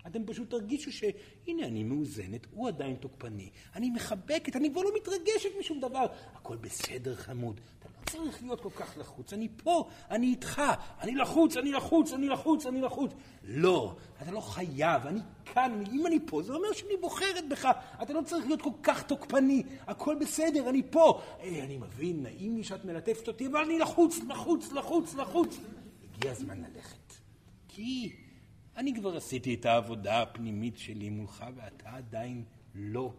אתם 0.07 0.25
פשוט 0.25 0.49
תרגישו 0.49 0.91
שהנה 0.91 1.67
אני 1.67 1.83
מאוזנת, 1.83 2.47
הוא 2.51 2.67
עדיין 2.67 2.95
תוקפני, 2.95 3.49
אני 3.75 3.89
מחבקת, 3.89 4.55
אני 4.55 4.71
כבר 4.71 4.81
לא 4.81 4.91
מתרגשת 4.95 5.49
משום 5.59 5.79
דבר. 5.79 6.05
הכל 6.33 6.57
בסדר 6.57 7.15
חמוד, 7.15 7.61
צריך 8.09 8.41
להיות 8.41 8.61
כל 8.61 8.69
כך 8.69 8.97
לחוץ, 8.97 9.33
אני 9.33 9.47
פה, 9.63 9.89
אני 10.11 10.27
איתך, 10.27 10.61
אני 11.01 11.15
לחוץ, 11.15 11.57
אני 11.57 11.71
לחוץ, 11.71 12.13
אני 12.13 12.29
לחוץ, 12.29 12.65
אני 12.65 12.81
לחוץ. 12.81 13.11
לא, 13.43 13.95
אתה 14.21 14.31
לא 14.31 14.41
חייב, 14.41 15.07
אני 15.07 15.19
כאן, 15.45 15.83
אם 15.91 16.07
אני 16.07 16.19
פה, 16.25 16.41
זה 16.41 16.53
אומר 16.53 16.73
שאני 16.73 16.97
בוחרת 17.01 17.49
בך, 17.49 17.69
אתה 18.03 18.13
לא 18.13 18.21
צריך 18.21 18.45
להיות 18.45 18.61
כל 18.61 18.69
כך 18.83 19.03
תוקפני, 19.03 19.63
הכל 19.87 20.15
בסדר, 20.21 20.69
אני 20.69 20.81
פה. 20.89 21.21
אי, 21.39 21.59
אה, 21.59 21.65
אני 21.65 21.77
מבין, 21.77 22.23
נעים 22.23 22.55
לי 22.55 22.63
שאת 22.63 22.85
מלטפת 22.85 23.27
אותי, 23.27 23.47
אבל 23.47 23.59
אני 23.59 23.79
לחוץ, 23.79 24.19
לחוץ, 24.29 24.71
לחוץ, 24.71 25.15
לחוץ. 25.15 25.57
הגיע 26.15 26.31
הזמן 26.31 26.57
ללכת. 26.57 27.13
כי... 27.67 28.11
אני 28.77 28.95
כבר 28.95 29.17
עשיתי 29.17 29.53
את 29.53 29.65
העבודה 29.65 30.21
הפנימית 30.21 30.77
שלי 30.77 31.09
מולך 31.09 31.45
ואתה 31.55 31.89
עדיין 31.89 32.43
לא. 32.75 33.13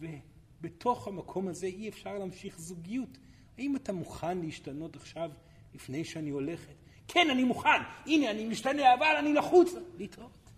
ובתוך 0.00 1.08
המקום 1.08 1.48
הזה 1.48 1.66
אי 1.66 1.88
אפשר 1.88 2.18
להמשיך 2.18 2.60
זוגיות. 2.60 3.18
האם 3.60 3.76
אתה 3.76 3.92
מוכן 3.92 4.38
להשתנות 4.38 4.96
עכשיו 4.96 5.30
לפני 5.74 6.04
שאני 6.04 6.30
הולכת? 6.30 6.74
כן, 7.08 7.30
אני 7.30 7.44
מוכן. 7.44 7.82
הנה, 8.06 8.30
אני 8.30 8.44
משתנה, 8.44 8.94
אבל 8.94 9.16
אני 9.18 9.34
לחוץ. 9.34 9.72
להתראות. 9.98 10.50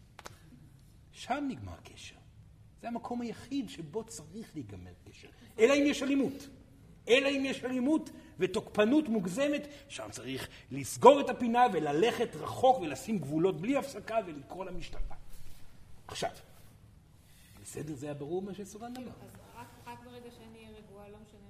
שם 1.13 1.45
נגמר 1.49 1.73
הקשר. 1.73 2.17
זה 2.81 2.89
המקום 2.89 3.21
היחיד 3.21 3.69
שבו 3.69 4.05
צריך 4.05 4.51
להיגמר 4.55 4.91
קשר. 5.11 5.29
אלא 5.59 5.75
אם 5.75 5.83
יש 5.87 6.03
אלימות. 6.03 6.49
אלא 7.09 7.29
אם 7.29 7.45
יש 7.45 7.65
אלימות 7.65 8.11
ותוקפנות 8.39 9.09
מוגזמת, 9.09 9.67
שם 9.89 10.09
צריך 10.11 10.49
לסגור 10.71 11.21
את 11.21 11.29
הפינה 11.29 11.67
וללכת 11.73 12.37
רחוק 12.37 12.81
ולשים 12.81 13.19
גבולות 13.19 13.61
בלי 13.61 13.77
הפסקה 13.77 14.19
ולקרוא 14.27 14.65
למשטרה. 14.65 15.17
עכשיו, 16.09 16.31
בסדר? 17.63 17.95
זה 17.95 18.07
היה 18.07 18.15
ברור 18.15 18.43
מה 18.43 18.55
שסורן 18.55 18.97
אמר. 18.97 19.13
אז 19.25 19.31
רק 19.87 19.99
ברגע 20.05 20.31
שאני 20.31 20.59
אהיה 20.59 20.69
רגועה, 20.79 21.09
לא 21.09 21.17
משנה? 21.23 21.42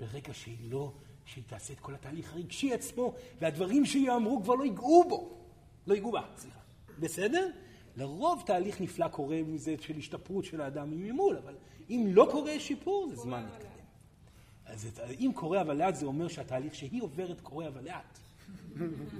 ברגע 0.00 0.34
שהיא 0.34 0.70
לא, 0.70 0.92
שהיא 1.26 1.44
תעשה 1.46 1.72
את 1.72 1.80
כל 1.80 1.94
התהליך 1.94 2.32
הרגשי 2.32 2.72
עצמו, 2.72 3.14
והדברים 3.40 3.86
שיאמרו 3.86 4.42
כבר 4.42 4.54
לא 4.54 4.64
ייגעו 4.64 5.04
בו. 5.08 5.38
לא 5.86 5.94
ייגעו 5.94 6.12
בה, 6.12 6.22
סליחה. 6.36 6.58
בסדר? 6.98 7.50
לרוב 7.96 8.42
תהליך 8.46 8.80
נפלא 8.80 9.08
קורה 9.08 9.40
מזה 9.46 9.74
של 9.80 9.96
השתפרות 9.96 10.44
של 10.44 10.60
האדם 10.60 10.90
ממול, 10.90 11.36
אבל 11.36 11.54
אם 11.90 12.06
לא 12.08 12.28
קורה 12.30 12.60
שיפור, 12.60 13.08
זה 13.10 13.16
זמן 13.16 13.42
להתקדם. 13.42 13.68
אז 14.66 14.88
אם 15.20 15.30
קורה 15.34 15.60
אבל 15.60 15.76
לאט, 15.76 15.94
זה 15.94 16.06
אומר 16.06 16.28
שהתהליך 16.28 16.74
שהיא 16.74 17.02
עוברת 17.02 17.40
קורה 17.40 17.68
אבל 17.68 17.84
לאט. 17.84 18.18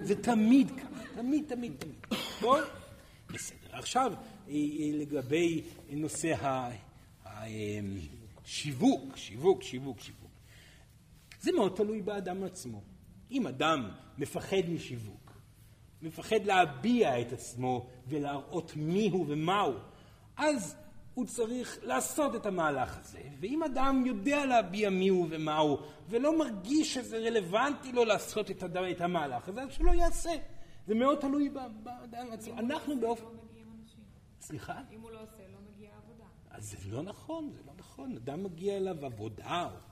זה 0.03 0.23
תמיד 0.23 0.71
ככה, 0.71 1.05
תמיד, 1.15 1.45
תמיד, 1.49 1.73
תמיד. 1.79 2.21
טוב? 2.41 2.59
בסדר. 3.31 3.57
עכשיו, 3.73 4.13
אה, 4.49 4.55
אה, 4.55 4.91
לגבי 4.93 5.63
נושא 5.91 6.35
השיווק, 7.25 9.11
אה, 9.13 9.17
שיווק, 9.17 9.63
שיווק, 9.63 10.01
שיווק. 10.01 10.28
זה 11.41 11.53
מאוד 11.53 11.73
תלוי 11.77 12.03
באדם 12.03 12.45
עצמו. 12.45 12.83
אם 13.31 13.47
אדם 13.47 13.91
מפחד 14.19 14.69
משיווק, 14.69 15.33
מפחד 16.03 16.45
להביע 16.45 17.21
את 17.21 17.33
עצמו 17.33 17.87
ולהראות 18.07 18.73
מיהו 18.77 19.25
ומהו, 19.29 19.73
אז 20.37 20.77
הוא 21.15 21.27
צריך 21.27 21.79
לעשות 21.83 22.35
את 22.35 22.47
המהלך 22.47 22.99
הזה. 22.99 23.23
ואם 23.41 23.63
אדם 23.63 24.07
יודע 24.07 24.47
להביע 24.47 24.91
מיהו 24.91 25.27
ומהו, 25.31 25.79
ולא 26.09 26.39
מרגיש 26.39 26.95
שזה 26.95 27.19
רלוונטי 27.19 27.93
לו 27.93 28.05
לעשות 28.05 28.51
את, 28.51 28.63
הד... 28.63 28.77
את 28.77 29.01
המהלך 29.01 29.49
הזה, 29.49 29.63
אז 29.63 29.73
שלא 29.73 29.91
יעשה. 29.91 30.31
זה 30.87 30.95
מאוד 30.95 31.19
תלוי 31.19 31.49
באדם 31.83 32.27
עצמו. 32.33 32.59
אנחנו 32.59 33.01
באופן... 33.01 33.25
לא 33.25 33.31
סליחה? 34.41 34.81
אם 34.93 35.01
הוא 35.01 35.11
לא 35.11 35.23
עושה, 35.23 35.43
לא 35.53 35.59
מגיעה 35.75 35.93
עבודה. 35.97 36.25
אז 36.51 36.71
זה 36.71 36.77
לא 36.91 37.03
נכון, 37.03 37.51
זה 37.51 37.61
לא 37.67 37.73
נכון. 37.79 38.17
אדם 38.17 38.45
מגיע 38.45 38.77
אליו 38.77 39.07
עבודה, 39.07 39.69
או 39.73 39.88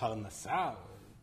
פרנסה, 0.00 0.70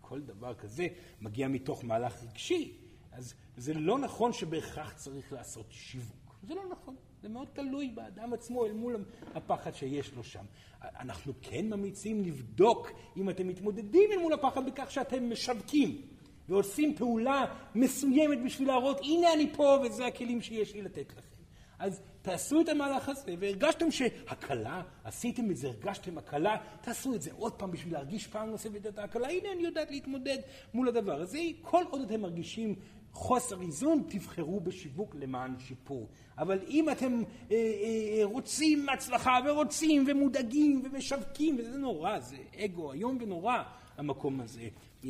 כל 0.02 0.22
דבר 0.22 0.54
כזה, 0.54 0.88
מגיע 1.22 1.48
מתוך 1.48 1.84
מהלך 1.84 2.24
רגשי. 2.24 2.78
אז 3.12 3.34
זה 3.58 3.74
לא 3.74 4.00
נכון 4.00 4.34
שבהכרח 4.34 4.94
צריך 4.94 5.34
לעשות 5.34 5.66
שיווק. 5.70 6.36
זה 6.44 6.56
לא 6.56 6.62
נכון. 6.70 6.96
זה 7.22 7.30
מאוד 7.30 7.48
תלוי 7.54 7.88
באדם 7.88 8.34
עצמו 8.34 8.66
אל 8.66 8.74
מול 8.74 9.06
הפחד 9.36 9.76
שיש 9.76 10.14
לו 10.14 10.24
שם. 10.24 10.46
אנחנו 10.82 11.34
כן 11.42 11.70
ממליצים 11.70 12.24
לבדוק 12.24 12.92
אם 13.18 13.30
אתם 13.30 13.48
מתמודדים 13.48 14.12
אל 14.12 14.18
מול 14.18 14.34
הפחד 14.34 14.66
בכך 14.66 14.92
שאתם 14.92 15.32
משווקים 15.32 16.02
ועושים 16.50 16.96
פעולה 16.96 17.46
מסוימת 17.76 18.38
בשביל 18.46 18.68
להראות 18.68 19.00
הנה 19.00 19.34
אני 19.34 19.54
פה 19.56 19.78
וזה 19.86 20.06
הכלים 20.06 20.42
שיש 20.42 20.74
לי 20.74 20.82
לתת 20.82 21.14
לכם. 21.18 21.42
אז 21.80 22.02
תעשו 22.28 22.62
את 22.62 22.70
המהלך 22.70 23.10
הזה 23.10 23.36
והרגשתם 23.40 23.92
שהקלה, 23.92 24.82
עשיתם 25.04 25.52
את 25.52 25.58
זה, 25.58 25.68
הרגשתם 25.68 26.18
הקלה, 26.18 26.58
תעשו 26.82 27.16
את 27.16 27.22
זה 27.22 27.32
עוד 27.34 27.54
פעם 27.54 27.72
בשביל 27.72 27.94
להרגיש 27.94 28.28
פעם 28.28 28.50
נוספת 28.50 28.86
את 28.86 28.98
ההקלה. 28.98 29.28
הנה 29.28 29.52
אני 29.52 29.64
יודעת 29.64 29.92
להתמודד 29.92 30.38
מול 30.74 30.88
הדבר 30.88 31.22
הזה. 31.22 31.40
כל 31.62 31.84
עוד 31.90 32.02
אתם 32.02 32.22
מרגישים 32.22 32.76
חוסר 33.12 33.62
איזון, 33.62 34.04
תבחרו 34.10 34.60
בשיווק 34.60 35.16
למען 35.16 35.60
שיפור. 35.60 36.08
אבל 36.38 36.60
אם 36.68 36.90
אתם 36.90 37.24
אה, 37.52 37.56
אה, 37.56 38.20
רוצים 38.24 38.90
הצלחה 38.90 39.40
ורוצים 39.46 40.06
ומודאגים 40.08 40.82
ומשווקים, 40.86 41.56
וזה 41.60 41.78
נורא, 41.78 42.20
זה 42.20 42.38
אגו 42.66 42.94
איום 42.94 43.18
ונורא 43.22 43.58
המקום 43.98 44.42
הזה. 44.42 44.68
אה, 45.06 45.10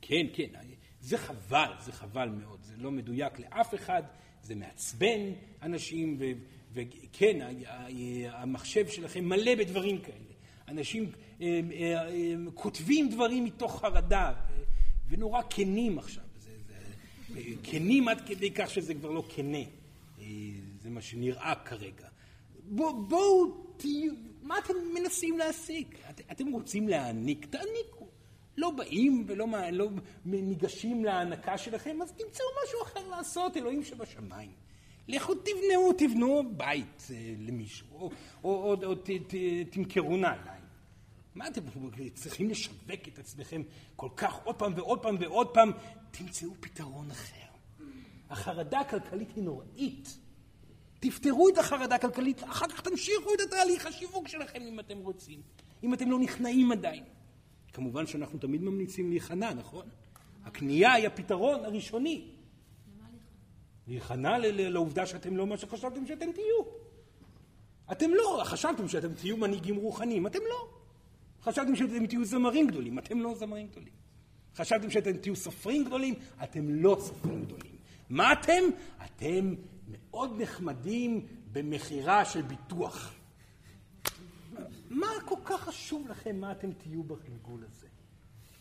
כן, 0.00 0.26
כן, 0.32 0.48
זה 1.00 1.18
חבל, 1.18 1.72
זה 1.80 1.92
חבל 1.92 2.28
מאוד, 2.28 2.62
זה 2.62 2.74
לא 2.76 2.90
מדויק 2.90 3.38
לאף 3.38 3.74
אחד, 3.74 4.02
זה 4.42 4.54
מעצבן 4.54 5.20
אנשים, 5.62 6.16
ו, 6.20 6.24
וכן, 6.74 7.38
המחשב 8.28 8.88
שלכם 8.88 9.24
מלא 9.24 9.54
בדברים 9.54 9.98
כאלה. 9.98 10.32
אנשים 10.68 11.10
אה, 11.40 11.60
אה, 11.72 12.08
אה, 12.08 12.34
כותבים 12.54 13.08
דברים 13.08 13.44
מתוך 13.44 13.80
חרדה, 13.80 14.32
ונורא 15.08 15.42
כנים 15.50 15.98
עכשיו. 15.98 16.24
כנים 17.62 18.08
עד 18.08 18.20
כדי 18.26 18.50
כך 18.50 18.70
שזה 18.70 18.94
כבר 18.94 19.10
לא 19.10 19.24
כנה. 19.28 19.64
זה 20.82 20.90
מה 20.90 21.00
שנראה 21.00 21.54
כרגע. 21.64 22.08
בואו, 22.64 23.02
בוא, 23.06 23.48
תהיו, 23.76 24.12
מה 24.42 24.58
אתם 24.58 24.74
מנסים 24.94 25.38
להשיג? 25.38 25.86
את, 26.10 26.20
אתם 26.32 26.52
רוצים 26.52 26.88
להעניק? 26.88 27.46
תעניקו. 27.46 28.01
לא 28.56 28.70
באים 28.70 29.24
ולא 29.26 29.46
לא 29.72 29.88
ניגשים 30.24 31.04
להענקה 31.04 31.58
שלכם, 31.58 32.02
אז 32.02 32.12
תמצאו 32.12 32.44
משהו 32.64 32.82
אחר 32.82 33.08
לעשות, 33.08 33.56
אלוהים 33.56 33.82
שבשמיים. 33.84 34.52
לכו 35.08 35.34
תבנו, 35.34 35.92
תבנו 35.98 36.42
בית 36.56 37.08
אה, 37.10 37.34
למישהו, 37.38 37.86
או, 37.92 38.10
או, 38.44 38.50
או, 38.54 38.84
או 38.84 38.94
ת, 38.94 39.10
ת, 39.28 39.34
תמכרו 39.70 40.16
נעליים. 40.16 40.62
מה 41.34 41.48
אתם 41.48 41.60
צריכים 42.14 42.50
לשווק 42.50 43.08
את 43.08 43.18
עצמכם 43.18 43.62
כל 43.96 44.08
כך 44.16 44.44
עוד 44.44 44.56
פעם 44.56 44.72
ועוד 44.76 45.02
פעם 45.02 45.16
ועוד 45.20 45.48
פעם? 45.54 45.72
תמצאו 46.10 46.50
פתרון 46.60 47.10
אחר. 47.10 47.36
החרדה 48.30 48.80
הכלכלית 48.80 49.28
היא 49.36 49.44
נוראית. 49.44 50.18
תפתרו 51.00 51.48
את 51.48 51.58
החרדה 51.58 51.94
הכלכלית, 51.94 52.44
אחר 52.44 52.68
כך 52.68 52.80
תמשיכו 52.80 53.34
את 53.34 53.40
התהליך 53.40 53.86
השיווק 53.86 54.28
שלכם 54.28 54.62
אם 54.62 54.80
אתם 54.80 54.98
רוצים, 54.98 55.42
אם 55.82 55.94
אתם 55.94 56.10
לא 56.10 56.18
נכנעים 56.18 56.72
עדיין. 56.72 57.04
כמובן 57.72 58.06
שאנחנו 58.06 58.38
תמיד 58.38 58.62
ממליצים 58.62 59.10
להיכנע, 59.10 59.54
נכון? 59.54 59.86
הקנייה 60.44 60.92
היא 60.92 61.06
הפתרון 61.06 61.64
הראשוני. 61.64 62.28
להיכנע 63.86 64.38
לעובדה 64.38 65.06
שאתם 65.06 65.36
לא 65.36 65.46
מה 65.46 65.56
שחשבתם 65.56 66.06
שאתם 66.06 66.32
תהיו. 66.32 66.62
אתם 67.92 68.10
לא, 68.10 68.42
חשבתם 68.44 68.88
שאתם 68.88 69.14
תהיו 69.14 69.36
מנהיגים 69.36 69.76
רוחניים, 69.76 70.26
אתם 70.26 70.38
לא. 70.48 70.68
חשבתם 71.42 71.76
שאתם 71.76 72.06
תהיו 72.06 72.24
זמרים 72.24 72.66
גדולים, 72.66 72.98
אתם 72.98 73.20
לא 73.20 73.34
זמרים 73.34 73.66
גדולים. 73.66 73.92
חשבתם 74.56 74.90
שאתם 74.90 75.16
תהיו 75.16 75.36
סופרים 75.36 75.84
גדולים, 75.84 76.14
אתם 76.42 76.68
לא 76.68 76.96
סופרים 77.00 77.44
גדולים. 77.44 77.72
מה 78.10 78.32
אתם? 78.32 78.62
אתם 79.04 79.54
מאוד 79.88 80.42
נחמדים 80.42 81.26
במכירה 81.52 82.24
של 82.24 82.42
ביטוח. 82.42 83.14
מה 84.90 85.06
כל 85.24 85.36
כך 85.44 85.60
חשוב 85.60 86.08
לכם 86.08 86.36
מה 86.36 86.52
אתם 86.52 86.72
תהיו 86.72 87.02
בגלגול 87.02 87.64
הזה? 87.70 87.86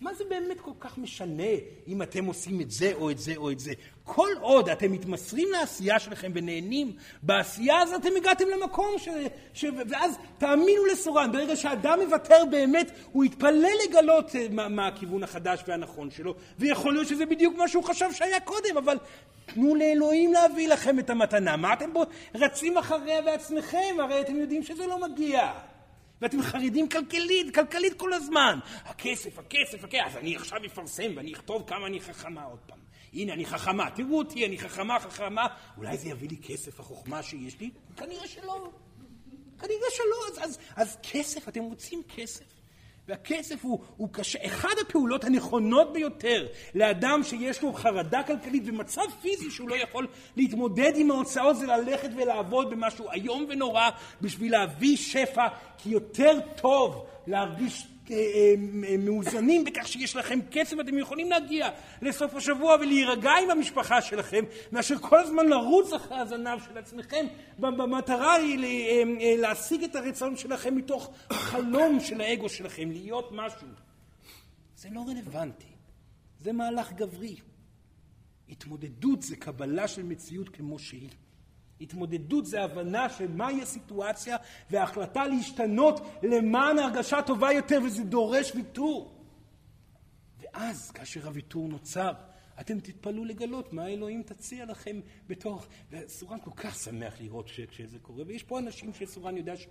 מה 0.02 0.14
זה 0.14 0.24
באמת 0.30 0.60
כל 0.60 0.72
כך 0.80 0.98
משנה 0.98 1.44
אם 1.88 2.02
אתם 2.02 2.26
עושים 2.26 2.62
את 2.62 2.72
זה 2.72 2.92
או 2.94 3.12
את 3.12 3.20
זה 3.20 3.34
או 3.38 3.52
את 3.52 3.60
זה? 3.60 3.72
כל 4.04 4.30
עוד 4.40 4.70
אתם 4.70 4.92
מתמסרים 4.92 5.48
לעשייה 5.52 6.00
שלכם 6.00 6.32
ונהנים 6.36 6.92
בעשייה 7.24 7.80
הזאת, 7.80 8.02
אתם 8.02 8.10
הגעתם 8.18 8.46
למקום 8.48 8.94
ש... 8.98 9.10
ש... 9.54 9.66
ואז 9.90 10.18
תאמינו 10.38 10.86
לסורן, 10.86 11.32
ברגע 11.32 11.56
שאדם 11.56 12.00
מוותר 12.00 12.44
באמת, 12.52 12.92
הוא 13.12 13.24
יתפלא 13.24 13.70
לגלות 13.88 14.36
אה, 14.36 14.48
מה, 14.52 14.68
מה 14.68 14.88
הכיוון 14.88 15.24
החדש 15.24 15.64
והנכון 15.68 16.12
שלו, 16.12 16.36
ויכול 16.60 16.94
להיות 16.94 17.08
שזה 17.08 17.26
בדיוק 17.26 17.56
מה 17.56 17.68
שהוא 17.68 17.84
חשב 17.84 18.12
שהיה 18.12 18.40
קודם, 18.40 18.78
אבל 18.78 18.98
תנו 19.46 19.76
לאלוהים 19.76 20.34
להביא 20.34 20.68
לכם 20.68 21.00
את 21.00 21.10
המתנה. 21.10 21.58
מה 21.58 21.74
אתם 21.74 21.94
בו 21.94 22.04
רצים 22.36 22.78
אחריה 22.78 23.22
בעצמכם? 23.22 23.96
הרי 24.00 24.22
אתם 24.22 24.36
יודעים 24.36 24.64
שזה 24.64 24.88
לא 24.88 25.10
מגיע. 25.10 25.52
ואתם 26.22 26.42
חרדים 26.42 26.90
כלכלית, 26.90 27.56
כלכלית 27.56 27.94
כל 28.00 28.14
הזמן. 28.14 28.60
הכסף, 28.86 29.40
הכסף, 29.40 29.84
הכסף. 29.84 30.04
אז 30.06 30.18
אני 30.18 30.36
עכשיו 30.36 30.60
אפרסם 30.66 31.12
ואני 31.16 31.34
אכתוב 31.34 31.64
כמה 31.68 31.88
אני 31.88 32.02
חכמה 32.02 32.44
עוד 32.44 32.60
פעם. 32.60 32.80
הנה, 33.14 33.34
אני 33.34 33.46
חכמה, 33.46 33.90
תראו 33.96 34.18
אותי, 34.18 34.46
אני 34.46 34.58
חכמה, 34.58 35.00
חכמה. 35.00 35.48
אולי 35.78 35.98
זה 35.98 36.10
יביא 36.10 36.30
לי 36.30 36.38
כסף, 36.38 36.80
החוכמה 36.80 37.24
שיש 37.24 37.60
לי? 37.60 37.70
כנראה 37.98 38.28
שלא. 38.28 38.72
כנראה 39.60 39.88
שלא. 39.90 40.28
אז, 40.28 40.50
אז, 40.50 40.60
אז 40.76 40.98
כסף, 41.12 41.48
אתם 41.48 41.64
רוצים 41.64 42.04
כסף? 42.16 42.61
והכסף 43.08 43.66
הוא, 43.66 43.80
הוא 43.98 44.10
קשה. 44.12 44.40
אחד 44.46 44.74
הפעולות 44.82 45.24
הנכונות 45.24 45.94
ביותר 45.94 46.48
לאדם 46.76 47.24
שיש 47.24 47.62
לו 47.62 47.74
חרדה 47.74 48.24
כלכלית 48.24 48.64
ומצב 48.66 49.02
פיזי 49.22 49.52
שהוא 49.52 49.70
לא 49.70 49.76
יכול 49.76 50.08
להתמודד 50.38 50.92
עם 50.96 51.12
ההוצאות 51.12 51.58
זה 51.58 51.66
ללכת 51.66 52.10
ולעבוד 52.16 52.70
במשהו 52.70 53.12
איום 53.12 53.46
ונורא 53.50 53.90
בשביל 54.22 54.52
להביא 54.52 54.98
שפע, 54.98 55.48
כי 55.78 55.90
יותר 55.90 56.40
טוב 56.56 57.06
להרגיש 57.28 57.88
מאוזנים 59.00 59.64
בכך 59.64 59.88
שיש 59.88 60.16
לכם 60.16 60.40
כסף 60.52 60.78
ואתם 60.78 60.98
יכולים 60.98 61.30
להגיע 61.30 61.70
לסוף 62.02 62.36
השבוע 62.36 62.76
ולהירגע 62.76 63.32
עם 63.44 63.52
המשפחה 63.52 64.02
שלכם 64.02 64.44
מאשר 64.72 64.98
כל 64.98 65.20
הזמן 65.20 65.46
לרוץ 65.46 65.94
אחרי 65.94 66.18
הזנב 66.18 66.60
של 66.68 66.78
עצמכם 66.78 67.26
במטרה 67.60 68.34
היא 68.34 68.60
אה, 68.60 69.36
להשיג 69.38 69.84
את 69.84 69.96
הרצון 69.96 70.38
שלכם 70.38 70.76
מתוך 70.76 71.12
חלום 71.32 72.00
של 72.00 72.22
האגו 72.22 72.50
שלכם 72.50 72.92
להיות 72.92 73.30
משהו. 73.32 73.68
זה 74.76 74.90
לא 74.92 75.06
רלוונטי, 75.08 75.72
זה 76.40 76.52
מהלך 76.54 76.94
גברי. 76.94 77.36
התמודדות 78.50 79.22
זה 79.22 79.36
קבלה 79.36 79.88
של 79.88 80.04
מציאות 80.04 80.50
כמו 80.50 80.80
שהיא. 80.80 81.10
התמודדות 81.82 82.46
זה 82.46 82.64
הבנה 82.64 83.10
של 83.10 83.28
מהי 83.28 83.62
הסיטואציה 83.62 84.38
והחלטה 84.70 85.28
להשתנות 85.28 86.02
למען 86.24 86.80
הרגשה 86.80 87.22
טובה 87.22 87.52
יותר 87.52 87.80
וזה 87.86 88.04
דורש 88.04 88.52
ויתור. 88.56 89.12
ואז 90.40 90.92
כאשר 90.92 91.28
הוויתור 91.28 91.68
נוצר 91.68 92.12
אתם 92.60 92.80
תתפלאו 92.80 93.26
לגלות 93.26 93.74
מה 93.74 93.88
אלוהים 93.88 94.24
תציע 94.24 94.66
לכם 94.66 95.00
בתוך... 95.28 95.68
וסורן 95.92 96.40
כל 96.40 96.52
כך 96.56 96.76
שמח 96.76 97.14
לראות 97.20 97.50
כשזה 97.70 98.00
קורה 98.00 98.24
ויש 98.28 98.44
פה 98.44 98.60
אנשים 98.60 98.94
שסורן 98.94 99.38
יודע 99.38 99.58
ש... 99.58 99.68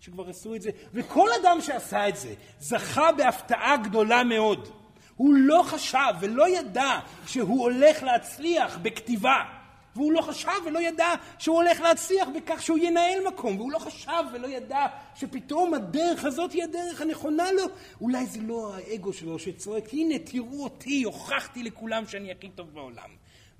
שכבר 0.00 0.28
עשו 0.28 0.54
את 0.54 0.62
זה 0.62 0.70
וכל 0.92 1.28
אדם 1.42 1.60
שעשה 1.60 2.08
את 2.08 2.16
זה 2.16 2.34
זכה 2.58 3.12
בהפתעה 3.12 3.76
גדולה 3.76 4.24
מאוד 4.24 4.68
הוא 5.16 5.34
לא 5.34 5.62
חשב 5.66 6.14
ולא 6.20 6.48
ידע 6.48 6.98
שהוא 7.26 7.62
הולך 7.62 8.02
להצליח 8.02 8.78
בכתיבה 8.78 9.57
והוא 9.96 10.12
לא 10.12 10.20
חשב 10.20 10.50
ולא 10.66 10.78
ידע 10.78 11.08
שהוא 11.38 11.56
הולך 11.56 11.80
להצליח 11.80 12.28
בכך 12.36 12.62
שהוא 12.62 12.78
ינהל 12.78 13.18
מקום, 13.28 13.56
והוא 13.56 13.72
לא 13.72 13.78
חשב 13.78 14.22
ולא 14.32 14.46
ידע 14.46 14.86
שפתאום 15.14 15.74
הדרך 15.74 16.24
הזאת 16.24 16.52
היא 16.52 16.64
הדרך 16.64 17.00
הנכונה 17.00 17.52
לו. 17.52 17.62
אולי 18.00 18.26
זה 18.26 18.40
לא 18.42 18.74
האגו 18.74 19.12
שלו 19.12 19.38
שצועק, 19.38 19.84
הנה 19.92 20.18
תראו 20.18 20.64
אותי, 20.64 21.02
הוכחתי 21.02 21.62
לכולם 21.62 22.06
שאני 22.06 22.32
הכי 22.32 22.48
טוב 22.48 22.74
בעולם. 22.74 23.10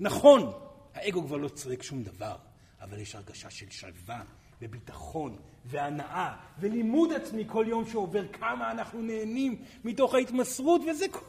נכון, 0.01 0.53
האגו 0.95 1.23
כבר 1.23 1.37
לא 1.37 1.49
צועק 1.49 1.83
שום 1.83 2.03
דבר, 2.03 2.37
אבל 2.81 2.99
יש 2.99 3.15
הרגשה 3.15 3.51
של 3.51 3.71
שלווה 3.71 4.23
וביטחון 4.63 5.37
והנאה 5.65 6.35
ולימוד 6.59 7.13
עצמי 7.13 7.45
כל 7.47 7.65
יום 7.69 7.87
שעובר, 7.87 8.29
כמה 8.33 8.71
אנחנו 8.71 9.03
נהנים 9.03 9.63
מתוך 9.85 10.15
ההתמסרות, 10.15 10.81
וזה 10.91 11.09
כל, 11.09 11.21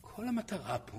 כל 0.00 0.28
המטרה 0.28 0.78
פה. 0.78 0.98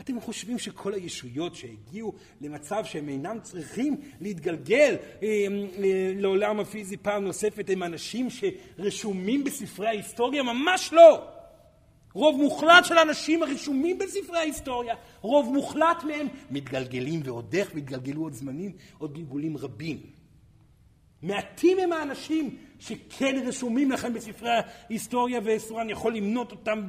אתם 0.00 0.20
חושבים 0.20 0.58
שכל 0.58 0.94
הישויות 0.94 1.54
שהגיעו 1.54 2.14
למצב 2.40 2.84
שהם 2.84 3.08
אינם 3.08 3.38
צריכים 3.42 3.96
להתגלגל 4.20 4.96
אה, 5.22 5.28
אה, 5.28 6.12
לעולם 6.16 6.60
הפיזי 6.60 6.96
פעם 6.96 7.24
נוספת 7.24 7.70
הם 7.70 7.82
אנשים 7.82 8.28
שרשומים 8.30 9.44
בספרי 9.44 9.86
ההיסטוריה? 9.86 10.42
ממש 10.42 10.92
לא! 10.92 11.34
רוב 12.14 12.36
מוחלט 12.36 12.84
של 12.84 12.98
האנשים 12.98 13.42
הרשומים 13.42 13.98
בספרי 13.98 14.38
ההיסטוריה, 14.38 14.94
רוב 15.20 15.52
מוחלט 15.52 16.04
מהם 16.04 16.26
מתגלגלים 16.50 17.20
ועוד 17.24 17.54
איך 17.54 17.70
והתגלגלו 17.74 18.22
עוד 18.22 18.32
זמנים, 18.32 18.72
עוד 18.98 19.14
גלגולים 19.14 19.56
רבים. 19.56 20.00
מעטים 21.22 21.78
הם 21.78 21.92
האנשים 21.92 22.56
שכן 22.78 23.42
רשומים 23.46 23.90
לכם 23.90 24.14
בספרי 24.14 24.50
ההיסטוריה 24.50 25.40
וסורן 25.44 25.90
יכול 25.90 26.16
למנות 26.16 26.50
אותם 26.50 26.82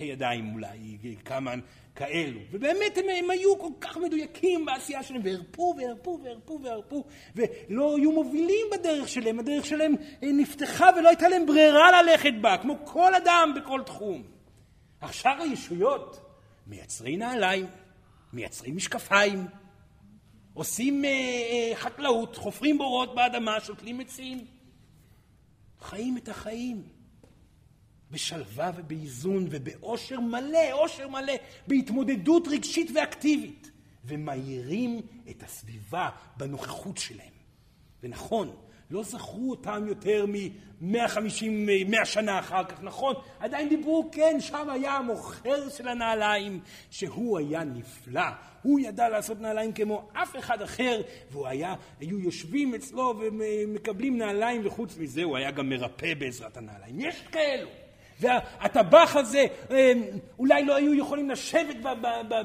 שתי 0.00 0.08
ידיים 0.08 0.54
אולי, 0.54 0.98
כמה 1.24 1.54
כאלו. 1.94 2.40
ובאמת 2.50 2.96
הם, 2.98 3.04
הם 3.18 3.30
היו 3.30 3.58
כל 3.58 3.72
כך 3.80 3.96
מדויקים 3.96 4.64
בעשייה 4.64 5.02
שלהם, 5.02 5.20
והרפו 5.24 5.74
והרפו 5.78 6.20
והרפו 6.24 6.60
והרפו, 6.62 7.04
ולא 7.34 7.96
היו 7.96 8.12
מובילים 8.12 8.66
בדרך 8.72 9.08
שלהם, 9.08 9.38
הדרך 9.38 9.66
שלהם 9.66 9.94
נפתחה 10.22 10.90
ולא 10.96 11.08
הייתה 11.08 11.28
להם 11.28 11.46
ברירה 11.46 12.02
ללכת 12.02 12.32
בה, 12.40 12.56
כמו 12.62 12.76
כל 12.84 13.14
אדם 13.14 13.52
בכל 13.56 13.82
תחום. 13.86 14.22
עכשיו 15.00 15.36
הישויות 15.40 16.20
מייצרים 16.66 17.18
נעליים, 17.18 17.66
מייצרים 18.32 18.76
משקפיים, 18.76 19.46
עושים 20.54 21.04
אה, 21.04 21.10
אה, 21.10 21.76
חקלאות, 21.76 22.36
חופרים 22.36 22.78
בורות 22.78 23.14
באדמה, 23.14 23.60
שותלים 23.60 24.00
עצים, 24.00 24.44
חיים 25.80 26.16
את 26.16 26.28
החיים. 26.28 26.99
בשלווה 28.10 28.70
ובאיזון 28.76 29.46
ובאושר 29.50 30.20
מלא, 30.20 30.72
אושר 30.72 31.08
מלא, 31.08 31.32
בהתמודדות 31.66 32.48
רגשית 32.48 32.90
ואקטיבית, 32.94 33.70
ומאירים 34.04 35.00
את 35.30 35.42
הסביבה 35.42 36.08
בנוכחות 36.36 36.98
שלהם. 36.98 37.40
ונכון, 38.02 38.56
לא 38.90 39.02
זכרו 39.02 39.50
אותם 39.50 39.84
יותר 39.88 40.26
מ-150, 40.26 41.44
100 41.86 42.04
שנה 42.04 42.38
אחר 42.38 42.64
כך, 42.64 42.82
נכון? 42.82 43.14
עדיין 43.38 43.68
דיברו, 43.68 44.08
כן, 44.12 44.36
שם 44.40 44.70
היה 44.70 44.92
המוכר 44.92 45.68
של 45.68 45.88
הנעליים, 45.88 46.60
שהוא 46.90 47.38
היה 47.38 47.64
נפלא. 47.64 48.22
הוא 48.62 48.80
ידע 48.80 49.08
לעשות 49.08 49.40
נעליים 49.40 49.72
כמו 49.72 50.08
אף 50.12 50.36
אחד 50.38 50.62
אחר, 50.62 51.00
והוא 51.30 51.46
היה, 51.46 51.74
היו 52.00 52.18
יושבים 52.18 52.74
אצלו 52.74 53.14
ומקבלים 53.20 54.18
נעליים, 54.18 54.66
וחוץ 54.66 54.96
מזה 54.96 55.22
הוא 55.22 55.36
היה 55.36 55.50
גם 55.50 55.68
מרפא 55.68 56.14
בעזרת 56.14 56.56
הנעליים. 56.56 57.00
יש 57.00 57.22
כאלו. 57.32 57.68
והטבח 58.20 59.16
הזה, 59.16 59.46
אמ, 59.70 60.02
אולי 60.38 60.64
לא 60.64 60.76
היו 60.76 60.94
יכולים 60.94 61.30
לשבת 61.30 61.76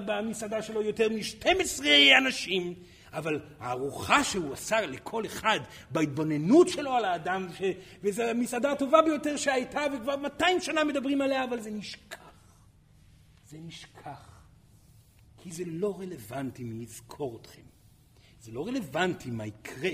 במסעדה 0.05 0.61
שלו 0.61 0.81
יותר 0.81 1.09
מ-12 1.09 1.83
אנשים, 2.17 2.73
אבל 3.13 3.39
הארוחה 3.59 4.23
שהוא 4.23 4.53
עשה 4.53 4.81
לכל 4.81 5.25
אחד 5.25 5.59
בהתבוננות 5.91 6.69
שלו 6.69 6.91
על 6.91 7.05
האדם, 7.05 7.47
ש... 7.57 7.61
וזו 8.03 8.23
המסעדה 8.23 8.71
הטובה 8.71 9.01
ביותר 9.01 9.37
שהייתה, 9.37 9.81
וכבר 9.93 10.15
200 10.15 10.61
שנה 10.61 10.83
מדברים 10.83 11.21
עליה, 11.21 11.43
אבל 11.43 11.59
זה 11.59 11.71
נשכח. 11.71 12.19
זה 13.49 13.57
נשכח. 13.65 14.35
כי 15.37 15.51
זה 15.51 15.63
לא 15.67 15.99
רלוונטי 15.99 16.63
מי 16.63 16.83
יזכור 16.83 17.39
אתכם. 17.41 17.61
זה 18.41 18.51
לא 18.51 18.67
רלוונטי 18.67 19.31
מה 19.31 19.45
יקרה. 19.45 19.89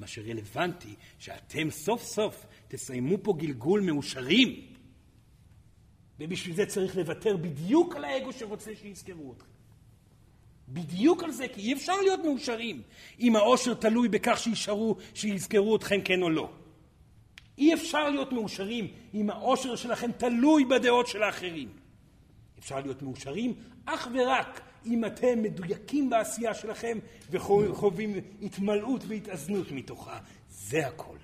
מה 0.00 0.06
שרלוונטי 0.06 0.94
שאתם 1.18 1.70
סוף 1.70 2.02
סוף 2.02 2.46
תסיימו 2.68 3.16
פה 3.22 3.34
גלגול 3.38 3.80
מאושרים. 3.80 4.69
ובשביל 6.20 6.56
זה 6.56 6.66
צריך 6.66 6.96
לוותר 6.96 7.36
בדיוק 7.36 7.96
על 7.96 8.04
האגו 8.04 8.32
שרוצה 8.32 8.70
שיזכרו 8.82 9.32
אתכם. 9.32 9.48
בדיוק 10.68 11.22
על 11.22 11.30
זה, 11.30 11.48
כי 11.48 11.60
אי 11.60 11.72
אפשר 11.72 11.96
להיות 12.00 12.20
מאושרים 12.24 12.82
אם 13.20 13.36
העושר 13.36 13.74
תלוי 13.74 14.08
בכך 14.08 14.38
שישארו, 14.38 14.96
שיזכרו 15.14 15.76
אתכם 15.76 16.00
כן 16.04 16.22
או 16.22 16.30
לא. 16.30 16.50
אי 17.58 17.74
אפשר 17.74 18.10
להיות 18.10 18.32
מאושרים 18.32 18.88
אם 19.14 19.30
העושר 19.30 19.76
שלכם 19.76 20.12
תלוי 20.12 20.64
בדעות 20.64 21.06
של 21.06 21.22
האחרים. 21.22 21.68
אפשר 22.58 22.80
להיות 22.80 23.02
מאושרים 23.02 23.54
אך 23.84 24.08
ורק 24.14 24.60
אם 24.86 25.04
אתם 25.04 25.42
מדויקים 25.42 26.10
בעשייה 26.10 26.54
שלכם 26.54 26.98
וחווים 27.30 28.14
התמלאות 28.42 29.04
והתאזנות 29.08 29.70
מתוכה. 29.70 30.18
זה 30.50 30.86
הכל. 30.86 31.16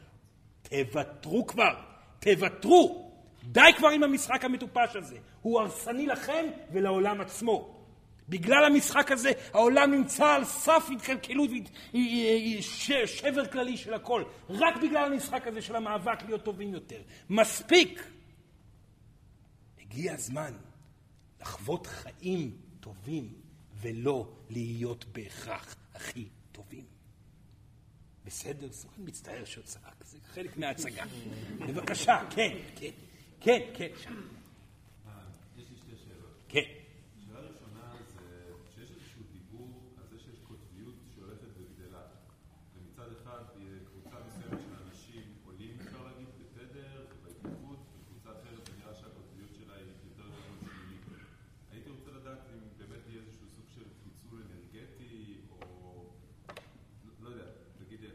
תוותרו 0.63 1.47
כבר, 1.47 1.75
תוותרו. 2.21 3.06
די 3.47 3.71
כבר 3.77 3.89
עם 3.89 4.03
המשחק 4.03 4.45
המטופש 4.45 4.97
הזה. 4.97 5.17
הוא 5.43 5.61
הרסני 5.61 6.07
לכם 6.07 6.45
ולעולם 6.73 7.21
עצמו. 7.21 7.77
בגלל 8.29 8.65
המשחק 8.65 9.13
הזה 9.13 9.31
העולם 9.53 9.91
נמצא 9.91 10.27
על 10.27 10.45
סף 10.45 10.89
התקלקלות 10.93 11.51
ושבר 13.05 13.47
כללי 13.47 13.77
של 13.77 13.95
הכל. 13.95 14.25
רק 14.49 14.77
בגלל 14.83 15.13
המשחק 15.13 15.47
הזה 15.47 15.63
של 15.63 15.77
המאבק 15.77 16.23
להיות 16.23 16.45
טובים 16.45 16.75
יותר. 16.75 17.03
מספיק! 17.31 18.03
הגיע 19.81 20.15
הזמן 20.15 20.53
לחוות 21.41 21.87
חיים 21.87 22.57
טובים 22.81 23.33
ולא 23.81 24.29
להיות 24.51 25.05
בהכרח 25.05 25.77
הכי 25.95 26.29
טובים. 26.53 26.85
בסדר? 28.25 28.69
מצטער 28.99 29.45
שהוא 29.45 29.65
צעק, 29.65 30.05
זה 30.05 30.19
חלק 30.35 30.57
מההצגה. 30.57 31.05
בבקשה, 31.59 32.19
כן, 32.31 32.57
כן, 32.77 32.91
כן, 33.41 33.61
כן. 33.75 33.89
כן. 36.49 36.61
אה, 36.61 36.71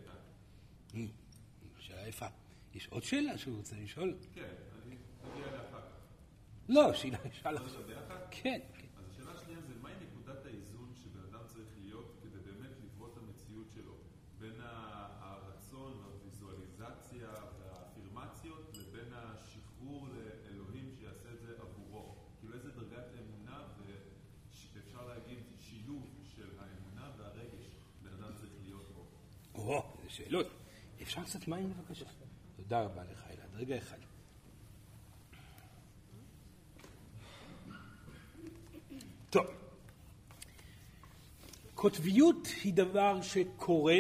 אתה. 0.03 0.11
שאלה 1.79 2.07
יפה. 2.07 2.25
יש 2.75 2.87
עוד 2.87 3.03
שאלה 3.03 3.37
שהוא 3.37 3.57
רוצה 3.57 3.75
לשאול? 3.83 4.15
כן, 4.33 4.41
אני 4.85 4.95
נגיע 5.23 5.47
אליה 5.47 5.61
אחר 5.69 5.81
כך. 5.81 5.87
לא, 6.71 6.93
שאלה. 6.93 7.17
יודע 7.25 7.81
ביחד? 7.87 8.15
כן, 8.31 8.59
כן. 8.77 8.87
אז 8.97 9.09
השאלה 9.11 9.31
השנייה 9.31 9.61
זה 9.61 9.73
מהי 9.81 9.93
נקודת 10.01 10.45
האיזון 10.45 10.93
שבן 10.95 11.19
אדם 11.29 11.39
צריך 11.47 11.69
להיות 11.81 12.19
כדי 12.23 12.39
באמת 12.39 12.71
לברוא 12.83 13.07
את 13.13 13.17
המציאות 13.17 13.71
שלו 13.71 13.93
בין 14.39 14.53
הרצון 14.59 15.93
והוויזואליזציה 15.99 17.29
והאפירמציות 17.59 18.77
לבין 18.77 19.13
השחרור 19.13 20.07
לאלוהים 20.07 20.91
שיעשה 20.99 21.29
את 21.33 21.41
זה 21.41 21.53
עבורו. 21.61 22.15
כאילו 22.39 22.53
איזה 22.53 22.71
דרגת 22.71 23.05
אמונה 23.19 23.67
ואפשר 24.73 25.07
להגיד 25.07 25.39
שילוב 25.59 26.07
של 26.35 26.49
האמונה 26.59 27.11
והרגש 27.17 27.75
בן 28.01 28.23
אדם 28.23 28.33
צריך 28.35 28.51
להיות 28.63 28.91
בו. 28.95 29.05
או, 29.55 29.97
זה 30.03 30.09
שאלות. 30.09 30.47
אפשר 31.01 31.23
קצת 31.23 31.47
מים 31.47 31.73
בבקשה? 31.73 32.05
תודה 32.55 32.81
רבה 32.81 33.03
לך, 33.03 33.23
אלעד. 33.29 33.55
רגע 33.55 33.77
אחד. 33.77 33.97
טוב. 39.31 39.45
קוטביות 41.73 42.47
היא 42.63 42.73
דבר 42.73 43.21
שקורה 43.21 43.99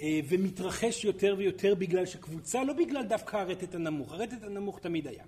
אה, 0.00 0.20
ומתרחש 0.28 1.04
יותר 1.04 1.34
ויותר 1.38 1.74
בגלל 1.74 2.06
שקבוצה, 2.06 2.64
לא 2.64 2.72
בגלל 2.72 3.02
דווקא 3.02 3.36
הרטט 3.36 3.74
הנמוך, 3.74 4.12
הרטט 4.12 4.42
הנמוך 4.42 4.78
תמיד 4.78 5.06
היה. 5.06 5.24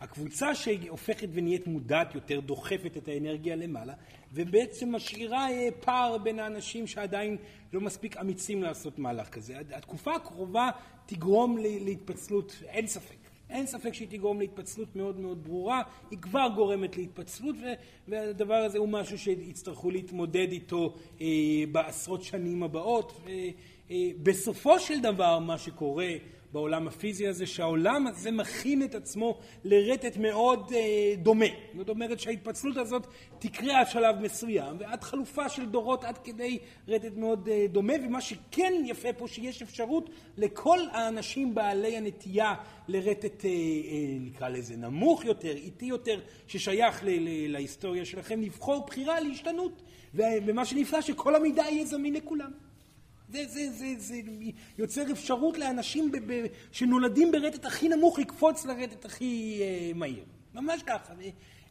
הקבוצה 0.00 0.54
שהופכת 0.54 1.28
ונהיית 1.32 1.66
מודעת 1.66 2.14
יותר 2.14 2.40
דוחפת 2.40 2.96
את 2.96 3.08
האנרגיה 3.08 3.56
למעלה 3.56 3.94
ובעצם 4.32 4.94
משאירה 4.94 5.50
אה, 5.50 5.68
פער 5.80 6.18
בין 6.18 6.38
האנשים 6.38 6.86
שעדיין 6.86 7.36
לא 7.72 7.80
מספיק 7.80 8.16
אמיצים 8.16 8.62
לעשות 8.62 8.98
מהלך 8.98 9.28
כזה. 9.28 9.58
התקופה 9.74 10.14
הקרובה 10.14 10.70
תגרום 11.06 11.58
להתפצלות, 11.58 12.62
אין 12.68 12.86
ספק. 12.86 13.19
אין 13.50 13.66
ספק 13.66 13.94
שהיא 13.94 14.08
תגרום 14.08 14.40
להתפצלות 14.40 14.96
מאוד 14.96 15.20
מאוד 15.20 15.44
ברורה, 15.44 15.82
היא 16.10 16.18
כבר 16.18 16.48
גורמת 16.54 16.96
להתפצלות 16.96 17.56
ו- 17.62 17.72
והדבר 18.08 18.54
הזה 18.54 18.78
הוא 18.78 18.88
משהו 18.88 19.18
שיצטרכו 19.18 19.90
להתמודד 19.90 20.52
איתו 20.52 20.94
אה, 21.20 21.26
בעשרות 21.72 22.22
שנים 22.22 22.62
הבאות. 22.62 23.12
ו- 23.24 23.30
אה, 23.90 24.10
בסופו 24.22 24.78
של 24.78 25.00
דבר 25.00 25.38
מה 25.38 25.58
שקורה 25.58 26.12
בעולם 26.52 26.88
הפיזי 26.88 27.26
הזה, 27.28 27.46
שהעולם 27.46 28.06
הזה 28.06 28.30
מכין 28.30 28.82
את 28.82 28.94
עצמו 28.94 29.38
לרטט 29.64 30.16
מאוד 30.16 30.72
אה, 30.74 31.14
דומה. 31.16 31.46
זאת 31.76 31.88
אומרת 31.88 32.20
שההתפצלות 32.20 32.76
הזאת 32.76 33.06
תקרה 33.38 33.80
עד 33.80 33.86
שלב 33.90 34.16
מסוים, 34.20 34.76
ועד 34.78 35.02
חלופה 35.02 35.48
של 35.48 35.66
דורות 35.66 36.04
עד 36.04 36.18
כדי 36.18 36.58
רטט 36.88 37.16
מאוד 37.16 37.48
אה, 37.48 37.66
דומה, 37.68 37.92
ומה 38.06 38.20
שכן 38.20 38.72
יפה 38.86 39.12
פה 39.12 39.28
שיש 39.28 39.62
אפשרות 39.62 40.10
לכל 40.36 40.78
האנשים 40.92 41.54
בעלי 41.54 41.96
הנטייה 41.96 42.54
לרטט, 42.88 43.44
אה, 43.44 43.50
אה, 43.50 43.54
נקרא 44.20 44.48
לזה 44.48 44.76
נמוך 44.76 45.24
יותר, 45.24 45.56
איטי 45.56 45.86
יותר, 45.86 46.20
ששייך 46.46 47.04
ל- 47.04 47.08
ל- 47.08 47.52
להיסטוריה 47.52 48.04
שלכם, 48.04 48.42
לבחור 48.42 48.86
בחירה 48.86 49.20
להשתנות. 49.20 49.82
ומה 50.14 50.64
שנפלא 50.64 51.00
שכל 51.00 51.36
המידע 51.36 51.62
יהיה 51.62 51.84
זמין 51.84 52.14
לכולם. 52.14 52.50
זה, 53.30 53.46
זה, 53.46 53.70
זה, 53.70 53.86
זה 53.98 54.20
יוצר 54.78 55.12
אפשרות 55.12 55.58
לאנשים 55.58 56.12
ב, 56.12 56.16
ב, 56.32 56.46
שנולדים 56.72 57.32
ברטט 57.32 57.64
הכי 57.64 57.88
נמוך 57.88 58.18
לקפוץ 58.18 58.64
לרטט 58.64 59.04
הכי 59.04 59.60
אה, 59.62 59.92
מהיר. 59.94 60.24
ממש 60.54 60.82
ככה. 60.82 61.12
ו- 61.18 61.22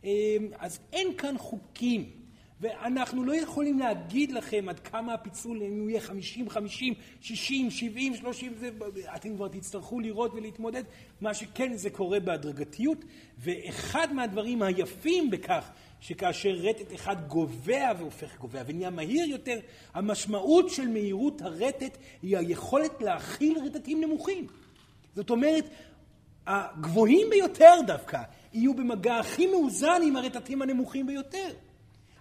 אה, 0.05 0.37
אז 0.59 0.79
אין 0.93 1.07
כאן 1.17 1.37
חוקים. 1.37 2.09
ואנחנו 2.61 3.23
לא 3.23 3.35
יכולים 3.35 3.79
להגיד 3.79 4.31
לכם 4.31 4.69
עד 4.69 4.79
כמה 4.79 5.13
הפיצול, 5.13 5.63
אם 5.63 5.79
הוא 5.79 5.89
יהיה 5.89 6.01
50, 6.01 6.49
50, 6.49 6.93
60, 7.21 7.71
70, 7.71 8.15
30, 8.15 8.53
זה, 8.59 8.69
אתם 9.15 9.35
כבר 9.35 9.47
תצטרכו 9.47 9.99
לראות 9.99 10.33
ולהתמודד. 10.33 10.83
מה 11.21 11.33
שכן, 11.33 11.77
זה 11.77 11.89
קורה 11.89 12.19
בהדרגתיות, 12.19 13.05
ואחד 13.37 14.13
מהדברים 14.13 14.61
היפים 14.61 15.29
בכך, 15.29 15.69
שכאשר 15.99 16.49
רטט 16.49 16.93
אחד 16.95 17.27
גובע 17.27 17.91
והופך 17.97 18.37
גובע 18.37 18.61
ונהיה 18.67 18.89
מהיר 18.89 19.25
יותר, 19.25 19.59
המשמעות 19.93 20.69
של 20.69 20.87
מהירות 20.87 21.41
הרטט 21.41 21.97
היא 22.21 22.37
היכולת 22.37 23.01
להכיל 23.01 23.57
רטטים 23.65 24.01
נמוכים. 24.01 24.47
זאת 25.15 25.29
אומרת, 25.29 25.69
הגבוהים 26.47 27.27
ביותר 27.29 27.73
דווקא 27.87 28.21
יהיו 28.53 28.73
במגע 28.73 29.15
הכי 29.15 29.47
מאוזן 29.47 30.01
עם 30.03 30.15
הרטטים 30.15 30.61
הנמוכים 30.61 31.07
ביותר. 31.07 31.49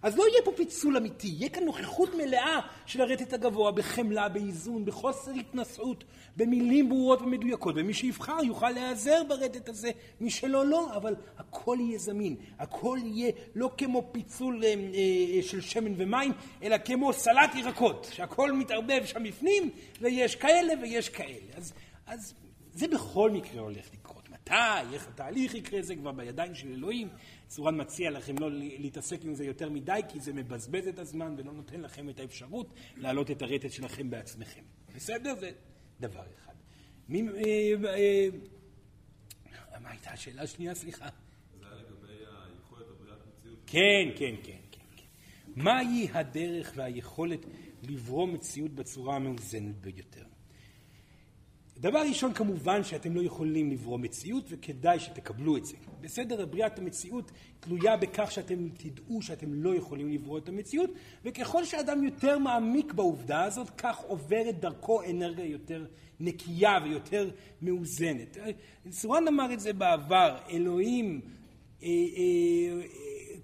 אז 0.03 0.19
לא 0.19 0.25
יהיה 0.33 0.43
פה 0.45 0.53
פיצול 0.57 0.97
אמיתי, 0.97 1.29
יהיה 1.29 1.49
כאן 1.49 1.65
נוכחות 1.65 2.15
מלאה 2.15 2.61
של 2.87 3.01
הרטט 3.01 3.33
הגבוה 3.33 3.73
בחמלה, 3.73 4.29
באיזון, 4.29 4.85
בחוסר 4.85 5.31
התנשאות, 5.31 6.05
במילים 6.37 6.89
ברורות 6.89 7.23
ומדויקות, 7.23 7.75
ומי 7.79 7.95
שיבחר 7.95 8.45
יוכל 8.45 8.71
להיעזר 8.71 9.23
ברטט 9.29 9.69
הזה, 9.69 9.91
מי 10.21 10.31
שלא 10.31 10.67
לא, 10.67 10.97
אבל 10.97 11.17
הכל 11.39 11.77
יהיה 11.81 11.99
זמין, 11.99 12.37
הכל 12.59 12.99
יהיה 13.05 13.33
לא 13.55 13.71
כמו 13.79 14.09
פיצול 14.13 14.65
אה, 14.65 14.69
אה, 14.69 15.43
של 15.43 15.61
שמן 15.61 15.93
ומים, 15.97 16.33
אלא 16.63 16.77
כמו 16.85 17.13
סלט 17.13 17.55
ירקות, 17.55 18.09
שהכל 18.13 18.53
מתערבב 18.53 19.05
שם 19.05 19.23
בפנים, 19.25 19.71
ויש 20.01 20.37
כאלה 20.37 20.75
ויש 20.83 21.09
כאלה. 21.09 21.47
אז, 21.57 21.73
אז 22.07 22.35
זה 22.73 22.89
בכל 22.89 23.31
מקרה 23.31 23.61
הולך 23.61 23.87
לקרות. 23.93 24.08
מתי, 24.49 24.95
איך 24.95 25.09
התהליך 25.09 25.55
יקרה, 25.55 25.83
זה 25.83 25.97
כבר 25.97 26.13
בידיים 26.13 26.55
של 26.55 26.69
אלוהים. 26.69 27.09
צורן 27.47 27.81
מציע 27.81 28.11
לכם 28.11 28.39
לא 28.39 28.51
להתעסק 28.53 29.25
עם 29.25 29.35
זה 29.35 29.45
יותר 29.45 29.71
מדי, 29.71 30.01
כי 30.09 30.21
זה 30.21 30.33
מבזבז 30.33 30.89
את 30.89 30.99
הזמן 30.99 31.35
ולא 31.39 31.53
נותן 31.53 31.81
לכם 31.81 32.09
את 32.09 32.21
האפשרות 32.21 32.75
להעלות 32.97 33.31
את 33.31 33.43
הרטט 33.43 33.71
שלכם 33.71 34.11
בעצמכם. 34.11 34.63
בסדר? 34.97 35.35
זה 35.41 35.51
דבר 36.01 36.23
אחד. 36.39 36.53
מי, 37.09 37.29
אה, 37.29 37.95
אה, 37.95 38.29
מה 39.81 39.91
הייתה 39.91 40.11
השאלה 40.11 40.43
השנייה? 40.43 40.75
סליחה. 40.75 41.09
זה 41.61 41.67
היה 41.67 41.75
לגבי 41.75 42.13
היכולת 42.13 42.87
הבריאת 42.91 43.19
מציאות. 43.27 43.59
כן, 43.67 44.09
כן, 44.17 44.35
כן, 44.43 44.59
כן, 44.71 44.81
כן. 44.97 45.63
מהי 45.63 46.09
הדרך 46.13 46.73
והיכולת 46.77 47.41
לברוא 47.83 48.29
מציאות 48.29 48.71
בצורה 48.71 49.17
המאוזנת 49.17 49.77
ביותר? 49.81 50.28
דבר 51.81 51.99
ראשון, 51.99 52.33
כמובן 52.35 52.85
שאתם 52.85 53.15
לא 53.15 53.23
יכולים 53.23 53.71
לברוא 53.71 53.99
מציאות 53.99 54.45
וכדאי 54.49 55.01
שתקבלו 55.01 55.57
את 55.57 55.65
זה. 55.65 55.77
בסדר, 56.01 56.47
בריאת 56.47 56.79
המציאות 56.79 57.31
תלויה 57.61 57.97
בכך 57.97 58.33
שאתם 58.33 58.69
תדעו 58.77 59.23
שאתם 59.23 59.55
לא 59.55 59.75
יכולים 59.75 60.13
לברוא 60.13 60.39
את 60.39 60.49
המציאות, 60.49 60.91
וככל 61.25 61.65
שאדם 61.65 62.05
יותר 62.05 62.39
מעמיק 62.39 62.93
בעובדה 62.93 63.45
הזאת, 63.45 63.71
כך 63.71 63.99
עוברת 63.99 64.61
דרכו 64.61 65.03
אנרגיה 65.11 65.45
יותר 65.45 65.85
נקייה 66.21 66.79
ויותר 66.85 67.31
מאוזנת. 67.63 68.37
סורן 68.91 69.29
אמר 69.29 69.53
את 69.53 69.61
זה 69.61 69.73
בעבר, 69.73 70.37
אלוהים 70.51 71.21
אה, 71.83 71.89
אה, 71.89 72.83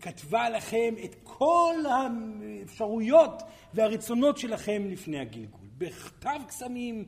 כתבה 0.00 0.50
לכם 0.50 0.94
את 1.04 1.14
כל 1.22 1.74
האפשרויות 1.90 3.42
והרצונות 3.74 4.38
שלכם 4.38 4.82
לפני 4.90 5.18
הגלגול. 5.18 5.64
בכתב 5.78 6.40
קסמים, 6.48 7.04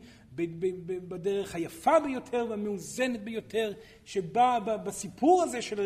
בדרך 1.09 1.55
היפה 1.55 2.01
ביותר 2.01 2.47
והמאוזנת 2.51 3.25
ביותר, 3.25 3.73
שבה 4.05 4.59
בסיפור 4.85 5.43
הזה 5.43 5.63
של 5.63 5.81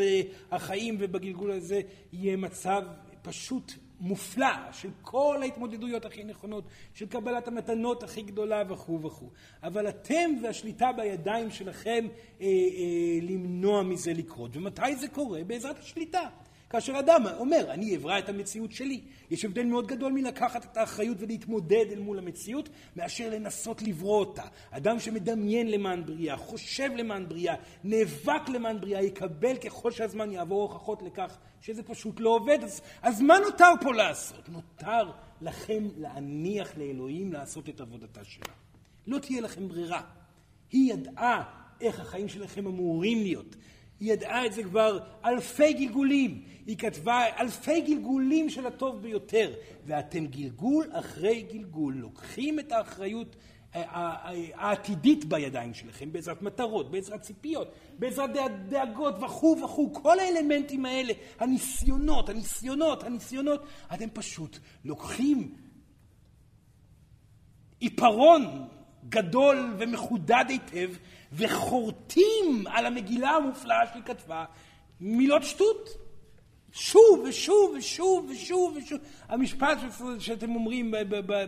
החיים 0.50 0.96
ובגלגול 0.98 1.50
הזה 1.50 1.80
יהיה 2.12 2.36
מצב 2.36 2.82
פשוט 3.22 3.72
מופלא 4.00 4.72
של 4.72 4.88
כל 5.02 5.38
ההתמודדויות 5.42 6.04
הכי 6.04 6.24
נכונות, 6.24 6.64
של 6.94 7.06
קבלת 7.06 7.48
המתנות 7.48 8.02
הכי 8.02 8.22
גדולה 8.22 8.62
וכו' 8.68 9.02
וכו'. 9.02 9.30
אבל 9.62 9.88
אתם 9.88 10.30
והשליטה 10.42 10.92
בידיים 10.96 11.50
שלכם 11.50 12.06
אה, 12.40 12.46
אה, 12.46 13.18
למנוע 13.22 13.82
מזה 13.82 14.12
לקרות. 14.12 14.56
ומתי 14.56 14.96
זה 14.96 15.08
קורה? 15.08 15.44
בעזרת 15.44 15.78
השליטה. 15.78 16.28
כאשר 16.70 16.98
אדם 16.98 17.22
אומר, 17.38 17.66
אני 17.70 17.96
אברא 17.96 18.18
את 18.18 18.28
המציאות 18.28 18.72
שלי. 18.72 19.00
יש 19.30 19.44
הבדל 19.44 19.64
מאוד 19.64 19.86
גדול 19.86 20.12
מלקחת 20.12 20.64
את 20.64 20.76
האחריות 20.76 21.16
ולהתמודד 21.20 21.84
אל 21.92 21.98
מול 21.98 22.18
המציאות, 22.18 22.68
מאשר 22.96 23.30
לנסות 23.30 23.82
לברוא 23.82 24.18
אותה. 24.18 24.42
אדם 24.70 25.00
שמדמיין 25.00 25.70
למען 25.70 26.06
בריאה, 26.06 26.36
חושב 26.36 26.90
למען 26.96 27.28
בריאה, 27.28 27.54
נאבק 27.84 28.48
למען 28.48 28.80
בריאה, 28.80 29.02
יקבל 29.02 29.56
ככל 29.56 29.90
שהזמן 29.90 30.32
יעבור 30.32 30.62
הוכחות 30.62 31.02
לכך 31.02 31.36
שזה 31.60 31.82
פשוט 31.82 32.20
לא 32.20 32.30
עובד. 32.30 32.58
אז, 32.64 32.80
אז 33.02 33.20
מה 33.20 33.38
נותר 33.38 33.72
פה 33.80 33.92
לעשות? 33.92 34.48
נותר 34.48 35.10
לכם 35.40 35.88
להניח 35.96 36.72
לאלוהים 36.76 37.32
לעשות 37.32 37.68
את 37.68 37.80
עבודתה 37.80 38.24
שלה. 38.24 38.54
לא 39.06 39.18
תהיה 39.18 39.40
לכם 39.40 39.68
ברירה. 39.68 40.02
היא 40.72 40.92
ידעה 40.92 41.42
איך 41.80 42.00
החיים 42.00 42.28
שלכם 42.28 42.66
אמורים 42.66 43.22
להיות. 43.22 43.56
היא 44.00 44.12
ידעה 44.12 44.46
את 44.46 44.52
זה 44.52 44.62
כבר 44.62 44.98
אלפי 45.24 45.72
גלגולים. 45.72 46.42
היא 46.66 46.76
כתבה 46.76 47.24
אלפי 47.40 47.80
גלגולים 47.80 48.50
של 48.50 48.66
הטוב 48.66 49.02
ביותר. 49.02 49.52
ואתם 49.86 50.26
גלגול 50.26 50.86
אחרי 50.92 51.42
גלגול 51.52 51.94
לוקחים 51.94 52.58
את 52.58 52.72
האחריות 52.72 53.36
אה, 53.74 53.82
אה, 53.82 54.32
העתידית 54.54 55.24
בידיים 55.24 55.74
שלכם, 55.74 56.12
בעזרת 56.12 56.42
מטרות, 56.42 56.90
בעזרת 56.90 57.20
ציפיות, 57.20 57.74
בעזרת 57.98 58.30
דאגות 58.68 59.14
וכו' 59.22 59.56
וכו', 59.64 59.92
כל 59.92 60.18
האלמנטים 60.18 60.86
האלה, 60.86 61.12
הניסיונות, 61.38 62.28
הניסיונות, 62.28 63.04
הניסיונות, 63.04 63.66
אתם 63.94 64.08
פשוט 64.12 64.58
לוקחים 64.84 65.54
עיפרון 67.80 68.68
גדול 69.08 69.74
ומחודד 69.78 70.44
היטב 70.48 70.90
וחורטים 71.32 72.64
על 72.66 72.86
המגילה 72.86 73.30
המופלאה 73.30 73.86
שהיא 73.92 74.02
כתבה 74.02 74.44
מילות 75.00 75.42
שטות. 75.42 75.88
שוב 76.72 77.24
ושוב 77.28 77.74
ושוב 77.78 78.30
ושוב 78.30 78.76
ושוב. 78.76 78.98
המשפט 79.28 79.78
שאתם 80.18 80.54
אומרים 80.54 80.94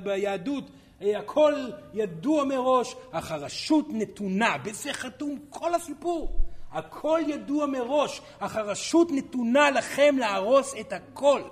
ביהדות, 0.02 0.64
אה, 1.02 1.18
הכל 1.18 1.54
ידוע 1.94 2.44
מראש, 2.44 2.94
אך 3.10 3.30
הרשות 3.30 3.86
נתונה, 3.90 4.58
בזה 4.58 4.92
חתום 4.92 5.38
כל 5.50 5.74
הסיפור. 5.74 6.40
הכל 6.72 7.20
ידוע 7.26 7.66
מראש, 7.66 8.20
אך 8.38 8.56
הרשות 8.56 9.08
נתונה 9.10 9.70
לכם 9.70 10.16
להרוס 10.18 10.74
את 10.80 10.92
הכל. 10.92 11.42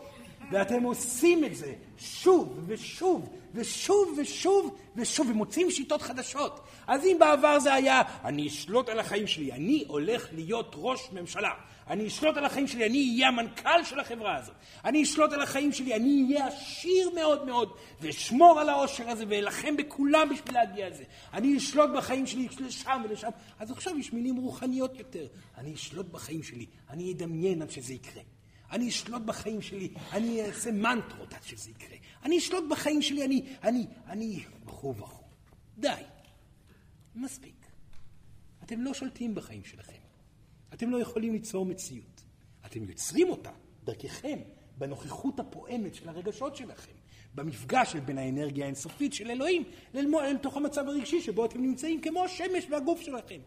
ואתם 0.51 0.83
עושים 0.83 1.45
את 1.45 1.57
זה 1.57 1.75
שוב 1.99 2.65
ושוב 2.67 3.29
ושוב 3.55 4.19
ושוב 4.19 4.77
ושוב, 4.97 5.31
ומוצאים 5.31 5.71
שיטות 5.71 6.03
חדשות. 6.03 6.61
אז 6.87 7.05
אם 7.05 7.17
בעבר 7.21 7.59
זה 7.59 7.75
היה, 7.75 8.03
אני 8.25 8.49
אשלוט 8.49 8.89
על 8.89 8.99
החיים 8.99 9.27
שלי, 9.27 9.53
אני 9.53 9.85
הולך 9.89 10.29
להיות 10.33 10.75
ראש 10.79 11.09
ממשלה, 11.13 11.51
אני 11.89 12.07
אשלוט 12.07 12.37
על 12.37 12.45
החיים 12.45 12.67
שלי, 12.67 12.87
אני 12.87 13.11
אהיה 13.15 13.29
המנכ"ל 13.29 13.85
של 13.85 14.01
החברה 14.01 14.37
הזאת, 14.37 14.55
אני 14.85 15.03
אשלוט 15.03 15.33
על 15.33 15.43
החיים 15.43 15.73
שלי, 15.73 15.95
אני 15.95 16.27
אהיה 16.29 16.47
עשיר 16.47 17.11
מאוד 17.15 17.47
מאוד, 17.47 17.73
ואשמור 18.01 18.61
על 18.61 18.69
העושר 18.69 19.11
הזה, 19.11 19.25
ואלחם 19.29 19.77
בכולם 19.77 20.29
בשביל 20.29 20.55
להגיע 20.55 20.89
לזה. 20.89 21.05
אני 21.33 21.57
אשלוט 21.57 21.91
בחיים 21.91 22.27
שלי 22.27 22.49
לשם 22.61 23.03
ולשם. 23.05 23.29
אז 23.59 23.71
עכשיו 23.71 23.99
יש 23.99 24.13
מילים 24.13 24.37
רוחניות 24.37 24.99
יותר. 24.99 25.27
אני 25.59 25.75
אשלוט 25.75 26.07
בחיים 26.07 26.43
שלי, 26.43 26.67
אני 26.91 27.13
אדמיין 27.13 27.63
עד 27.63 27.71
שזה 27.71 27.95
יקרה. 27.95 28.23
אני 28.71 28.89
אשלוט 28.89 29.23
בחיים 29.23 29.63
שלי, 29.63 29.89
אני 30.13 30.47
אעשה 30.47 30.73
מנטרות 30.73 31.35
עד 31.35 31.43
שזה 31.43 31.71
יקרה. 31.71 31.97
אני 32.25 32.39
אשלוט 32.39 32.65
בחיים 32.71 33.03
שלי, 33.03 33.25
אני, 33.25 33.43
אני, 33.63 33.87
אני, 34.07 34.45
וכו' 34.67 34.97
וכו'. 34.97 35.25
די. 35.79 36.03
מספיק. 37.15 37.67
אתם 38.65 38.81
לא 38.81 38.95
שולטים 38.95 39.35
בחיים 39.35 39.65
שלכם. 39.65 40.01
אתם 40.75 40.91
לא 40.91 41.01
יכולים 41.01 41.33
ליצור 41.33 41.67
מציאות. 41.67 42.23
אתם 42.67 42.85
יוצרים 42.85 43.29
אותה 43.29 43.51
דרככם, 43.85 44.39
בנוכחות 44.79 45.41
הפועמת 45.41 45.95
של 45.95 46.09
הרגשות 46.09 46.57
שלכם, 46.57 46.93
במפגש 47.35 47.93
של 47.93 48.01
בין 48.01 48.19
האנרגיה 48.19 48.65
האינסופית 48.65 49.13
של 49.13 49.31
אלוהים 49.31 49.65
אל 49.95 50.37
תוך 50.37 50.57
המצב 50.57 50.89
הרגשי 50.89 51.21
שבו 51.21 51.45
אתם 51.45 51.63
נמצאים 51.63 52.01
כמו 52.01 52.25
השמש 52.25 52.67
והגוף 52.71 53.01
שלכם. 53.01 53.41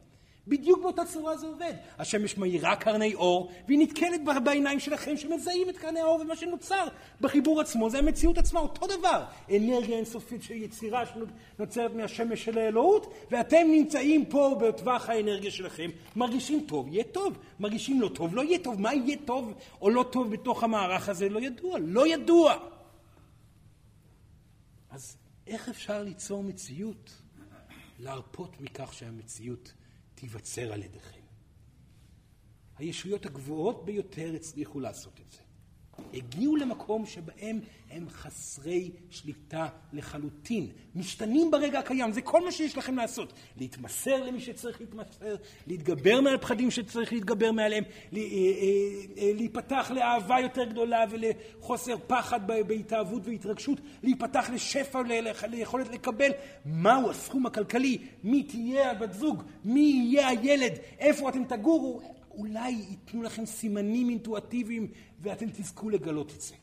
בדיוק 0.47 0.81
באותה 0.81 1.05
צורה 1.05 1.37
זה 1.37 1.47
עובד. 1.47 1.73
השמש 1.99 2.37
מאירה 2.37 2.75
קרני 2.75 3.13
אור, 3.13 3.51
והיא 3.67 3.79
נתקלת 3.79 4.21
בעיניים 4.43 4.79
שלכם 4.79 5.17
שמזהים 5.17 5.69
את 5.69 5.77
קרני 5.77 5.99
האור, 5.99 6.21
ומה 6.21 6.35
שנוצר 6.35 6.87
בחיבור 7.21 7.61
עצמו 7.61 7.89
זה 7.89 7.97
המציאות 7.97 8.37
עצמה, 8.37 8.59
אותו 8.59 8.87
דבר. 8.87 9.23
אנרגיה 9.55 9.97
אינסופית 9.97 10.43
של 10.43 10.53
יצירה 10.53 11.03
שנוצרת 11.05 11.93
מהשמש 11.95 12.45
של 12.45 12.57
האלוהות, 12.57 13.13
ואתם 13.31 13.67
נמצאים 13.71 14.25
פה 14.25 14.59
בטווח 14.61 15.09
האנרגיה 15.09 15.51
שלכם, 15.51 15.89
מרגישים 16.15 16.65
טוב, 16.67 16.87
יהיה 16.87 17.03
טוב. 17.03 17.37
מרגישים 17.59 18.01
לא 18.01 18.07
טוב, 18.07 18.35
לא 18.35 18.41
יהיה 18.41 18.59
טוב. 18.59 18.81
מה 18.81 18.93
יהיה 18.93 19.17
טוב 19.25 19.53
או 19.81 19.89
לא 19.89 20.05
טוב 20.11 20.31
בתוך 20.31 20.63
המערך 20.63 21.09
הזה? 21.09 21.29
לא 21.29 21.39
ידוע. 21.39 21.79
לא 21.79 22.07
ידוע. 22.07 22.57
אז 24.89 25.17
איך 25.47 25.69
אפשר 25.69 26.03
ליצור 26.03 26.43
מציאות? 26.43 27.11
להרפות 27.99 28.61
מכך 28.61 28.93
שהמציאות 28.93 29.73
תיווצר 30.23 30.73
על 30.73 30.83
ידיכם. 30.83 31.21
הישויות 32.77 33.25
הגבוהות 33.25 33.85
ביותר 33.85 34.33
הצליחו 34.35 34.79
לעשות 34.79 35.19
את 35.19 35.31
זה. 35.31 35.42
הגיעו 36.13 36.55
למקום 36.55 37.05
שבהם 37.05 37.59
הם 37.91 38.09
חסרי 38.09 38.91
שליטה 39.09 39.67
לחלוטין, 39.93 40.67
משתנים 40.95 41.51
ברגע 41.51 41.79
הקיים, 41.79 42.11
זה 42.11 42.21
כל 42.21 42.45
מה 42.45 42.51
שיש 42.51 42.77
לכם 42.77 42.95
לעשות. 42.95 43.33
להתמסר 43.57 44.23
למי 44.23 44.39
שצריך 44.39 44.81
להתמסר, 44.81 45.35
להתגבר 45.67 46.21
מעל 46.21 46.37
פחדים 46.37 46.71
שצריך 46.71 47.13
להתגבר 47.13 47.51
מעליהם, 47.51 47.83
אה, 47.83 48.17
אה, 48.17 48.23
אה, 49.17 49.31
להיפתח 49.35 49.91
לאהבה 49.95 50.39
יותר 50.39 50.63
גדולה 50.63 51.05
ולחוסר 51.09 51.95
פחד 52.07 52.47
בהתאהבות 52.47 53.21
והתרגשות, 53.25 53.79
להיפתח 54.03 54.49
לשפע, 54.53 55.01
ליכולת 55.49 55.89
לקבל. 55.89 56.31
מהו 56.65 57.09
הסכום 57.09 57.45
הכלכלי, 57.45 57.97
מי 58.23 58.43
תהיה 58.43 58.91
הבת 58.91 59.13
זוג, 59.13 59.43
מי 59.65 59.79
יהיה 59.79 60.27
הילד, 60.27 60.73
איפה 60.99 61.29
אתם 61.29 61.43
תגורו, 61.43 62.01
אולי 62.33 62.69
ייתנו 62.71 63.23
לכם 63.23 63.45
סימנים 63.45 64.09
אינטואטיביים 64.09 64.91
ואתם 65.19 65.49
תזכו 65.49 65.89
לגלות 65.89 66.31
את 66.35 66.41
זה. 66.41 66.55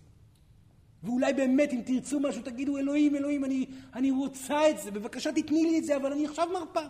ואולי 1.02 1.32
באמת 1.32 1.72
אם 1.72 1.80
תרצו 1.86 2.20
משהו 2.20 2.42
תגידו 2.42 2.78
אלוהים, 2.78 3.16
אלוהים, 3.16 3.44
אני, 3.44 3.66
אני 3.94 4.10
רוצה 4.10 4.70
את 4.70 4.78
זה, 4.78 4.90
בבקשה 4.90 5.32
תתני 5.32 5.62
לי 5.64 5.78
את 5.78 5.84
זה, 5.84 5.96
אבל 5.96 6.12
אני 6.12 6.26
עכשיו 6.26 6.48
מרפה. 6.52 6.86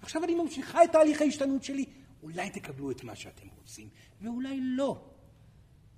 עכשיו 0.00 0.24
אני 0.24 0.34
ממשיכה 0.34 0.84
את 0.84 0.92
תהליך 0.92 1.20
ההשתנות 1.22 1.64
שלי. 1.64 1.84
אולי 2.22 2.50
תקבלו 2.50 2.90
את 2.90 3.04
מה 3.04 3.16
שאתם 3.16 3.46
רוצים, 3.58 3.88
ואולי 4.20 4.60
לא. 4.60 5.04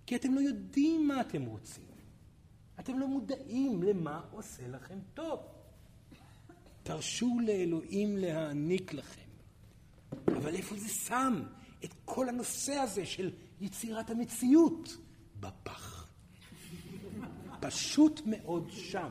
כי 0.06 0.16
אתם 0.16 0.34
לא 0.34 0.40
יודעים 0.40 1.08
מה 1.08 1.20
אתם 1.20 1.42
רוצים. 1.42 1.84
אתם 2.80 2.98
לא 2.98 3.08
מודעים 3.08 3.82
למה 3.82 4.20
עושה 4.30 4.68
לכם 4.68 4.98
טוב. 5.14 5.40
תרשו 6.82 7.38
לאלוהים 7.46 8.16
להעניק 8.16 8.92
לכם. 8.92 9.28
אבל 10.26 10.54
איפה 10.54 10.76
זה 10.76 10.88
שם 10.88 11.42
את 11.84 11.94
כל 12.04 12.28
הנושא 12.28 12.72
הזה 12.72 13.06
של 13.06 13.30
יצירת 13.60 14.10
המציאות? 14.10 14.96
בפח. 15.40 16.08
פשוט 17.60 18.20
מאוד 18.26 18.70
שם. 18.72 19.08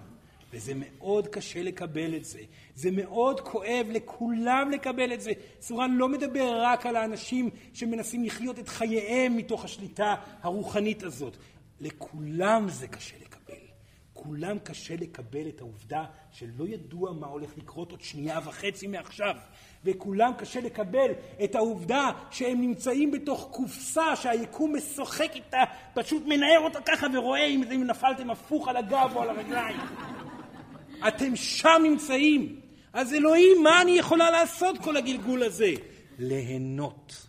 וזה 0.54 0.74
מאוד 0.76 1.28
קשה 1.28 1.64
לקבל 1.64 2.16
את 2.16 2.26
זה. 2.26 2.40
זה 2.76 2.92
מאוד 2.92 3.40
כואב 3.40 3.88
לכולם 3.90 4.72
לקבל 4.72 5.14
את 5.14 5.22
זה. 5.22 5.32
סורן 5.62 5.92
לא 5.92 6.10
מדבר 6.10 6.60
רק 6.62 6.86
על 6.86 6.96
האנשים 6.96 7.50
שמנסים 7.74 8.24
לחיות 8.24 8.60
את 8.60 8.68
חייהם 8.68 9.38
מתוך 9.38 9.66
השליטה 9.66 10.16
הרוחנית 10.42 11.04
הזאת. 11.04 11.38
לכולם 11.80 12.70
זה 12.70 12.88
קשה 12.88 13.16
לקבל. 13.22 13.28
כולם 14.14 14.60
קשה 14.60 14.96
לקבל 14.96 15.48
את 15.48 15.62
העובדה 15.62 16.06
שלא 16.32 16.68
ידוע 16.68 17.14
מה 17.14 17.28
הולך 17.28 17.58
לקרות 17.58 17.92
עוד 17.92 18.02
שנייה 18.02 18.40
וחצי 18.46 18.88
מעכשיו. 18.88 19.36
וכולם 19.88 20.32
קשה 20.38 20.62
לקבל 20.62 21.12
את 21.44 21.56
העובדה 21.56 22.12
שהם 22.32 22.62
נמצאים 22.62 23.12
בתוך 23.12 23.48
קופסה 23.52 24.16
שהיקום 24.16 24.76
משוחק 24.76 25.36
איתה, 25.36 25.64
פשוט 25.94 26.24
מנער 26.26 26.60
אותה 26.60 26.80
ככה 26.82 27.08
ורואה 27.14 27.46
אם, 27.46 27.84
נפלתם 27.88 28.30
הפוך 28.30 28.68
על 28.68 28.78
הגב 28.78 29.12
או 29.16 29.22
על 29.22 29.30
הרגליים. 29.30 29.78
אתם 31.08 31.36
שם 31.36 31.82
נמצאים. 31.84 32.56
אז 32.94 33.14
אלוהים, 33.14 33.64
מה 33.64 33.82
אני 33.82 33.92
יכולה 33.92 34.32
לעשות 34.32 34.78
כל 34.78 34.98
הגלגול 34.98 35.44
הזה? 35.44 35.72
ליהנות. 36.20 37.27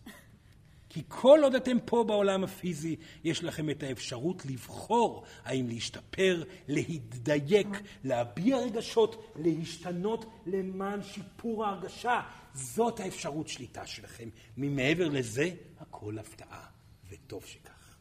כי 0.99 1.05
כל 1.09 1.41
עוד 1.43 1.55
אתם 1.55 1.77
פה 1.85 2.05
בעולם 2.05 2.45
הפיזי, 2.45 2.97
יש 3.25 3.45
לכם 3.45 3.71
את 3.71 3.83
האפשרות 3.83 4.47
לבחור 4.47 5.25
האם 5.45 5.69
להשתפר, 5.69 6.45
להידייק, 6.69 7.69
להביע 8.05 8.57
רגשות, 8.57 9.33
להשתנות 9.37 10.25
למען 10.47 11.03
שיפור 11.03 11.65
ההרגשה. 11.65 12.21
זאת 12.53 13.01
האפשרות 13.01 13.49
שליטה 13.49 13.87
שלכם. 13.87 14.29
ממעבר 14.57 15.09
לזה, 15.09 15.51
הכל 15.79 16.19
הפתעה, 16.19 16.67
וטוב 17.11 17.45
שכך. 17.45 17.97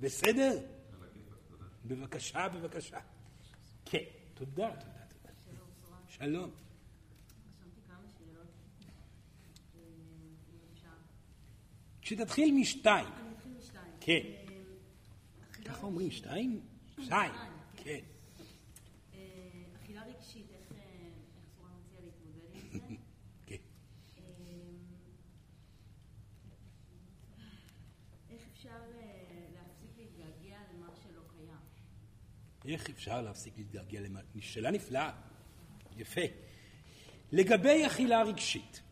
בסדר? 0.00 0.58
בבקשה, 1.84 2.48
בבקשה. 2.48 2.98
כן, 3.84 4.04
תודה, 4.34 4.70
תודה, 4.70 5.02
תודה. 5.08 5.32
שלום. 6.08 6.50
רשמתי 7.50 7.80
כמה 7.88 8.06
שאלות. 8.18 8.46
אה, 9.74 9.80
אם 10.52 10.58
אפשר. 10.72 10.88
כשתתחיל 12.06 12.54
משתיים. 12.54 13.08
כן. 14.00 14.12
אה, 14.12 15.64
ככה 15.64 15.86
אומרים, 15.86 16.10
שתיים? 16.10 16.60
שתיים, 17.04 17.32
כן. 17.76 17.98
אה, 19.14 19.18
אכילה 19.82 20.02
רגשית, 20.02 20.46
איך 20.52 20.72
אה, 20.72 20.78
להתמודד 21.58 22.12
עם 22.24 22.32
זה? 22.32 22.78
כן. 23.46 23.56
איך 32.68 32.90
אפשר 32.90 33.22
להפסיק 33.22 33.54
להתגעגע 33.58 34.00
למה? 34.00 34.20
שאלה 34.40 34.70
נפלאה. 34.70 35.10
יפה. 35.96 36.20
לגבי 37.32 37.86
אכילה 37.86 38.22
רגשית. 38.22 38.82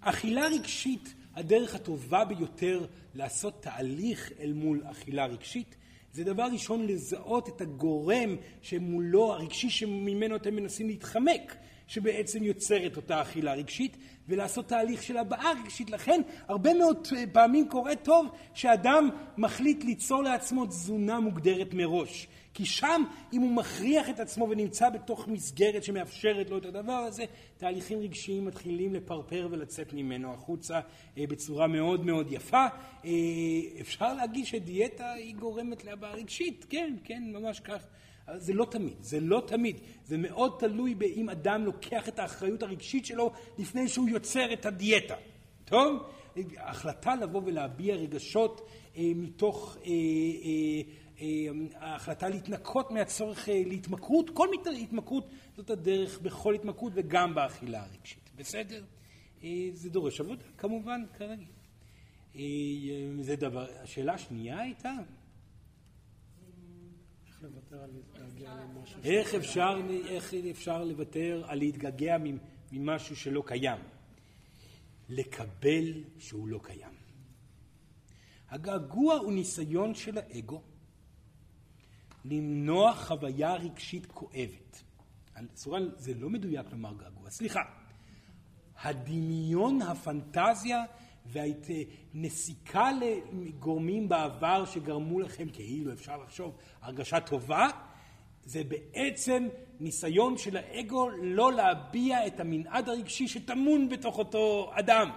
אכילה 0.00 0.46
רגשית, 0.46 1.14
הדרך 1.34 1.74
הטובה 1.74 2.24
ביותר 2.24 2.86
לעשות 3.14 3.62
תהליך 3.62 4.32
אל 4.40 4.52
מול 4.52 4.82
אכילה 4.90 5.26
רגשית, 5.26 5.76
זה 6.12 6.24
דבר 6.24 6.48
ראשון 6.52 6.86
לזהות 6.86 7.48
את 7.48 7.60
הגורם 7.60 8.36
שמולו, 8.62 9.32
הרגשי 9.32 9.70
שממנו 9.70 10.36
אתם 10.36 10.54
מנסים 10.54 10.86
להתחמק, 10.86 11.56
שבעצם 11.86 12.42
יוצר 12.42 12.86
את 12.86 12.96
אותה 12.96 13.22
אכילה 13.22 13.54
רגשית, 13.54 13.96
ולעשות 14.28 14.68
תהליך 14.68 15.02
של 15.02 15.16
הבעה 15.16 15.52
רגשית. 15.62 15.90
לכן, 15.90 16.20
הרבה 16.48 16.74
מאוד 16.74 17.08
פעמים 17.32 17.68
קורה 17.68 17.96
טוב 17.96 18.26
שאדם 18.54 19.08
מחליט 19.38 19.84
ליצור 19.84 20.22
לעצמו 20.22 20.66
תזונה 20.66 21.20
מוגדרת 21.20 21.74
מראש. 21.74 22.28
כי 22.54 22.66
שם, 22.66 23.02
אם 23.32 23.40
הוא 23.40 23.50
מכריח 23.50 24.10
את 24.10 24.20
עצמו 24.20 24.48
ונמצא 24.50 24.90
בתוך 24.90 25.28
מסגרת 25.28 25.84
שמאפשרת 25.84 26.50
לו 26.50 26.58
את 26.58 26.64
הדבר 26.64 26.92
הזה, 26.92 27.24
תהליכים 27.56 27.98
רגשיים 27.98 28.44
מתחילים 28.44 28.94
לפרפר 28.94 29.48
ולצאת 29.50 29.92
ממנו 29.92 30.34
החוצה 30.34 30.80
אה, 31.18 31.26
בצורה 31.26 31.66
מאוד 31.66 32.06
מאוד 32.06 32.32
יפה. 32.32 32.66
אה, 33.04 33.10
אפשר 33.80 34.14
להגיד 34.14 34.46
שדיאטה 34.46 35.12
היא 35.12 35.34
גורמת 35.34 35.84
להבעה 35.84 36.12
רגשית, 36.12 36.66
כן, 36.68 36.94
כן, 37.04 37.22
ממש 37.32 37.60
כך. 37.60 37.86
זה 38.36 38.52
לא 38.52 38.66
תמיד, 38.70 38.94
זה 39.00 39.20
לא 39.20 39.42
תמיד. 39.46 39.76
זה 40.04 40.18
מאוד 40.18 40.56
תלוי 40.58 40.94
באם 40.94 41.28
אדם 41.28 41.64
לוקח 41.64 42.08
את 42.08 42.18
האחריות 42.18 42.62
הרגשית 42.62 43.06
שלו 43.06 43.32
לפני 43.58 43.88
שהוא 43.88 44.08
יוצר 44.08 44.52
את 44.52 44.66
הדיאטה. 44.66 45.14
טוב? 45.64 46.02
ההחלטה 46.56 47.14
לבוא 47.14 47.42
ולהביע 47.44 47.94
רגשות 47.94 48.68
אה, 48.96 49.02
מתוך 49.16 49.76
אה, 49.76 49.90
אה, 49.90 49.94
אה, 50.44 50.82
ההחלטה 51.74 52.28
להתנקות 52.28 52.90
מהצורך 52.90 53.48
אה, 53.48 53.62
להתמכרות, 53.66 54.30
כל 54.30 54.48
מת- 54.50 54.66
התמכרות 54.82 55.24
זאת 55.56 55.70
הדרך 55.70 56.18
בכל 56.20 56.54
התמכרות 56.54 56.92
וגם 56.96 57.34
באכילה 57.34 57.82
הרגשית. 57.84 58.30
בסדר? 58.36 58.84
אה, 59.44 59.68
זה 59.72 59.90
דורש 59.90 60.20
עבודה, 60.20 60.42
כמובן, 60.58 61.04
כרגיל. 61.18 61.46
אה, 62.36 62.40
זה 63.20 63.36
דבר, 63.36 63.66
השאלה 63.82 64.14
השנייה 64.14 64.60
הייתה? 64.60 64.92
איך 69.04 69.34
אפשר, 69.34 69.80
איך 70.08 70.34
אפשר 70.50 70.84
לוותר 70.84 71.44
על 71.48 71.58
להתגעגע 71.58 72.16
ממשהו 72.72 73.16
שלא 73.16 73.42
קיים? 73.46 73.78
לקבל 75.08 76.04
שהוא 76.18 76.48
לא 76.48 76.60
קיים. 76.62 76.92
הגעגוע 78.50 79.14
הוא 79.14 79.32
ניסיון 79.32 79.94
של 79.94 80.18
האגו 80.18 80.62
למנוע 82.24 82.94
חוויה 82.94 83.54
רגשית 83.54 84.06
כואבת. 84.06 84.82
סורן, 85.54 85.88
זה 85.96 86.14
לא 86.14 86.30
מדויק 86.30 86.66
לומר 86.72 86.92
געגוע, 86.94 87.30
סליחה. 87.30 87.60
הדמיון, 88.82 89.82
הפנטזיה 89.82 90.84
והנסיקה 91.26 92.90
לגורמים 93.32 94.08
בעבר 94.08 94.64
שגרמו 94.64 95.20
לכם 95.20 95.48
כאילו 95.52 95.92
אפשר 95.92 96.16
לחשוב 96.16 96.56
הרגשה 96.82 97.20
טובה, 97.20 97.68
זה 98.44 98.62
בעצם 98.64 99.48
ניסיון 99.80 100.38
של 100.38 100.56
האגו 100.56 101.10
לא 101.22 101.52
להביע 101.52 102.26
את 102.26 102.40
המנעד 102.40 102.88
הרגשי 102.88 103.28
שטמון 103.28 103.88
בתוך 103.88 104.18
אותו 104.18 104.70
אדם. 104.74 105.10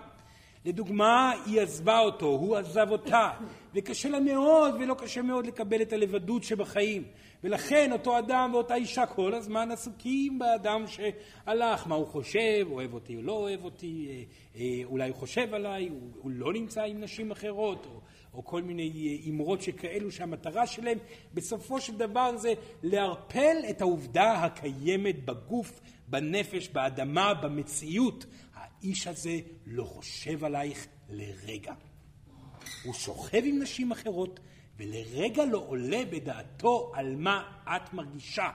לדוגמה, 0.66 1.32
היא 1.46 1.62
עזבה 1.62 2.00
אותו, 2.00 2.26
הוא 2.26 2.58
עזב 2.58 2.88
אותה, 2.92 3.32
וקשה 3.74 4.10
לה 4.10 4.20
מאוד 4.20 4.76
ולא 4.80 4.94
קשה 4.94 5.22
מאוד 5.22 5.48
לקבל 5.48 5.82
את 5.82 5.94
הלבדות 5.94 6.44
שבחיים. 6.44 7.04
ולכן 7.44 7.92
אותו 7.92 8.20
אדם 8.20 8.50
ואותה 8.54 8.76
אישה 8.76 9.06
כל 9.06 9.34
הזמן 9.34 9.72
עסוקים 9.72 10.40
באדם 10.40 10.86
שהלך, 10.88 11.88
מה 11.88 11.96
הוא 11.96 12.08
חושב, 12.08 12.68
אוהב 12.72 12.94
אותי 12.94 13.16
או 13.16 13.22
לא 13.22 13.32
אוהב 13.32 13.64
אותי, 13.64 14.08
אה, 14.10 14.24
אה, 14.62 14.82
אולי 14.86 15.10
הוא 15.10 15.16
חושב 15.16 15.54
עליי, 15.54 15.88
הוא, 15.88 16.00
הוא 16.22 16.32
לא 16.32 16.54
נמצא 16.54 16.82
עם 16.82 17.02
נשים 17.02 17.32
אחרות, 17.32 17.86
או, 17.86 18.02
או 18.34 18.46
כל 18.46 18.62
מיני 18.62 19.22
אמרות 19.30 19.62
שכאלו 19.62 20.12
שהמטרה 20.12 20.68
שלהם 20.68 20.98
בסופו 21.34 21.82
של 21.82 21.98
דבר 21.98 22.38
זה 22.38 22.54
לערפל 22.84 23.58
את 23.70 23.82
העובדה 23.82 24.32
הקיימת 24.32 25.26
בגוף, 25.26 25.80
בנפש, 26.08 26.70
באדמה, 26.70 27.34
במציאות. 27.34 28.26
האיש 28.54 29.08
הזה 29.08 29.40
לא 29.66 29.84
חושב 29.84 30.44
עלייך 30.44 30.88
לרגע. 31.10 31.74
הוא 32.84 32.94
שוכב 32.94 33.42
עם 33.44 33.62
נשים 33.62 33.92
אחרות, 33.92 34.40
ולרגע 34.78 35.46
לא 35.46 35.64
עולה 35.68 36.02
בדעתו 36.10 36.92
על 36.96 37.16
מה 37.16 37.44
את 37.64 37.94
מרגישה. 37.94 38.50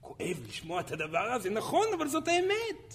כואב 0.00 0.36
לשמוע 0.48 0.80
את 0.80 0.92
הדבר 0.92 1.32
הזה, 1.32 1.50
נכון, 1.50 1.86
אבל 1.96 2.08
זאת 2.08 2.28
האמת. 2.28 2.94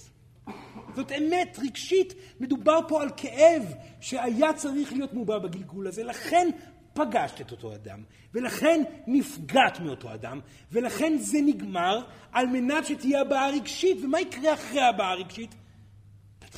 זאת 0.96 1.12
אמת 1.12 1.58
רגשית, 1.58 2.14
מדובר 2.40 2.78
פה 2.88 3.02
על 3.02 3.10
כאב 3.16 3.62
שהיה 4.00 4.52
צריך 4.52 4.92
להיות 4.92 5.12
מובע 5.12 5.38
בגלגול 5.38 5.86
הזה, 5.86 6.04
לכן 6.04 6.48
פגשת 6.92 7.40
את 7.40 7.50
אותו 7.50 7.74
אדם, 7.74 8.02
ולכן 8.34 8.82
נפגעת 9.06 9.80
מאותו 9.80 10.14
אדם, 10.14 10.40
ולכן 10.72 11.18
זה 11.18 11.38
נגמר 11.40 12.04
על 12.32 12.46
מנת 12.46 12.86
שתהיה 12.86 13.20
הבעה 13.20 13.50
רגשית, 13.50 13.96
ומה 14.04 14.20
יקרה 14.20 14.54
אחרי 14.54 14.82
הבעה 14.82 15.14
רגשית? 15.14 15.54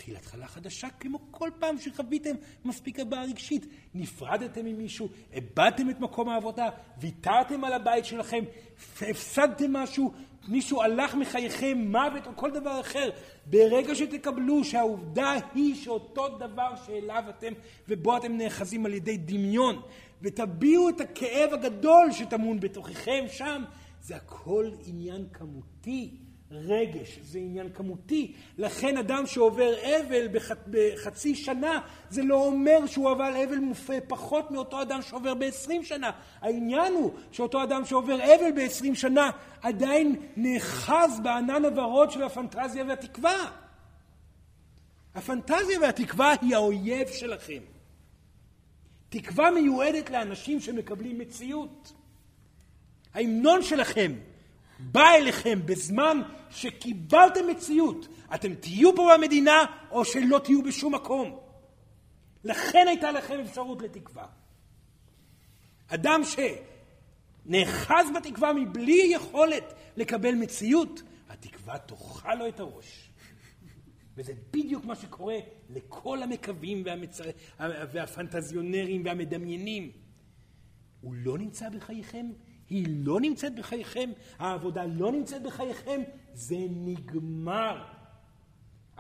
תתחיל 0.01 0.17
התחלה 0.17 0.47
חדשה, 0.47 0.89
כמו 1.01 1.19
כל 1.31 1.51
פעם 1.59 1.79
שחוויתם 1.79 2.35
מספיק 2.65 3.01
הבעה 3.01 3.25
רגשית. 3.25 3.67
נפרדתם 3.95 4.65
ממישהו, 4.65 5.09
איבדתם 5.33 5.91
את 5.91 6.01
מקום 6.01 6.29
העבודה, 6.29 6.69
ויתרתם 6.99 7.65
על 7.65 7.73
הבית 7.73 8.05
שלכם, 8.05 8.45
הפסדתם 9.01 9.73
משהו, 9.73 10.13
מישהו 10.49 10.83
הלך 10.83 11.15
מחייכם, 11.15 11.79
מוות 11.79 12.27
או 12.27 12.37
כל 12.37 12.51
דבר 12.51 12.81
אחר. 12.81 13.11
ברגע 13.47 13.95
שתקבלו 13.95 14.65
שהעובדה 14.65 15.35
היא 15.55 15.75
שאותו 15.75 16.39
דבר 16.39 16.75
שאליו 16.87 17.25
אתם 17.29 17.53
ובו 17.89 18.17
אתם 18.17 18.37
נאחזים 18.37 18.87
על 18.87 18.95
ידי 18.95 19.17
דמיון, 19.17 19.83
ותביעו 20.23 20.89
את 20.89 21.01
הכאב 21.01 21.53
הגדול 21.53 22.13
שטמון 22.13 22.61
בתוככם 22.61 23.25
שם, 23.29 23.63
זה 24.03 24.17
הכל 24.17 24.71
עניין 24.87 25.27
כמותי. 25.33 26.30
רגש, 26.51 27.19
זה 27.23 27.39
עניין 27.39 27.69
כמותי. 27.75 28.33
לכן 28.59 28.97
אדם 28.97 29.27
שעובר 29.27 29.75
אבל 30.01 30.29
בח... 30.29 30.51
בחצי 30.71 31.35
שנה, 31.35 31.81
זה 32.11 32.23
לא 32.23 32.47
אומר 32.47 32.87
שהוא 32.87 33.11
עבר 33.11 33.45
אבל 33.45 33.59
מופה 33.59 34.01
פחות 34.09 34.51
מאותו 34.51 34.83
אדם 34.83 35.03
שעובר 35.03 35.35
בעשרים 35.35 35.85
שנה. 35.85 36.11
העניין 36.41 36.93
הוא 36.93 37.13
שאותו 37.33 37.63
אדם 37.63 37.85
שעובר 37.85 38.15
אבל 38.15 38.53
בעשרים 38.55 38.95
שנה, 38.95 39.31
עדיין 39.63 40.17
נאחז 40.37 41.21
בענן 41.23 41.65
הוורוד 41.65 42.11
של 42.11 42.23
הפנטזיה 42.23 42.85
והתקווה. 42.89 43.51
הפנטזיה 45.15 45.81
והתקווה 45.81 46.35
היא 46.41 46.55
האויב 46.55 47.09
שלכם. 47.09 47.61
תקווה 49.09 49.51
מיועדת 49.51 50.11
לאנשים 50.11 50.61
שמקבלים 50.61 51.19
מציאות. 51.19 51.93
ההמנון 53.15 53.63
שלכם 53.63 54.13
בא 54.81 55.15
אליכם 55.15 55.61
בזמן 55.65 56.21
שקיבלתם 56.51 57.47
מציאות. 57.51 58.09
אתם 58.35 58.55
תהיו 58.55 58.97
פה 58.97 59.11
במדינה 59.15 59.65
או 59.91 60.05
שלא 60.05 60.39
תהיו 60.39 60.63
בשום 60.63 60.95
מקום. 60.95 61.39
לכן 62.45 62.85
הייתה 62.89 63.13
לכם 63.13 63.41
אפשרות 63.41 63.83
לתקווה. 63.83 64.27
אדם 65.87 66.21
שנאחז 67.45 68.07
בתקווה 68.17 68.53
מבלי 68.53 69.11
יכולת 69.13 69.75
לקבל 69.97 70.35
מציאות, 70.35 71.03
התקווה 71.29 71.79
תאכל 71.79 72.35
לו 72.35 72.49
את 72.49 72.61
הראש. 72.61 73.11
וזה 74.17 74.33
בדיוק 74.51 74.85
מה 74.85 74.95
שקורה 74.97 75.37
לכל 75.71 76.23
המקווים 76.23 76.83
והמצ... 76.85 77.21
והפנטזיונרים 77.61 79.05
והמדמיינים. 79.05 79.91
הוא 81.01 81.15
לא 81.15 81.39
נמצא 81.39 81.69
בחייכם, 81.69 82.27
היא 82.71 82.87
לא 82.89 83.21
נמצאת 83.21 83.55
בחייכם, 83.55 84.11
העבודה 84.39 84.85
לא 84.87 85.13
נמצאת 85.13 85.43
בחייכם, 85.43 86.01
זה 86.33 86.57
נגמר. 86.71 87.85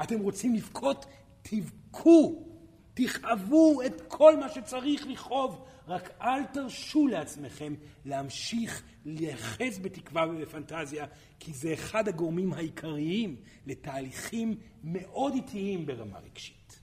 אתם 0.02 0.20
רוצים 0.20 0.54
לבכות? 0.54 1.06
תבכו. 1.42 2.46
תכאבו 2.94 3.82
את 3.86 4.00
כל 4.08 4.36
מה 4.36 4.48
שצריך 4.48 5.06
לכאוב, 5.06 5.64
רק 5.88 6.10
אל 6.20 6.44
תרשו 6.44 7.06
לעצמכם 7.06 7.74
להמשיך 8.04 8.82
להיאחז 9.04 9.78
בתקווה 9.82 10.26
ובפנטזיה, 10.26 11.06
כי 11.40 11.52
זה 11.52 11.74
אחד 11.74 12.08
הגורמים 12.08 12.52
העיקריים 12.52 13.36
לתהליכים 13.66 14.60
מאוד 14.84 15.34
איטיים 15.34 15.86
ברמה 15.86 16.18
רגשית. 16.18 16.80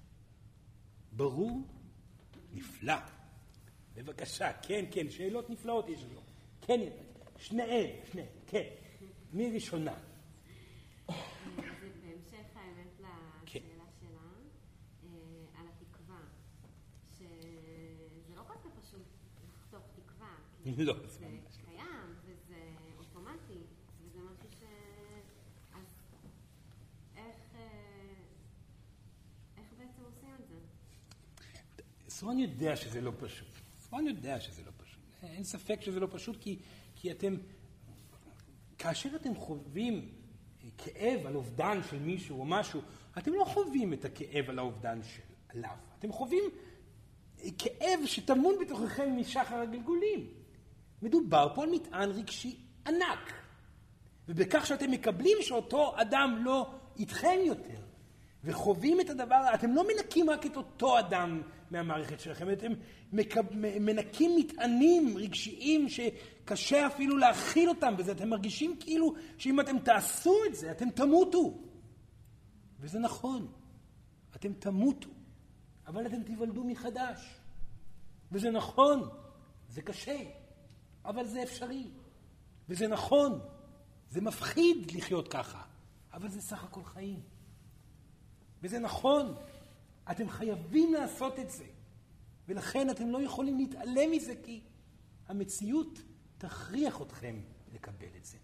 ברור? 1.12 1.62
נפלא. 2.54 2.98
בבקשה, 3.96 4.54
כן, 4.54 4.86
כן, 4.92 5.10
שאלות 5.10 5.50
נפלאות 5.50 5.90
יש 5.90 6.04
לנו. 6.04 6.27
כן, 6.68 6.80
שניהם, 7.38 7.90
שניהם, 8.12 8.28
כן. 8.48 8.64
מי 9.34 9.52
ראשונה? 9.52 9.94
זה 11.08 11.14
בהמשך 12.02 12.56
האמת 12.56 12.88
כן. 13.46 13.60
לשאלה 13.60 13.84
שלה, 14.00 14.20
אה, 15.04 15.60
על 15.60 15.66
התקווה, 15.68 16.20
שזה 17.18 18.36
לא 18.36 18.42
כל 18.48 18.54
כך 18.54 18.70
פשוט 18.82 19.02
לחתוך 19.48 19.84
תקווה, 19.96 20.36
כי 20.64 20.86
לא, 20.86 20.94
זה 21.08 21.28
ממש 21.28 21.58
לא. 21.60 21.66
קיים 21.66 22.16
וזה 22.26 22.56
אוטומטי, 22.98 23.62
וזה 24.02 24.20
משהו 24.20 24.52
ש... 24.60 24.64
אז 25.74 25.86
איך, 27.16 27.36
אה, 27.56 27.62
איך 29.58 29.66
בעצם 29.78 30.02
עושים 30.06 30.30
את 30.40 30.48
זה? 30.48 30.56
סורן 32.10 32.40
יודע 32.40 32.76
שזה 32.76 33.02
לא 33.02 33.12
פשוט. 33.20 33.48
סורן 33.80 34.08
יודע 34.08 34.40
שזה 34.40 34.64
לא. 34.66 34.77
אין 35.36 35.44
ספק 35.44 35.82
שזה 35.82 36.00
לא 36.00 36.08
פשוט, 36.12 36.38
כי, 36.42 36.60
כי 36.96 37.12
אתם, 37.12 37.36
כאשר 38.78 39.10
אתם 39.16 39.36
חווים 39.36 40.10
כאב 40.78 41.26
על 41.26 41.36
אובדן 41.36 41.80
של 41.90 42.00
מישהו 42.00 42.40
או 42.40 42.46
משהו, 42.46 42.82
אתם 43.18 43.34
לא 43.34 43.46
חווים 43.46 43.94
את 43.94 44.06
הכאב 44.06 44.50
על 44.50 44.60
האובדן 44.60 45.00
של 45.04 45.22
עליו. 45.50 45.76
אתם 46.00 46.12
חווים 46.12 46.44
כאב 47.58 48.00
שטמון 48.06 48.56
בתוככם 48.62 49.18
משחר 49.18 49.56
הגלגולים. 49.56 50.28
מדובר 51.02 51.52
פה 51.56 51.64
על 51.64 51.70
מטען 51.70 52.10
רגשי 52.10 52.58
ענק. 52.88 53.34
ובכך 54.28 54.66
שאתם 54.66 54.92
מקבלים 54.92 55.38
שאותו 55.42 55.94
אדם 56.02 56.42
לא 56.44 56.70
איתכם 57.00 57.40
יותר, 57.46 57.82
וחווים 58.44 59.02
את 59.02 59.10
הדבר, 59.10 59.46
אתם 59.54 59.72
לא 59.72 59.88
מנקים 59.88 60.30
רק 60.30 60.46
את 60.46 60.58
אותו 60.58 61.00
אדם 61.00 61.42
מהמערכת 61.72 62.20
שלכם, 62.20 62.52
אתם 62.52 62.72
מקב... 63.14 63.42
מנקים 63.56 64.32
מטענים 64.38 65.18
רגשיים 65.18 65.88
שקשה 65.90 66.88
אפילו 66.88 67.18
להכיל 67.18 67.70
אותם, 67.70 67.94
וזה 67.98 68.12
אתם 68.12 68.30
מרגישים 68.30 68.78
כאילו 68.80 69.14
שאם 69.38 69.60
אתם 69.60 69.80
תעשו 69.80 70.36
את 70.50 70.56
זה, 70.56 70.72
אתם 70.72 70.90
תמותו. 70.90 71.58
וזה 72.80 73.00
נכון, 73.00 73.48
אתם 74.36 74.54
תמותו, 74.54 75.10
אבל 75.88 76.06
אתם 76.06 76.24
תיוולדו 76.24 76.64
מחדש. 76.64 77.40
וזה 78.32 78.52
נכון, 78.52 79.10
זה 79.70 79.82
קשה, 79.82 80.18
אבל 81.06 81.26
זה 81.26 81.44
אפשרי. 81.44 81.88
וזה 82.70 82.88
נכון, 82.88 83.40
זה 84.10 84.22
מפחיד 84.22 84.92
לחיות 84.92 85.28
ככה, 85.28 85.62
אבל 86.14 86.30
זה 86.30 86.42
סך 86.42 86.64
הכל 86.64 86.84
חיים. 86.84 87.20
וזה 88.62 88.80
נכון, 88.80 89.36
אתם 90.12 90.30
חייבים 90.30 90.94
לעשות 90.94 91.40
את 91.40 91.50
זה. 91.50 91.66
ולכן 92.48 92.90
אתם 92.90 93.10
לא 93.10 93.22
יכולים 93.22 93.58
להתעלם 93.58 94.12
מזה, 94.12 94.34
כי 94.44 94.62
המציאות 95.28 96.02
תכריח 96.38 97.02
אתכם 97.02 97.42
לקבל 97.74 98.08
את 98.18 98.26
זה. 98.26 98.38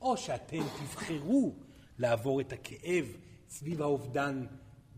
או 0.00 0.16
שאתם 0.16 0.62
תבחרו 0.78 1.54
לעבור 1.98 2.40
את 2.40 2.52
הכאב 2.52 3.04
סביב 3.48 3.82
האובדן 3.82 4.46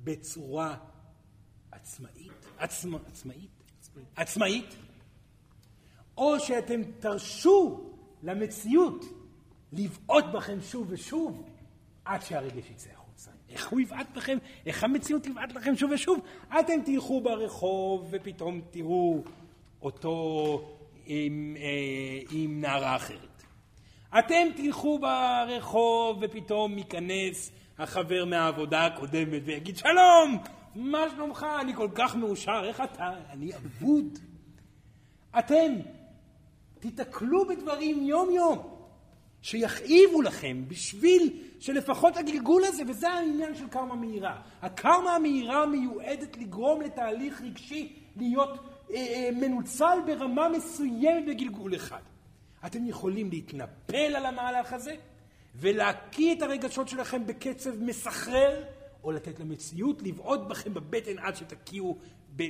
בצורה 0.04 0.76
עצמאית, 1.70 2.32
עצמא, 2.58 2.98
עצמאית, 3.06 3.50
עצמאית, 4.16 4.74
או 6.16 6.40
שאתם 6.40 6.80
תרשו 6.98 7.90
למציאות 8.22 9.04
לבעוט 9.72 10.24
בכם 10.34 10.58
שוב 10.62 10.86
ושוב 10.90 11.48
עד 12.04 12.22
שהרגש 12.22 12.70
יצא. 12.70 13.01
איך 13.52 13.68
הוא 13.68 13.80
יבעט 13.80 14.06
בכם? 14.16 14.38
איך 14.66 14.84
המציאות 14.84 15.22
תבעט 15.22 15.52
לכם 15.52 15.76
שוב 15.76 15.90
ושוב? 15.90 16.20
אתם 16.60 16.82
תלכו 16.84 17.20
ברחוב 17.20 18.08
ופתאום 18.10 18.60
תראו 18.70 19.22
אותו 19.82 20.76
עם, 21.06 21.56
אה, 21.58 22.20
עם 22.30 22.60
נערה 22.60 22.96
אחרת. 22.96 23.42
אתם 24.18 24.48
תלכו 24.56 24.98
ברחוב 24.98 26.18
ופתאום 26.22 26.78
ייכנס 26.78 27.52
החבר 27.78 28.24
מהעבודה 28.24 28.86
הקודמת 28.86 29.42
ויגיד 29.44 29.76
שלום, 29.76 30.38
מה 30.74 31.04
שלומך? 31.14 31.46
אני 31.60 31.74
כל 31.74 31.88
כך 31.94 32.16
מאושר, 32.16 32.62
איך 32.64 32.80
אתה? 32.80 33.10
אני 33.30 33.50
אבוד. 33.54 34.18
אתם 35.38 35.72
תיתקלו 36.78 37.48
בדברים 37.48 38.06
יום-יום 38.06 38.58
שיכאיבו 39.42 40.22
לכם 40.22 40.64
בשביל 40.68 41.42
שלפחות 41.62 42.16
הגלגול 42.16 42.64
הזה, 42.64 42.82
וזה 42.88 43.08
העניין 43.08 43.54
של 43.54 43.68
קרמה 43.68 43.94
מהירה. 43.94 44.42
הקרמה 44.62 45.16
המהירה 45.16 45.66
מיועדת 45.66 46.36
לגרום 46.36 46.80
לתהליך 46.80 47.42
רגשי 47.42 47.96
להיות 48.16 48.50
אה, 48.90 48.96
אה, 48.96 49.30
מנוצל 49.32 49.98
ברמה 50.06 50.48
מסוימת 50.48 51.24
בגלגול 51.28 51.74
אחד. 51.74 52.00
אתם 52.66 52.86
יכולים 52.86 53.30
להתנפל 53.30 54.16
על 54.16 54.26
המהלך 54.26 54.72
הזה 54.72 54.94
ולהקיא 55.56 56.34
את 56.34 56.42
הרגשות 56.42 56.88
שלכם 56.88 57.26
בקצב 57.26 57.82
מסחרר, 57.82 58.64
או 59.04 59.12
לתת 59.12 59.40
למציאות 59.40 60.02
לבעוט 60.02 60.40
בכם 60.40 60.74
בבטן 60.74 61.18
עד 61.18 61.36
שתקיעו 61.36 61.98
ב... 62.36 62.42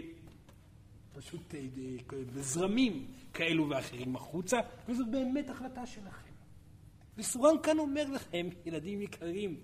פשוט 1.14 1.54
אה, 1.54 1.60
אה, 1.60 2.18
בזרמים 2.34 3.06
כאלו 3.34 3.68
ואחרים 3.68 4.16
החוצה, 4.16 4.58
וזו 4.88 5.04
באמת 5.10 5.50
החלטה 5.50 5.86
שלכם. 5.86 6.21
וסורן 7.16 7.54
כאן 7.62 7.78
אומר 7.78 8.04
לכם, 8.10 8.48
ילדים 8.66 9.02
יקרים, 9.02 9.60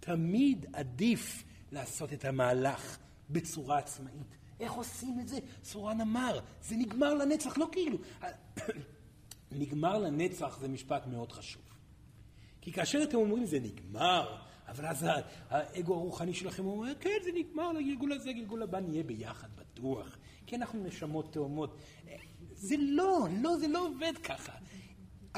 תמיד 0.00 0.66
עדיף 0.72 1.44
לעשות 1.72 2.12
את 2.12 2.24
המהלך 2.24 2.98
בצורה 3.30 3.78
עצמאית. 3.78 4.36
איך 4.60 4.72
עושים 4.72 5.20
את 5.20 5.28
זה? 5.28 5.38
סורן 5.64 6.00
אמר, 6.00 6.40
זה 6.62 6.76
נגמר 6.76 7.14
לנצח, 7.14 7.58
לא 7.58 7.68
כאילו. 7.72 7.98
נגמר 9.52 9.98
לנצח 9.98 10.58
זה 10.60 10.68
משפט 10.68 11.06
מאוד 11.06 11.32
חשוב. 11.32 11.62
כי 12.60 12.72
כאשר 12.72 13.02
אתם 13.02 13.16
אומרים 13.16 13.46
זה 13.46 13.60
נגמר, 13.60 14.36
אבל 14.68 14.86
אז 14.86 15.06
האגו 15.48 15.94
הרוחני 15.94 16.34
שלכם 16.34 16.66
אומר, 16.66 16.94
כן, 17.00 17.18
זה 17.24 17.30
נגמר, 17.34 17.72
לגלגול 17.72 18.12
הזה, 18.12 18.32
גלגול 18.32 18.62
הבא 18.62 18.80
נהיה 18.80 19.02
ביחד, 19.02 19.48
בטוח. 19.56 20.18
כי 20.46 20.56
אנחנו 20.56 20.84
נשמות 20.84 21.32
תאומות. 21.32 21.78
זה 22.52 22.74
לא, 22.78 23.26
לא, 23.42 23.56
זה 23.56 23.68
לא 23.68 23.86
עובד 23.86 24.12
ככה. 24.22 24.52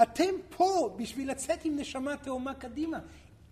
אתם 0.03 0.35
פה 0.57 0.97
בשביל 0.97 1.31
לצאת 1.31 1.65
עם 1.65 1.79
נשמה 1.79 2.17
תאומה 2.17 2.55
קדימה. 2.55 2.99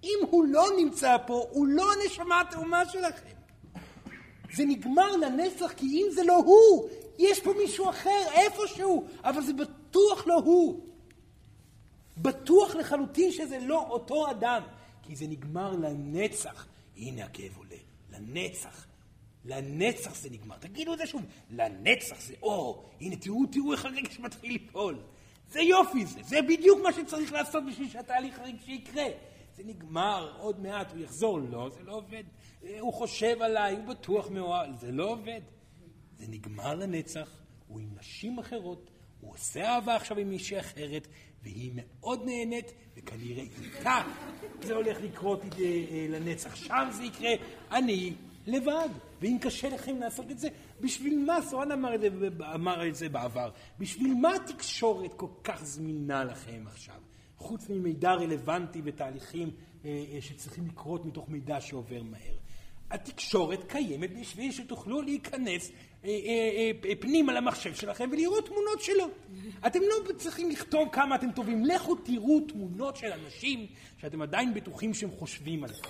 אם 0.05 0.19
הוא 0.31 0.45
לא 0.45 0.67
נמצא 0.79 1.17
פה, 1.27 1.47
הוא 1.51 1.67
לא 1.67 1.85
הנשמה 1.93 2.41
התאומה 2.41 2.87
שלכם. 2.87 3.35
זה 4.53 4.65
נגמר 4.65 5.17
לנצח, 5.17 5.73
כי 5.73 5.87
אם 5.87 6.07
זה 6.15 6.23
לא 6.25 6.37
הוא, 6.37 6.89
יש 7.19 7.41
פה 7.41 7.53
מישהו 7.59 7.91
אחר, 7.91 8.23
איפשהו, 8.35 9.07
אבל 9.25 9.43
זה 9.43 9.53
בטוח 9.53 10.27
לא 10.27 10.35
הוא. 10.35 10.81
בטוח 12.17 12.75
לחלוטין 12.75 13.33
שזה 13.33 13.59
לא 13.59 13.87
אותו 13.91 14.31
אדם, 14.31 14.63
כי 15.03 15.17
זה 15.17 15.27
נגמר 15.27 15.73
לנצח. 15.73 16.67
הנה 16.97 17.25
הכאב 17.25 17.57
עולה, 17.57 17.77
לנצח. 18.13 18.87
לנצח 19.45 20.15
זה 20.15 20.31
נגמר. 20.31 20.57
תגידו 20.57 20.93
את 20.93 20.99
זה 20.99 21.07
שוב, 21.07 21.23
לנצח 21.51 22.21
זה, 22.21 22.35
או, 22.43 22.85
הנה 23.01 23.17
תראו, 23.17 23.47
תראו 23.53 23.73
איך 23.73 23.85
הרגש 23.85 24.19
מתחיל 24.19 24.53
ליפול. 24.53 24.99
זה 25.55 25.61
יופי 25.61 26.07
זה, 26.07 26.23
זה 26.23 26.43
בדיוק 26.43 26.81
מה 26.83 26.93
שצריך 26.93 27.33
לעשות 27.33 27.65
בשביל 27.67 27.89
שהתהליך 27.89 28.39
הרגשי 28.39 28.73
יקרה. 28.73 29.07
זה 29.57 29.63
נגמר, 29.67 30.33
עוד 30.39 30.61
מעט 30.61 30.93
הוא 30.93 31.01
יחזור. 31.01 31.41
לא, 31.41 31.71
זה 31.71 31.83
לא 31.83 31.93
עובד. 31.93 32.23
הוא 32.81 32.93
חושב 32.93 33.43
עליי, 33.43 33.77
הוא 33.77 33.85
בטוח 33.85 34.31
מאוהב, 34.31 34.77
זה 34.81 34.93
לא 34.93 35.11
עובד. 35.11 35.41
זה 36.19 36.25
נגמר 36.29 36.75
לנצח, 36.75 37.31
הוא 37.69 37.81
עם 37.81 37.89
נשים 37.99 38.39
אחרות, 38.39 38.91
הוא 39.21 39.33
עושה 39.33 39.75
אהבה 39.75 39.97
עכשיו 39.97 40.19
עם 40.19 40.29
מישהי 40.29 40.61
אחרת, 40.61 41.09
והיא 41.43 41.73
מאוד 41.75 42.25
נהנית, 42.25 42.73
וכנראה 42.97 43.43
איתה 43.43 44.03
זה 44.63 44.75
הולך 44.75 44.99
לקרות 45.03 45.43
אה, 45.43 45.65
אה, 45.65 46.07
לנצח. 46.09 46.55
שם 46.55 46.89
זה 46.91 47.05
יקרה, 47.05 47.31
אני 47.71 48.13
לבד. 48.47 48.89
ואם 49.21 49.37
קשה 49.41 49.69
לכם 49.69 50.01
לעשות 50.01 50.31
את 50.31 50.39
זה, 50.39 50.49
בשביל 50.81 51.25
מה, 51.27 51.43
סורן 51.43 51.73
אמר 51.73 51.95
את 51.95 52.01
זה, 52.01 52.09
אמר 52.55 52.89
את 52.89 52.95
זה 52.95 53.09
בעבר, 53.09 53.51
בשביל 53.79 54.15
מה 54.15 54.35
התקשורת 54.35 55.15
כל 55.15 55.29
כך 55.45 55.65
זמינה 55.65 56.25
לכם 56.25 56.65
עכשיו? 56.67 57.01
חוץ 57.39 57.69
ממידע 57.69 58.13
רלוונטי 58.13 58.81
ותהליכים 58.85 59.51
אה, 59.85 60.05
אה, 60.15 60.21
שצריכים 60.21 60.67
לקרות 60.67 61.05
מתוך 61.07 61.29
מידע 61.29 61.61
שעובר 61.61 62.03
מהר. 62.03 62.35
התקשורת 62.91 63.65
קיימת 63.69 64.21
בשביל 64.21 64.53
שתוכלו 64.53 65.03
להיכנס 65.03 65.71
אה, 66.05 66.09
אה, 66.11 66.71
אה, 66.85 66.97
פנימה 67.01 67.33
למחשב 67.33 67.75
שלכם 67.75 68.09
ולראות 68.13 68.47
תמונות 68.47 68.81
שלו. 68.81 69.07
אתם 69.67 69.81
לא 69.81 70.13
צריכים 70.17 70.51
לכתוב 70.51 70.89
כמה 70.93 71.15
אתם 71.15 71.33
טובים, 71.33 71.65
לכו 71.65 71.95
תראו 71.95 72.41
תמונות 72.41 72.97
של 72.97 73.13
אנשים 73.13 73.67
שאתם 74.01 74.23
עדיין 74.23 74.55
בטוחים 74.55 74.95
שהם 74.95 75.11
חושבים 75.11 75.65
עליכם. 75.65 75.89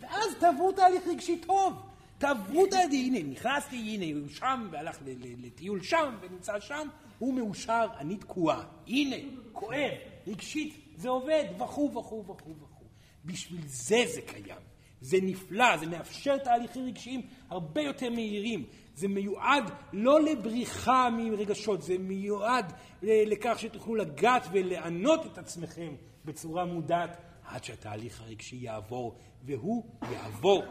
ואז 0.00 0.34
תעברו 0.40 0.72
תהליך 0.72 1.02
רגשי 1.06 1.38
טוב. 1.38 1.72
תעברו 2.18 2.64
הידי, 2.72 2.96
הנה, 2.96 3.22
נכנסתי, 3.22 3.76
הנה, 3.76 4.18
הוא 4.20 4.28
שם, 4.28 4.68
והלך 4.70 4.98
לטיול 5.38 5.82
שם, 5.82 6.14
ונמצא 6.20 6.60
שם, 6.60 6.88
הוא 7.18 7.34
מאושר, 7.34 7.86
אני 7.98 8.16
תקועה. 8.16 8.64
הנה, 8.86 9.16
כואב, 9.52 9.90
רגשית, 10.26 10.74
זה 10.96 11.08
עובד, 11.08 11.44
וכו' 11.58 11.90
וכו' 11.94 12.24
וכו' 12.24 12.54
וכו'. 12.60 12.84
בשביל 13.24 13.60
זה 13.66 14.02
זה 14.14 14.20
קיים. 14.26 14.60
זה 15.00 15.16
נפלא, 15.22 15.76
זה 15.76 15.86
מאפשר 15.86 16.38
תהליכים 16.38 16.84
רגשיים 16.86 17.22
הרבה 17.48 17.80
יותר 17.80 18.10
מהירים. 18.10 18.64
זה 18.94 19.08
מיועד 19.08 19.64
לא 19.92 20.20
לבריחה 20.20 21.08
מרגשות, 21.10 21.82
זה 21.82 21.98
מיועד 21.98 22.72
ל- 23.02 23.32
לכך 23.32 23.58
שתוכלו 23.58 23.94
לגעת 23.94 24.42
ולענות 24.52 25.26
את 25.26 25.38
עצמכם 25.38 25.94
בצורה 26.24 26.64
מודעת 26.64 27.16
עד 27.44 27.64
שהתהליך 27.64 28.20
הרגשי 28.20 28.56
יעבור, 28.56 29.14
והוא 29.44 29.84
יעבור. 30.12 30.64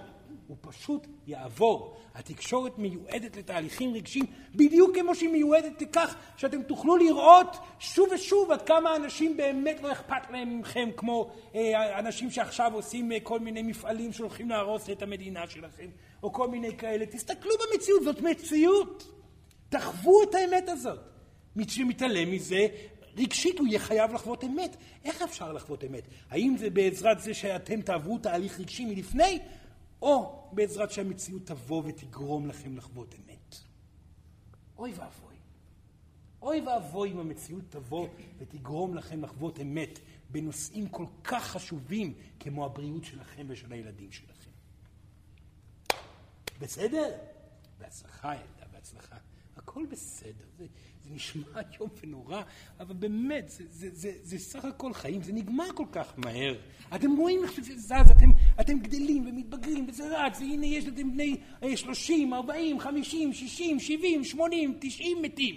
הוא 0.48 0.58
פשוט 0.62 1.08
יעבור. 1.28 1.98
התקשורת 2.16 2.78
מיועדת 2.78 3.38
לתהליכים 3.38 3.94
רגשיים 3.94 4.26
בדיוק 4.56 4.98
כמו 4.98 5.16
שהיא 5.16 5.30
מיועדת 5.30 5.82
לכך 5.82 6.16
שאתם 6.38 6.64
תוכלו 6.64 6.98
לראות 6.98 7.58
שוב 7.80 8.10
ושוב 8.16 8.52
עד 8.52 8.62
כמה 8.62 8.96
אנשים 8.96 9.38
באמת 9.38 9.82
לא 9.84 9.92
אכפת 9.92 10.30
להם 10.32 10.60
מכם 10.60 10.90
כמו 10.98 11.32
אה, 11.56 12.00
אנשים 12.00 12.32
שעכשיו 12.32 12.74
עושים 12.74 13.12
אה, 13.12 13.20
כל 13.20 13.40
מיני 13.40 13.62
מפעלים 13.62 14.14
שהולכים 14.14 14.50
להרוס 14.50 14.90
את 14.90 15.02
המדינה 15.02 15.48
שלכם 15.48 15.88
או 16.24 16.34
כל 16.34 16.48
מיני 16.48 16.78
כאלה. 16.78 17.06
תסתכלו 17.06 17.52
במציאות, 17.72 18.04
זאת 18.04 18.22
מציאות. 18.22 19.12
תחוו 19.70 20.24
את 20.24 20.36
האמת 20.36 20.70
הזאת. 20.70 21.00
מי 21.56 21.70
שמתעלם 21.70 22.32
מזה, 22.32 22.68
רגשית 23.18 23.60
הוא 23.60 23.68
יהיה 23.68 23.80
חייב 23.80 24.14
לחוות 24.14 24.44
אמת. 24.44 24.78
איך 25.06 25.22
אפשר 25.22 25.54
לחוות 25.54 25.84
אמת? 25.84 26.08
האם 26.30 26.56
זה 26.58 26.70
בעזרת 26.70 27.20
זה 27.20 27.34
שאתם 27.34 27.82
תעברו 27.82 28.18
תהליך 28.18 28.60
רגשי 28.60 28.86
מלפני, 28.86 29.40
או 30.02 30.50
בעזרת 30.52 30.92
שהמציאות 30.92 31.46
תבוא 31.46 31.84
ותגרום 31.86 32.48
לכם 32.48 32.78
לחוות 32.78 33.16
אמת? 33.16 33.56
אוי 34.78 34.94
ואבוי. 34.94 35.36
אוי 36.42 36.62
ואבוי 36.62 37.12
אם 37.12 37.20
המציאות 37.20 37.64
תבוא 37.70 38.08
ותגרום 38.38 38.96
לכם 38.96 39.24
לחוות 39.24 39.60
אמת 39.60 40.00
בנושאים 40.30 40.90
כל 40.90 41.06
כך 41.24 41.44
חשובים 41.44 42.14
כמו 42.40 42.66
הבריאות 42.66 43.04
שלכם 43.04 43.46
ושל 43.50 43.74
הילדים 43.74 44.12
שלכם. 44.12 44.52
בסדר? 46.60 47.18
בהצלחה, 47.80 48.36
ילדה, 48.36 48.68
בהצלחה. 48.74 49.18
הכל 49.58 49.86
בסדר, 49.86 50.46
זה, 50.58 50.66
זה 51.10 51.16
נשמע 51.16 51.44
איום 51.74 51.90
ונורא, 52.04 52.42
אבל 52.80 52.94
באמת, 52.94 53.50
זה, 53.50 53.64
זה, 53.70 53.90
זה, 53.94 54.12
זה 54.24 54.40
סך 54.40 54.66
הכל 54.66 54.94
חיים, 54.94 55.24
זה 55.24 55.34
נגמר 55.34 55.68
כל 55.76 55.86
כך 55.92 56.14
מהר. 56.18 56.56
אתם 56.96 57.18
רואים 57.18 57.44
איך 57.44 57.52
שזה 57.54 57.78
זז, 57.78 58.12
אתם, 58.12 58.30
אתם 58.62 58.80
גדלים 58.80 59.28
ומתבגרים, 59.28 59.86
וזה 59.90 60.18
רץ, 60.26 60.40
והנה 60.40 60.66
יש 60.66 60.88
אתם 60.88 61.12
בני 61.14 61.36
אה, 61.64 61.78
30, 61.78 62.34
40, 62.34 62.80
50, 62.80 63.34
60, 63.34 63.80
70, 63.80 64.24
80, 64.24 64.78
90 64.80 65.22
מתים. 65.22 65.56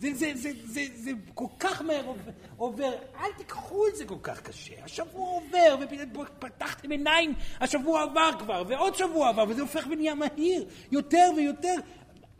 זה, 0.00 0.14
זה, 0.14 0.32
זה, 0.34 0.50
זה, 0.64 0.80
זה 0.94 1.10
כל 1.34 1.46
כך 1.58 1.82
מהר 1.82 2.06
עובר- 2.06 2.30
עובר, 2.56 2.92
אל 3.16 3.32
תיקחו 3.38 3.86
את 3.88 3.96
זה 3.96 4.04
כל 4.04 4.18
כך 4.22 4.40
קשה. 4.42 4.84
השבוע 4.84 5.28
עובר, 5.28 5.76
ופתחתם 6.20 6.90
עיניים, 6.90 7.32
השבוע 7.60 8.02
עבר 8.02 8.30
כבר, 8.38 8.62
ועוד 8.68 8.94
שבוע 8.94 9.28
עבר, 9.28 9.44
וזה 9.48 9.62
הופך 9.62 9.86
ונהיה 9.90 10.14
מהיר, 10.14 10.64
יותר 10.92 11.30
ויותר. 11.36 11.74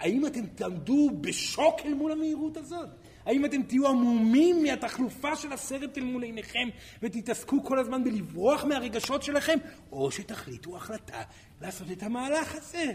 האם 0.00 0.26
אתם 0.26 0.46
תעמדו 0.46 1.10
בשוק 1.20 1.80
אל 1.84 1.94
מול 1.94 2.12
המהירות 2.12 2.56
הזאת? 2.56 2.88
האם 3.26 3.44
אתם 3.44 3.62
תהיו 3.62 3.88
עמומים 3.88 4.62
מהתחלופה 4.62 5.36
של 5.36 5.52
הסרט 5.52 5.98
אל 5.98 6.04
מול 6.04 6.22
עיניכם 6.22 6.68
ותתעסקו 7.02 7.64
כל 7.64 7.78
הזמן 7.78 8.04
בלברוח 8.04 8.64
מהרגשות 8.64 9.22
שלכם, 9.22 9.58
או 9.92 10.10
שתחליטו 10.10 10.76
החלטה 10.76 11.22
לעשות 11.60 11.90
את 11.90 12.02
המהלך 12.02 12.54
הזה? 12.54 12.92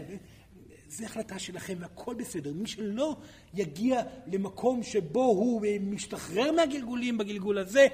זו 0.88 1.04
החלטה 1.04 1.38
שלכם 1.38 1.74
והכל 1.80 2.14
בסדר. 2.14 2.52
מי 2.52 2.66
שלא 2.66 3.16
יגיע 3.54 4.02
למקום 4.26 4.82
שבו 4.82 5.24
הוא 5.24 5.66
אה, 5.66 5.76
משתחרר 5.80 6.52
מהגלגולים 6.52 7.18
בגלגול 7.18 7.58
הזה, 7.58 7.86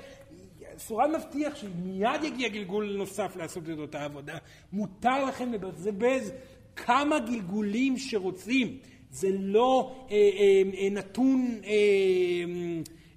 סורן 0.78 1.12
מבטיח 1.12 1.56
שמיד 1.56 2.24
יגיע 2.24 2.48
גלגול 2.48 2.96
נוסף 2.96 3.36
לעשות 3.36 3.70
את 3.70 3.78
אותה 3.78 4.04
עבודה. 4.04 4.38
מותר 4.72 5.24
לכם 5.24 5.52
לבזבז 5.52 6.32
כמה 6.76 7.18
גלגולים 7.18 7.98
שרוצים. 7.98 8.78
זה 9.12 9.28
לא 9.30 9.92
אה, 10.10 10.16
אה, 10.16 10.62
אה, 10.78 10.88
נתון 10.90 11.60
אה, 11.64 11.70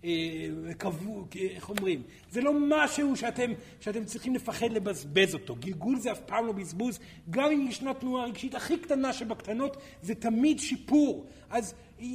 אה, 0.06 0.74
קבוע, 0.78 1.24
איך 1.36 1.70
אומרים? 1.70 2.04
זה 2.32 2.42
לא 2.42 2.54
משהו 2.70 3.16
שאתם, 3.16 3.52
שאתם 3.80 4.06
צריכים 4.06 4.36
לפחד 4.36 4.72
לבזבז 4.72 5.34
אותו. 5.34 5.56
גלגול 5.56 6.00
זה 6.00 6.12
אף 6.12 6.20
פעם 6.20 6.46
לא 6.46 6.52
בזבוז, 6.52 7.00
גם 7.30 7.52
אם 7.52 7.68
ישנה 7.70 7.94
תנועה 7.94 8.26
רגשית 8.26 8.56
הכי 8.56 8.78
קטנה 8.78 9.14
שבקטנות, 9.14 9.78
זה 10.02 10.16
תמיד 10.16 10.60
שיפור. 10.60 11.26
אז 11.50 11.74
אה, 12.02 12.06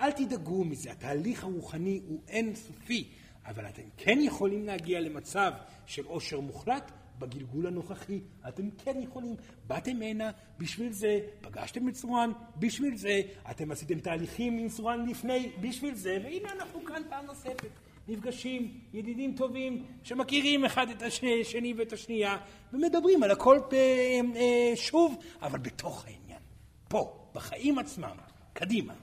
אל 0.00 0.10
תדאגו 0.10 0.64
מזה, 0.64 0.92
התהליך 0.92 1.44
הרוחני 1.44 2.00
הוא 2.08 2.18
אינסופי, 2.28 3.04
אבל 3.46 3.66
אתם 3.66 3.82
כן 3.96 4.18
יכולים 4.20 4.66
להגיע 4.66 5.00
למצב 5.00 5.52
של 5.86 6.04
עושר 6.04 6.40
מוחלט. 6.40 6.92
בגלגול 7.22 7.66
הנוכחי 7.66 8.20
אתם 8.48 8.70
כן 8.70 9.00
יכולים, 9.00 9.36
באתם 9.66 10.02
הנה 10.02 10.30
בשביל 10.58 10.92
זה, 10.92 11.20
פגשתם 11.40 11.88
את 11.88 11.96
סורן 11.96 12.32
בשביל 12.56 12.96
זה, 12.96 13.20
אתם 13.50 13.70
עשיתם 13.72 14.00
תהליכים 14.00 14.58
עם 14.58 14.68
סורן 14.68 15.08
לפני 15.08 15.52
בשביל 15.60 15.94
זה, 15.94 16.18
והנה 16.24 16.52
אנחנו 16.52 16.84
כאן 16.84 17.02
פעם 17.08 17.26
נוספת. 17.26 17.70
נפגשים, 18.08 18.80
ידידים 18.92 19.34
טובים, 19.36 19.86
שמכירים 20.02 20.64
אחד 20.64 20.86
את 20.90 21.02
השני 21.02 21.74
ואת 21.76 21.92
השנייה, 21.92 22.36
ומדברים 22.72 23.22
על 23.22 23.30
הכל 23.30 23.58
אה, 23.72 24.20
אה, 24.36 24.76
שוב, 24.76 25.22
אבל 25.42 25.58
בתוך 25.58 26.04
העניין. 26.04 26.42
פה, 26.88 27.30
בחיים 27.34 27.78
עצמם, 27.78 28.16
קדימה. 28.52 28.94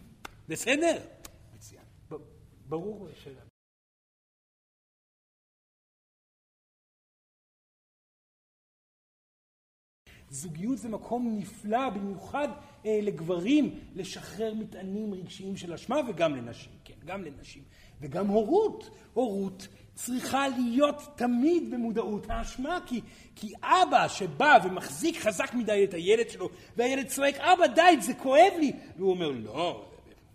בסדר? 0.48 0.98
מצוין. 1.56 1.84
ברור 2.70 3.08
שאלה. 3.24 3.48
זוגיות 10.30 10.77
זה 10.77 10.89
מקום 10.89 11.35
נפלא 11.38 11.89
במיוחד 11.89 12.47
אה, 12.85 12.99
לגברים 13.01 13.80
לשחרר 13.95 14.53
מטענים 14.53 15.14
רגשיים 15.14 15.57
של 15.57 15.73
אשמה 15.73 15.97
וגם 16.07 16.35
לנשים, 16.35 16.72
כן, 16.84 16.93
גם 17.06 17.23
לנשים. 17.23 17.64
וגם 18.01 18.27
הורות, 18.27 18.89
הורות 19.14 19.68
צריכה 19.93 20.47
להיות 20.47 21.03
תמיד 21.15 21.72
במודעות 21.72 22.30
האשמה, 22.30 22.80
כי, 22.85 23.01
כי 23.35 23.53
אבא 23.64 24.07
שבא 24.07 24.57
ומחזיק 24.64 25.18
חזק 25.19 25.53
מדי 25.53 25.84
את 25.84 25.93
הילד 25.93 26.30
שלו, 26.30 26.49
והילד 26.77 27.07
צועק, 27.07 27.35
אבא 27.35 27.68
די, 27.68 27.95
זה 28.01 28.14
כואב 28.14 28.53
לי, 28.60 28.72
והוא 28.97 29.11
אומר, 29.11 29.30
לא, 29.30 29.85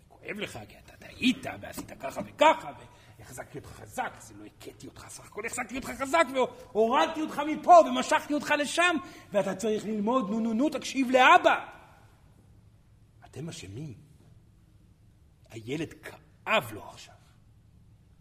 כואב 0.09 0.39
לך, 0.39 0.59
כי 0.69 0.75
אתה 0.85 0.93
טעית 0.99 1.45
ועשית 1.61 1.91
ככה 1.99 2.21
וככה, 2.25 2.71
והחזקתי 3.25 3.57
אותך 3.57 3.69
חזק, 3.69 4.13
זה 4.19 4.33
לא 4.37 4.45
הכיתי 4.45 4.87
אותך, 4.87 5.05
סך 5.09 5.25
הכל 5.25 5.45
החזקתי 5.45 5.77
אותך 5.77 5.89
חזק 5.89 6.25
והורדתי 6.33 7.21
אותך 7.21 7.41
מפה 7.47 7.79
ומשכתי 7.87 8.33
אותך 8.33 8.53
לשם, 8.59 8.95
ואתה 9.31 9.55
צריך 9.55 9.85
ללמוד, 9.85 10.29
נו 10.29 10.39
נו 10.39 10.53
נו, 10.53 10.69
תקשיב 10.69 11.11
לאבא. 11.11 11.65
אתם 13.25 13.49
אשמים. 13.49 13.93
הילד 15.49 15.93
כאב 15.93 16.71
לו 16.73 16.83
עכשיו. 16.89 17.15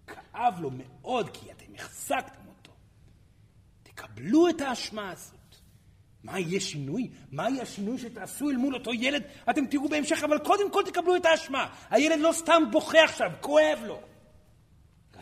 כאב 0.06 0.60
לו 0.60 0.70
מאוד 0.70 1.30
כי 1.32 1.52
אתם 1.52 1.74
החזקתם 1.74 2.48
אותו. 2.48 2.72
תקבלו 3.82 4.48
את 4.48 4.60
האשמה 4.60 5.10
הזאת. 5.10 5.34
מה 6.22 6.38
יהיה 6.40 6.60
שינוי? 6.60 7.10
מה 7.32 7.50
יהיה 7.50 7.62
השינוי 7.62 7.98
שתעשו 7.98 8.50
אל 8.50 8.56
מול 8.56 8.74
אותו 8.74 8.94
ילד? 8.94 9.22
אתם 9.50 9.66
תראו 9.66 9.88
בהמשך, 9.88 10.22
אבל 10.24 10.38
קודם 10.38 10.70
כל 10.70 10.82
תקבלו 10.86 11.16
את 11.16 11.26
האשמה. 11.26 11.74
הילד 11.90 12.20
לא 12.20 12.32
סתם 12.32 12.62
בוכה 12.70 13.04
עכשיו, 13.04 13.30
כואב 13.40 13.78
לו. 13.86 14.13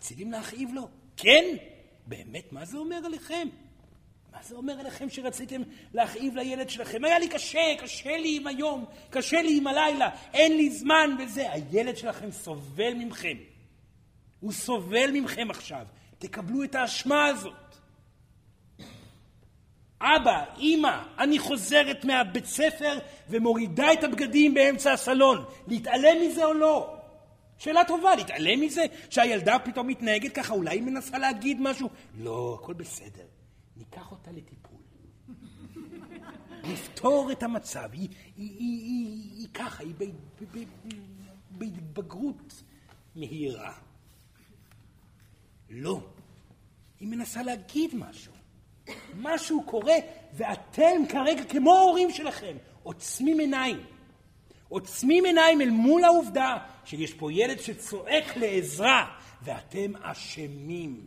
רציתם 0.03 0.31
להכאיב 0.31 0.75
לו? 0.75 0.89
כן? 1.17 1.45
באמת, 2.07 2.53
מה 2.53 2.65
זה 2.65 2.79
אומר 2.79 2.97
עליכם? 3.07 3.49
מה 4.33 4.39
זה 4.43 4.55
אומר 4.55 4.81
עליכם 4.81 5.11
שרציתם 5.11 5.63
להכאיב 5.95 6.37
לילד 6.37 6.71
שלכם? 6.71 7.05
היה 7.05 7.19
לי 7.19 7.29
קשה, 7.29 7.75
קשה 7.79 8.17
לי 8.17 8.37
עם 8.37 8.47
היום, 8.47 8.85
קשה 9.11 9.43
לי 9.43 9.57
עם 9.57 9.67
הלילה, 9.67 10.09
אין 10.35 10.57
לי 10.57 10.71
זמן 10.71 11.17
וזה. 11.19 11.53
הילד 11.53 11.97
שלכם 11.97 12.31
סובל 12.31 12.95
ממכם. 12.95 13.37
הוא 14.41 14.53
סובל 14.53 15.11
ממכם 15.13 15.51
עכשיו. 15.51 15.87
תקבלו 16.19 16.65
את 16.65 16.75
האשמה 16.75 17.27
הזאת. 17.27 17.77
אבא, 20.01 20.45
אימא, 20.59 21.03
אני 21.19 21.39
חוזרת 21.39 22.05
מהבית 22.05 22.47
ספר 22.47 22.99
ומורידה 23.29 23.93
את 23.93 24.05
הבגדים 24.05 24.55
באמצע 24.55 24.93
הסלון. 24.93 25.45
להתעלם 25.69 26.17
מזה 26.23 26.45
או 26.45 26.55
לא? 26.55 27.02
שאלה 27.63 27.85
טובה, 27.85 28.15
להתעלם 28.17 28.61
מזה? 28.61 28.85
שהילדה 29.11 29.59
פתאום 29.65 29.87
מתנהגת 29.87 30.33
ככה, 30.35 30.55
אולי 30.55 30.71
היא 30.71 30.83
מנסה 30.83 31.19
להגיד 31.19 31.61
משהו? 31.61 31.89
לא, 32.19 32.59
הכל 32.61 32.75
בסדר. 32.75 33.25
ניקח 33.77 34.11
אותה 34.11 34.31
לטיפול. 34.33 34.79
נפתור 36.65 37.33
את 37.33 37.43
המצב. 37.43 37.89
היא, 37.93 38.09
היא, 38.37 38.51
היא, 38.59 38.85
היא, 38.85 39.33
היא 39.39 39.49
ככה, 39.55 39.83
היא 39.85 39.95
ב- 39.99 40.05
ב- 40.59 40.95
בהתבגרות 41.51 42.63
מהירה. 43.17 43.73
לא, 45.71 46.01
היא 47.01 47.09
מנסה 47.09 47.43
להגיד 47.43 47.95
משהו. 47.95 48.33
משהו 49.17 49.63
קורה, 49.67 49.97
ואתם 50.33 51.03
כרגע, 51.09 51.45
כמו 51.45 51.75
ההורים 51.75 52.11
שלכם, 52.11 52.57
עוצמים 52.83 53.39
עיניים. 53.39 53.81
עוצמים 54.73 55.25
עיניים 55.25 55.61
אל 55.61 55.71
מול 55.71 56.05
העובדה 56.05 56.57
שיש 56.85 57.15
פה 57.15 57.33
ילד 57.33 57.61
שצועק 57.61 58.37
לעזרה, 58.37 59.07
ואתם 59.43 59.93
אשמים. 60.03 61.07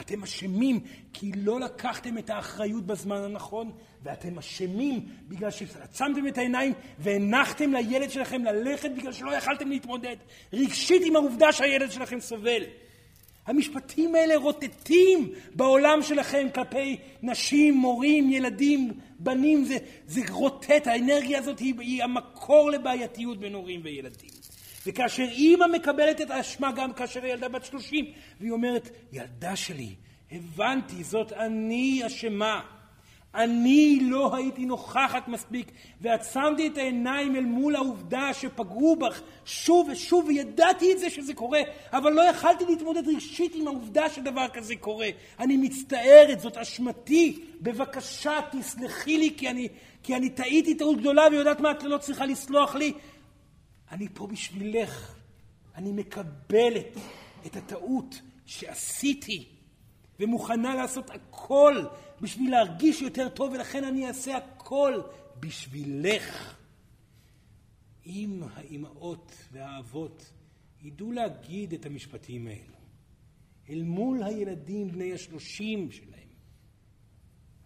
אתם 0.00 0.22
אשמים 0.22 0.80
כי 1.12 1.32
לא 1.36 1.60
לקחתם 1.60 2.18
את 2.18 2.30
האחריות 2.30 2.86
בזמן 2.86 3.16
הנכון, 3.16 3.72
ואתם 4.02 4.38
אשמים 4.38 5.08
בגלל 5.28 5.50
שעצמתם 5.50 6.26
את 6.28 6.38
העיניים 6.38 6.72
והנחתם 6.98 7.72
לילד 7.72 8.10
שלכם 8.10 8.44
ללכת 8.44 8.90
בגלל 8.90 9.12
שלא 9.12 9.30
יכלתם 9.30 9.68
להתמודד 9.68 10.16
רגשית 10.52 11.02
עם 11.06 11.16
העובדה 11.16 11.52
שהילד 11.52 11.90
שלכם 11.90 12.20
סובל. 12.20 12.62
המשפטים 13.46 14.14
האלה 14.14 14.36
רוטטים 14.36 15.32
בעולם 15.54 16.02
שלכם 16.02 16.46
כלפי 16.54 16.96
נשים, 17.22 17.74
מורים, 17.74 18.32
ילדים, 18.32 18.92
בנים, 19.18 19.64
זה, 19.64 19.76
זה 20.06 20.20
רוטט, 20.30 20.86
האנרגיה 20.86 21.38
הזאת 21.38 21.58
היא, 21.58 21.74
היא 21.78 22.04
המקור 22.04 22.70
לבעייתיות 22.70 23.40
בין 23.40 23.54
הורים 23.54 23.80
וילדים. 23.84 24.30
וכאשר 24.86 25.22
אימא 25.22 25.66
מקבלת 25.66 26.20
את 26.20 26.30
האשמה 26.30 26.72
גם 26.72 26.92
כאשר 26.92 27.24
הילדה 27.24 27.48
בת 27.48 27.64
שלושים, 27.64 28.04
והיא 28.40 28.52
אומרת, 28.52 28.90
ילדה 29.12 29.56
שלי, 29.56 29.94
הבנתי, 30.32 31.04
זאת 31.04 31.32
אני 31.32 32.02
אשמה. 32.06 32.60
אני 33.34 33.98
לא 34.02 34.36
הייתי 34.36 34.64
נוכחת 34.64 35.28
מספיק, 35.28 35.72
ועצמתי 36.00 36.66
את 36.66 36.78
העיניים 36.78 37.36
אל 37.36 37.44
מול 37.44 37.76
העובדה 37.76 38.34
שפגעו 38.34 38.96
בך 38.96 39.20
שוב 39.44 39.88
ושוב, 39.88 40.24
וידעתי 40.28 40.92
את 40.92 40.98
זה 40.98 41.10
שזה 41.10 41.34
קורה, 41.34 41.60
אבל 41.92 42.12
לא 42.12 42.22
יכלתי 42.22 42.64
להתמודד 42.64 43.08
רגשית 43.08 43.54
עם 43.54 43.66
העובדה 43.66 44.10
שדבר 44.10 44.48
כזה 44.48 44.76
קורה. 44.76 45.08
אני 45.38 45.56
מצטערת, 45.56 46.40
זאת 46.40 46.56
אשמתי, 46.56 47.44
בבקשה 47.60 48.38
תסלחי 48.52 49.18
לי, 49.18 49.34
כי 49.36 49.50
אני, 49.50 49.68
כי 50.02 50.16
אני 50.16 50.30
טעיתי 50.30 50.74
טעות 50.74 50.98
גדולה, 50.98 51.22
ויודעת 51.30 51.60
מה, 51.60 51.70
את 51.70 51.82
לא 51.82 51.98
צריכה 51.98 52.26
לסלוח 52.26 52.74
לי. 52.74 52.92
אני 53.92 54.08
פה 54.14 54.26
בשבילך, 54.26 55.14
אני 55.76 55.92
מקבלת 55.92 56.96
את 57.46 57.56
הטעות 57.56 58.20
שעשיתי, 58.46 59.48
ומוכנה 60.20 60.74
לעשות 60.74 61.10
הכל 61.10 61.82
בשביל 62.22 62.50
להרגיש 62.50 63.02
יותר 63.02 63.28
טוב, 63.28 63.52
ולכן 63.52 63.84
אני 63.84 64.08
אעשה 64.08 64.36
הכל 64.36 65.00
בשבילך. 65.40 66.56
אם 68.06 68.42
האימהות 68.54 69.32
והאבות 69.52 70.32
ידעו 70.82 71.12
להגיד 71.12 71.72
את 71.72 71.86
המשפטים 71.86 72.46
האלו 72.46 72.76
אל 73.70 73.82
מול 73.82 74.22
הילדים 74.22 74.92
בני 74.92 75.12
השלושים 75.12 75.92
שלהם, 75.92 76.28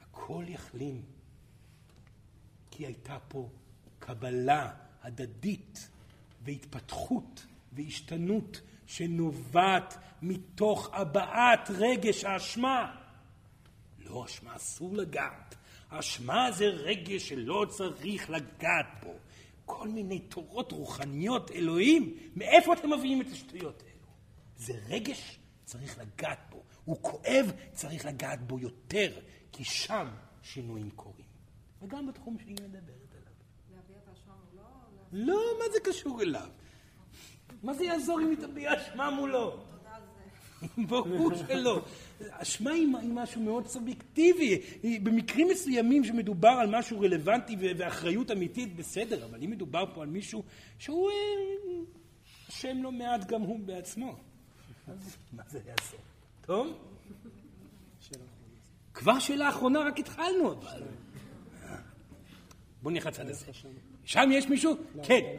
הכל 0.01 0.45
יחלים. 0.49 1.03
כי 2.71 2.87
הייתה 2.87 3.19
פה 3.29 3.49
קבלה 3.99 4.75
הדדית 5.03 5.89
והתפתחות 6.43 7.47
והשתנות 7.73 8.61
שנובעת 8.87 9.97
מתוך 10.23 10.91
הבעת 10.93 11.71
רגש 11.71 12.25
האשמה. 12.25 13.06
לא, 14.09 14.25
אשמה 14.25 14.57
אסור 14.57 14.97
לגעת. 14.97 15.55
אשמה 15.89 16.53
זה 16.53 16.65
רגש 16.65 17.29
שלא 17.29 17.67
צריך 17.69 18.31
לגעת 18.31 18.87
בו. 19.03 19.15
כל 19.65 19.89
מיני 19.89 20.19
תורות 20.19 20.73
רוחניות, 20.73 21.51
אלוהים, 21.51 22.17
מאיפה 22.37 22.73
אתם 22.73 22.93
מביאים 22.93 23.21
את 23.21 23.27
השטויות 23.33 23.83
האלו? 23.83 24.07
זה 24.57 24.73
רגש, 24.89 25.39
צריך 25.65 25.99
לגעת 25.99 26.39
בו. 26.51 26.63
הוא 26.85 26.97
כואב, 27.03 27.53
צריך 27.73 28.07
לגעת 28.07 28.47
בו 28.47 28.59
יותר, 28.59 29.21
כי 29.53 29.65
שם 29.65 30.09
שינויים 30.43 30.91
קורים. 30.91 31.27
וגם 31.83 32.07
בתחום 32.07 32.39
שהיא 32.39 32.55
מדברת 32.55 33.13
עליו. 33.13 33.33
להביע 33.71 33.97
את 34.03 34.09
האשמה 34.09 34.35
מולו? 34.51 34.63
לא, 35.13 35.59
מה 35.59 35.65
זה 35.73 35.81
קשור 35.85 36.23
אליו? 36.23 36.49
מה 37.63 37.75
זה 37.75 37.85
יעזור 37.85 38.21
אם 38.21 38.31
היא 38.31 38.39
תביע 38.39 38.83
אשמה 38.83 39.11
מולו? 39.11 39.66
ברור 40.89 41.31
שלא. 41.35 41.85
אשמה 42.31 42.71
היא 42.71 42.89
משהו 43.13 43.41
מאוד 43.41 43.67
סובייקטיבי. 43.67 44.61
במקרים 45.03 45.49
מסוימים 45.49 46.05
שמדובר 46.05 46.49
על 46.49 46.79
משהו 46.79 47.01
רלוונטי 47.01 47.57
ואחריות 47.61 48.31
אמיתית, 48.31 48.77
בסדר, 48.77 49.25
אבל 49.25 49.43
אם 49.43 49.51
מדובר 49.51 49.85
פה 49.95 50.03
על 50.03 50.09
מישהו 50.09 50.43
שהוא 50.79 51.11
אה, 51.11 51.15
אשם 52.51 52.83
לא 52.83 52.93
מעט 52.93 53.27
גם 53.27 53.41
הוא 53.41 53.61
בעצמו, 53.61 54.17
אז 54.89 55.17
מה 55.33 55.43
זה 55.49 55.59
יעזור? 55.59 56.01
טוב? 56.41 56.79
כבר 58.95 59.19
שאלה 59.19 59.49
אחרונה, 59.49 59.81
רק 59.81 59.99
התחלנו 59.99 60.53
אבל. 60.53 60.83
בוא 62.83 62.91
נלך 62.91 63.07
לצד 63.07 63.29
הזה. 63.29 63.47
שם 64.05 64.29
יש 64.33 64.49
מישהו? 64.49 64.75
כן. 65.03 65.37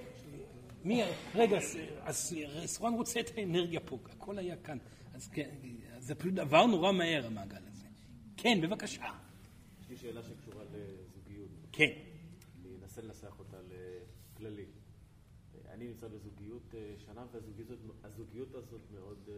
מי? 0.83 1.03
רגע, 1.35 1.57
אז 2.05 2.35
סורן 2.65 2.93
רוצה 2.93 3.19
את 3.19 3.31
האנרגיה 3.37 3.79
פה, 3.79 3.97
הכל 4.11 4.37
היה 4.37 4.55
כאן. 4.55 4.77
אז 5.17 5.27
כן, 5.27 5.49
זה 5.99 6.15
פשוט 6.15 6.39
עבר 6.39 6.65
נורא 6.65 6.91
מהר 6.91 7.25
המעגל 7.25 7.67
הזה. 7.67 7.87
כן, 8.37 8.61
בבקשה. 8.61 9.11
יש 9.81 9.89
לי 9.89 9.97
שאלה 9.97 10.23
שקשורה 10.23 10.63
לזוגיות. 10.63 11.49
כן. 11.71 11.91
אני 12.61 12.75
אנסה 12.81 13.01
לנסח 13.01 13.39
אותה 13.39 13.57
לכללי. 13.61 14.65
אני 15.69 15.87
נמצא 15.87 16.07
בזוגיות 16.07 16.75
אה, 16.75 16.93
שנה, 16.97 17.25
והזוגיות 17.31 18.55
הזאת 18.55 18.81
מאוד 18.91 19.29
אה, 19.29 19.35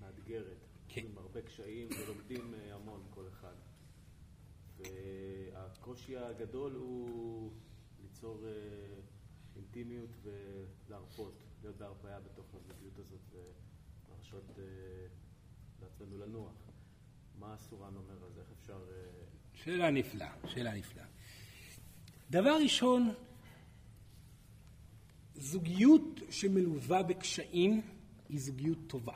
מאתגרת. 0.00 0.56
כן. 0.88 1.04
עם 1.04 1.18
הרבה 1.18 1.42
קשיים 1.42 1.88
ולומדים 1.98 2.54
אה, 2.54 2.74
המון 2.74 3.02
כל 3.10 3.28
אחד. 3.28 3.54
והקושי 4.78 6.16
הגדול 6.16 6.72
הוא 6.72 7.52
ליצור 8.02 8.44
אינטימיות 9.56 10.10
ולהרפות, 10.22 11.34
להיות 11.62 11.76
בהרפאיה 11.76 12.20
בתוך 12.20 12.54
הזוגיות 12.54 12.98
הזאת 12.98 13.34
ולהרשות 14.32 14.58
לעצמנו 15.82 16.18
לנוח. 16.18 16.52
מה 17.38 17.54
הסורן 17.54 17.96
אומר 17.96 18.24
על 18.24 18.32
זה? 18.34 18.40
איך 18.40 18.48
אפשר... 18.60 18.78
שאלה 19.54 19.90
נפלאה, 19.90 20.32
שאלה 20.46 20.74
נפלאה. 20.74 21.04
דבר 22.30 22.58
ראשון, 22.62 23.14
זוגיות 25.34 26.20
שמלווה 26.30 27.02
בקשיים 27.02 27.82
היא 28.28 28.40
זוגיות 28.40 28.78
טובה. 28.86 29.12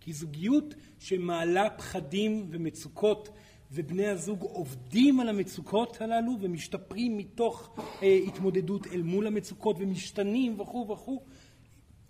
כי 0.00 0.12
זוגיות 0.12 0.74
שמעלה 0.98 1.70
פחדים 1.70 2.48
ומצוקות 2.50 3.28
ובני 3.72 4.06
הזוג 4.06 4.42
עובדים 4.42 5.20
על 5.20 5.28
המצוקות 5.28 6.00
הללו 6.00 6.36
ומשתפרים 6.40 7.16
מתוך 7.16 7.78
אה, 8.02 8.20
התמודדות 8.26 8.86
אל 8.86 9.02
מול 9.02 9.26
המצוקות 9.26 9.76
ומשתנים 9.78 10.60
וכו' 10.60 10.88
וכו', 10.88 11.22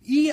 היא 0.02 0.32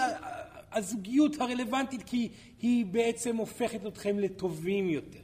הזוגיות 0.71 1.41
הרלוונטית 1.41 2.03
כי 2.03 2.29
היא 2.61 2.85
בעצם 2.85 3.35
הופכת 3.35 3.85
אתכם 3.87 4.19
לטובים 4.19 4.89
יותר. 4.89 5.19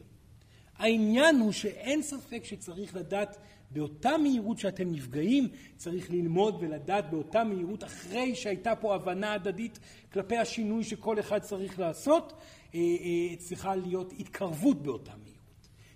העניין 0.77 1.39
הוא 1.39 1.51
שאין 1.51 2.01
ספק 2.01 2.43
שצריך 2.43 2.95
לדעת 2.95 3.37
באותה 3.71 4.17
מהירות 4.17 4.59
שאתם 4.59 4.91
נפגעים, 4.91 5.47
צריך 5.77 6.11
ללמוד 6.11 6.57
ולדעת 6.59 7.09
באותה 7.09 7.43
מהירות 7.43 7.83
אחרי 7.83 8.35
שהייתה 8.35 8.75
פה 8.75 8.95
הבנה 8.95 9.33
הדדית 9.33 9.79
כלפי 10.13 10.37
השינוי 10.37 10.83
שכל 10.83 11.19
אחד 11.19 11.39
צריך 11.39 11.79
לעשות, 11.79 12.33
אה, 12.75 12.79
אה, 12.79 13.35
צריכה 13.37 13.75
להיות 13.75 14.13
התקרבות 14.19 14.83
באותה 14.83 15.11
מהירות. 15.11 15.33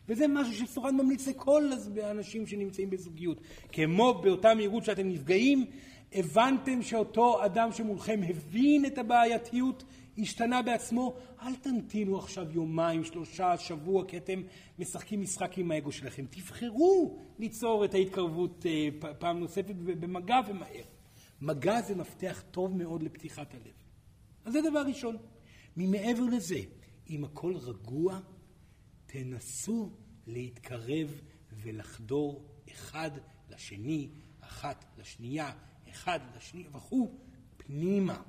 וזה 0.10 0.28
משהו 0.28 0.54
שסורן 0.54 0.96
ממליץ 0.96 1.28
לכל 1.28 1.70
האנשים 2.04 2.48
שנמצאים 2.48 2.90
בזוגיות. 2.90 3.42
כמו 3.72 4.14
באותה 4.24 4.54
מהירות 4.54 4.86
שאתם 4.86 5.10
נפגעים, 5.10 5.66
הבנתם 6.14 6.82
שאותו 6.82 7.46
אדם 7.46 7.72
שמולכם 7.72 8.22
הבין 8.30 8.86
את 8.86 8.98
הבעייתיות, 8.98 9.84
השתנה 10.18 10.62
בעצמו, 10.62 11.16
אל 11.42 11.56
תמתינו 11.56 12.18
עכשיו 12.18 12.52
יומיים, 12.52 13.04
שלושה, 13.04 13.58
שבוע, 13.58 14.06
כי 14.08 14.18
אתם 14.18 14.42
משחקים 14.80 15.22
משחק 15.22 15.58
עם 15.58 15.72
האגו 15.72 15.92
שלכם. 15.92 16.26
תבחרו 16.30 17.20
ליצור 17.40 17.86
את 17.86 17.94
ההתקרבות 17.94 18.66
אה, 18.66 18.90
פעם 19.20 19.40
נוספת 19.40 19.76
במגע 19.76 20.40
ומהר. 20.48 20.84
מגע 21.42 21.82
זה 21.82 21.96
מפתח 21.96 22.44
טוב 22.52 22.78
מאוד 22.78 23.04
לפתיחת 23.04 23.54
הלב. 23.54 23.74
אז 24.46 24.54
זה 24.54 24.60
דבר 24.70 24.84
ראשון. 24.88 25.18
ממעבר 25.78 26.24
לזה, 26.24 26.60
אם 27.10 27.24
הכל 27.24 27.56
רגוע, 27.56 28.20
תנסו 29.06 29.90
להתקרב 30.28 31.22
ולחדור 31.52 32.46
אחד 32.72 33.12
לשני, 33.50 34.10
אחת 34.42 34.86
לשנייה, 34.98 35.52
אחד 35.98 36.20
לשני 36.38 36.64
וכו', 36.74 37.18
פנימה. 37.58 38.22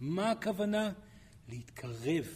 מה 0.00 0.30
הכוונה? 0.30 0.92
להתקרב 1.48 2.26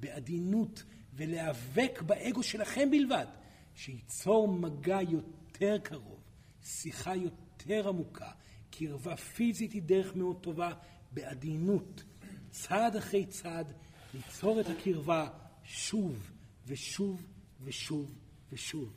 בעדינות 0.00 0.84
ולהיאבק 1.14 2.02
באגו 2.06 2.42
שלכם 2.42 2.90
בלבד, 2.90 3.26
שייצור 3.74 4.48
מגע 4.48 4.98
יותר 5.08 5.78
קרוב, 5.78 6.20
שיחה 6.62 7.16
יותר 7.16 7.88
עמוקה, 7.88 8.30
קרבה 8.70 9.16
פיזית 9.16 9.72
היא 9.72 9.82
דרך 9.82 10.16
מאוד 10.16 10.42
טובה, 10.42 10.72
בעדינות, 11.12 12.04
צעד 12.50 12.96
אחרי 12.96 13.26
צעד, 13.26 13.72
ליצור 14.14 14.60
את 14.60 14.66
הקרבה 14.66 15.28
שוב 15.64 16.30
ושוב 16.66 17.26
ושוב 17.62 18.14
ושוב, 18.52 18.92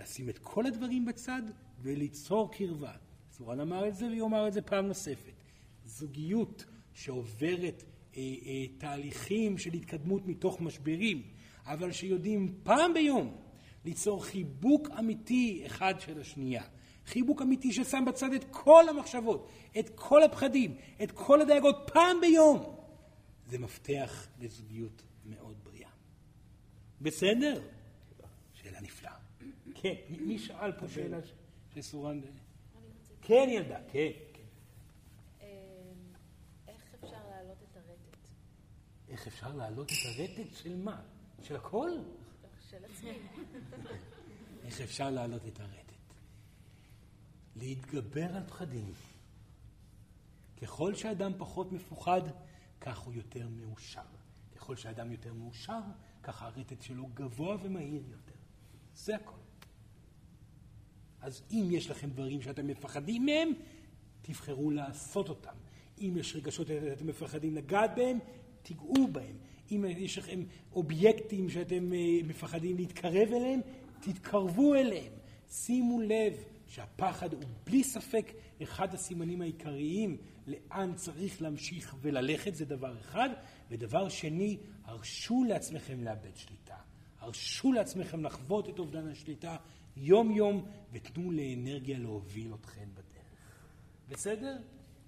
לשים 0.00 0.28
את 0.28 0.38
כל 0.38 0.66
הדברים 0.66 1.04
בצד 1.04 1.42
וליצור 1.82 2.52
קרבה. 2.52 2.92
סורן 3.36 3.60
אמר 3.60 3.88
את 3.88 3.94
זה 3.94 4.06
ויאמר 4.06 4.48
את 4.48 4.52
זה 4.52 4.62
פעם 4.62 4.86
נוספת. 4.86 5.32
זוגיות 5.84 6.64
שעוברת 6.92 7.84
אה, 8.16 8.22
אה, 8.22 8.66
תהליכים 8.78 9.58
של 9.58 9.72
התקדמות 9.72 10.26
מתוך 10.26 10.60
משברים, 10.60 11.22
אבל 11.66 11.92
שיודעים 11.92 12.54
פעם 12.62 12.94
ביום 12.94 13.36
ליצור 13.84 14.24
חיבוק 14.24 14.88
אמיתי 14.98 15.62
אחד 15.66 15.94
של 16.00 16.20
השנייה. 16.20 16.62
חיבוק 17.06 17.42
אמיתי 17.42 17.72
ששם 17.72 18.04
בצד 18.04 18.32
את 18.32 18.44
כל 18.50 18.88
המחשבות, 18.88 19.48
את 19.78 19.90
כל 19.94 20.22
הפחדים, 20.22 20.76
את 21.02 21.12
כל 21.12 21.40
הדאגות 21.40 21.76
פעם 21.92 22.20
ביום. 22.20 22.76
זה 23.46 23.58
מפתח 23.58 24.26
לזוגיות 24.40 25.02
מאוד 25.24 25.56
בריאה. 25.64 25.90
בסדר? 27.00 27.62
שאלה 28.52 28.80
נפלאה. 28.80 29.16
כן, 29.74 29.94
מי 30.08 30.38
שאל 30.38 30.72
פה 30.72 30.88
שאלה 30.88 31.18
שסורן... 31.74 32.20
כן, 33.26 33.48
ילדה, 33.48 33.78
כן. 33.92 34.08
כן. 34.32 34.42
אמ, 35.40 35.46
איך 36.68 36.94
אפשר 36.94 37.28
להעלות 37.28 37.56
את 37.62 37.76
הרטט? 37.76 38.28
איך 39.08 39.26
אפשר 39.26 39.54
להעלות 39.54 39.88
את 39.88 40.18
הרטט 40.18 40.54
של 40.54 40.76
מה? 40.76 41.02
של 41.42 41.56
הכל? 41.56 41.90
של 42.70 42.84
עצמי. 42.84 43.18
איך 44.64 44.80
אפשר 44.80 45.10
להעלות 45.10 45.46
את 45.46 45.60
הרטט? 45.60 45.92
להתגבר 47.56 48.36
על 48.36 48.46
פחדים. 48.46 48.92
ככל 50.62 50.94
שאדם 50.94 51.32
פחות 51.38 51.72
מפוחד, 51.72 52.22
כך 52.80 52.98
הוא 52.98 53.14
יותר 53.14 53.48
מאושר. 53.48 54.06
ככל 54.56 54.76
שאדם 54.76 55.12
יותר 55.12 55.32
מאושר, 55.32 55.80
ככה 56.22 56.46
הרטט 56.46 56.82
שלו 56.82 57.06
גבוה 57.06 57.56
ומהיר 57.62 58.02
יותר. 58.10 58.38
זה 58.94 59.16
הכל. 59.16 59.43
אז 61.24 61.42
אם 61.52 61.68
יש 61.70 61.90
לכם 61.90 62.10
דברים 62.10 62.42
שאתם 62.42 62.66
מפחדים 62.66 63.26
מהם, 63.26 63.48
תבחרו 64.22 64.70
לעשות 64.70 65.28
אותם. 65.28 65.54
אם 66.00 66.14
יש 66.16 66.36
רגשות 66.36 66.66
שאתם 66.66 67.06
מפחדים 67.06 67.54
לגעת 67.54 67.90
בהם, 67.96 68.18
תיגעו 68.62 69.08
בהם. 69.12 69.36
אם 69.70 69.84
יש 69.88 70.18
לכם 70.18 70.42
אובייקטים 70.72 71.48
שאתם 71.48 71.92
אה, 71.92 72.18
מפחדים 72.24 72.76
להתקרב 72.76 73.28
אליהם, 73.32 73.60
תתקרבו 74.00 74.74
אליהם. 74.74 75.12
שימו 75.50 76.00
לב 76.00 76.44
שהפחד 76.66 77.32
הוא 77.32 77.42
בלי 77.64 77.84
ספק 77.84 78.32
אחד 78.62 78.94
הסימנים 78.94 79.40
העיקריים 79.40 80.16
לאן 80.46 80.94
צריך 80.94 81.42
להמשיך 81.42 81.96
וללכת, 82.00 82.54
זה 82.54 82.64
דבר 82.64 83.00
אחד. 83.00 83.28
ודבר 83.70 84.08
שני, 84.08 84.56
הרשו 84.84 85.44
לעצמכם 85.44 86.04
לאבד 86.04 86.36
שליטה. 86.36 86.76
הרשו 87.20 87.72
לעצמכם 87.72 88.24
לחוות 88.24 88.68
את 88.68 88.78
אובדן 88.78 89.08
השליטה 89.08 89.56
יום-יום, 89.96 90.66
ותנו 90.92 91.30
לאנרגיה 91.30 91.98
להוביל 91.98 92.54
אתכם 92.54 92.88
בדרך. 92.92 93.04
בסדר? 94.08 94.56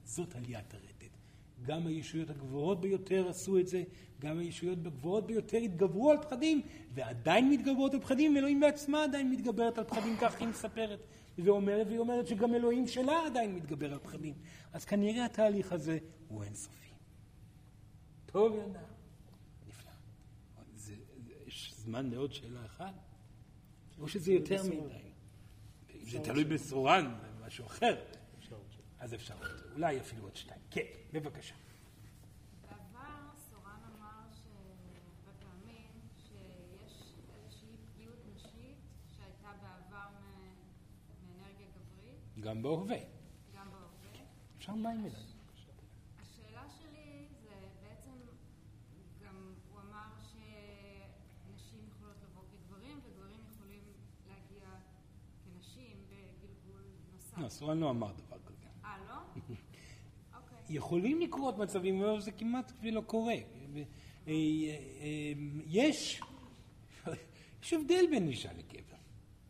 זאת 0.04 0.36
עליית 0.36 0.74
הרטט. 0.74 1.16
גם 1.62 1.86
הישויות 1.86 2.30
הגבוהות 2.30 2.80
ביותר 2.80 3.28
עשו 3.28 3.58
את 3.58 3.68
זה, 3.68 3.82
גם 4.20 4.38
הישויות 4.38 4.78
הגבוהות 4.86 5.26
ביותר 5.26 5.56
התגברו 5.56 6.10
על 6.10 6.22
פחדים, 6.22 6.62
ועדיין 6.94 7.50
מתגברות 7.50 7.94
על 7.94 8.00
פחדים, 8.00 8.34
ואלוהים 8.34 8.60
בעצמה 8.60 9.04
עדיין 9.04 9.30
מתגברת 9.30 9.78
על 9.78 9.84
פחדים, 9.84 10.16
כך 10.20 10.40
היא 10.40 10.48
מספרת. 10.48 10.98
ואומרת, 11.38 11.86
והיא 11.86 11.98
אומרת 11.98 12.26
שגם 12.26 12.54
אלוהים 12.54 12.86
שלה 12.86 13.26
עדיין 13.26 13.54
מתגבר 13.54 13.92
על 13.92 13.98
פחדים. 13.98 14.34
אז 14.72 14.84
כנראה 14.84 15.24
התהליך 15.24 15.72
הזה 15.72 15.98
הוא 16.28 16.42
אינסופי. 16.42 16.90
טוב, 18.26 18.54
ילדה. 18.54 18.80
נפלא. 19.68 19.90
זה, 20.74 20.94
זה, 21.16 21.32
יש 21.46 21.74
זמן 21.76 22.10
לעוד 22.10 22.32
שאלה 22.32 22.64
אחת? 22.64 23.05
או 24.00 24.08
שזה 24.08 24.32
יותר 24.32 24.62
מדי? 24.62 24.76
אם 25.94 26.10
זה 26.10 26.18
תלוי 26.18 26.44
בסורן, 26.44 27.14
זה 27.20 27.46
משהו 27.46 27.66
אחר. 27.66 28.04
אז 28.98 29.14
אפשר 29.14 29.34
עוד, 29.38 29.50
אולי 29.72 30.00
אפילו 30.00 30.22
עוד 30.22 30.36
שתיים. 30.36 30.60
כן, 30.70 30.82
בבקשה. 31.12 31.54
גם 42.46 42.62
בהווה. 42.62 42.96
גם 43.54 43.70
בהווה. 43.70 44.20
אפשר 44.58 44.74
מים 44.74 45.00
אליי. 45.06 45.22
השאלה 46.20 46.64
שלי 46.68 47.26
זה 47.42 47.54
בעצם, 47.82 48.10
גם 49.24 49.54
הוא 49.70 49.80
אמר 49.80 50.08
שנשים 50.32 51.80
יכולות 51.88 52.16
לבוא 52.22 52.42
כגברים 52.50 53.00
וגברים 53.04 53.40
יכולים 53.52 53.82
להגיע 54.26 54.68
כנשים 55.44 55.96
בגלגול 56.08 56.82
נוסף. 57.46 57.62
לא, 57.62 57.74
לא 57.74 57.90
אמר 57.90 58.12
דבר 58.12 58.36
כזה. 58.46 58.66
אה, 58.84 58.96
לא? 59.08 59.14
אוקיי. 60.36 60.76
יכולים 60.76 61.20
לקרות 61.20 61.58
מצבים, 61.58 62.02
אבל 62.02 62.20
זה 62.20 62.32
כמעט 62.32 62.72
ולא 62.82 63.00
קורה. 63.00 63.34
אה, 63.34 63.82
אה, 64.28 65.32
יש, 65.66 66.20
יש 67.62 67.72
הבדל 67.72 68.04
בין 68.10 68.28
אישה 68.28 68.48
לגבר, 68.52 68.96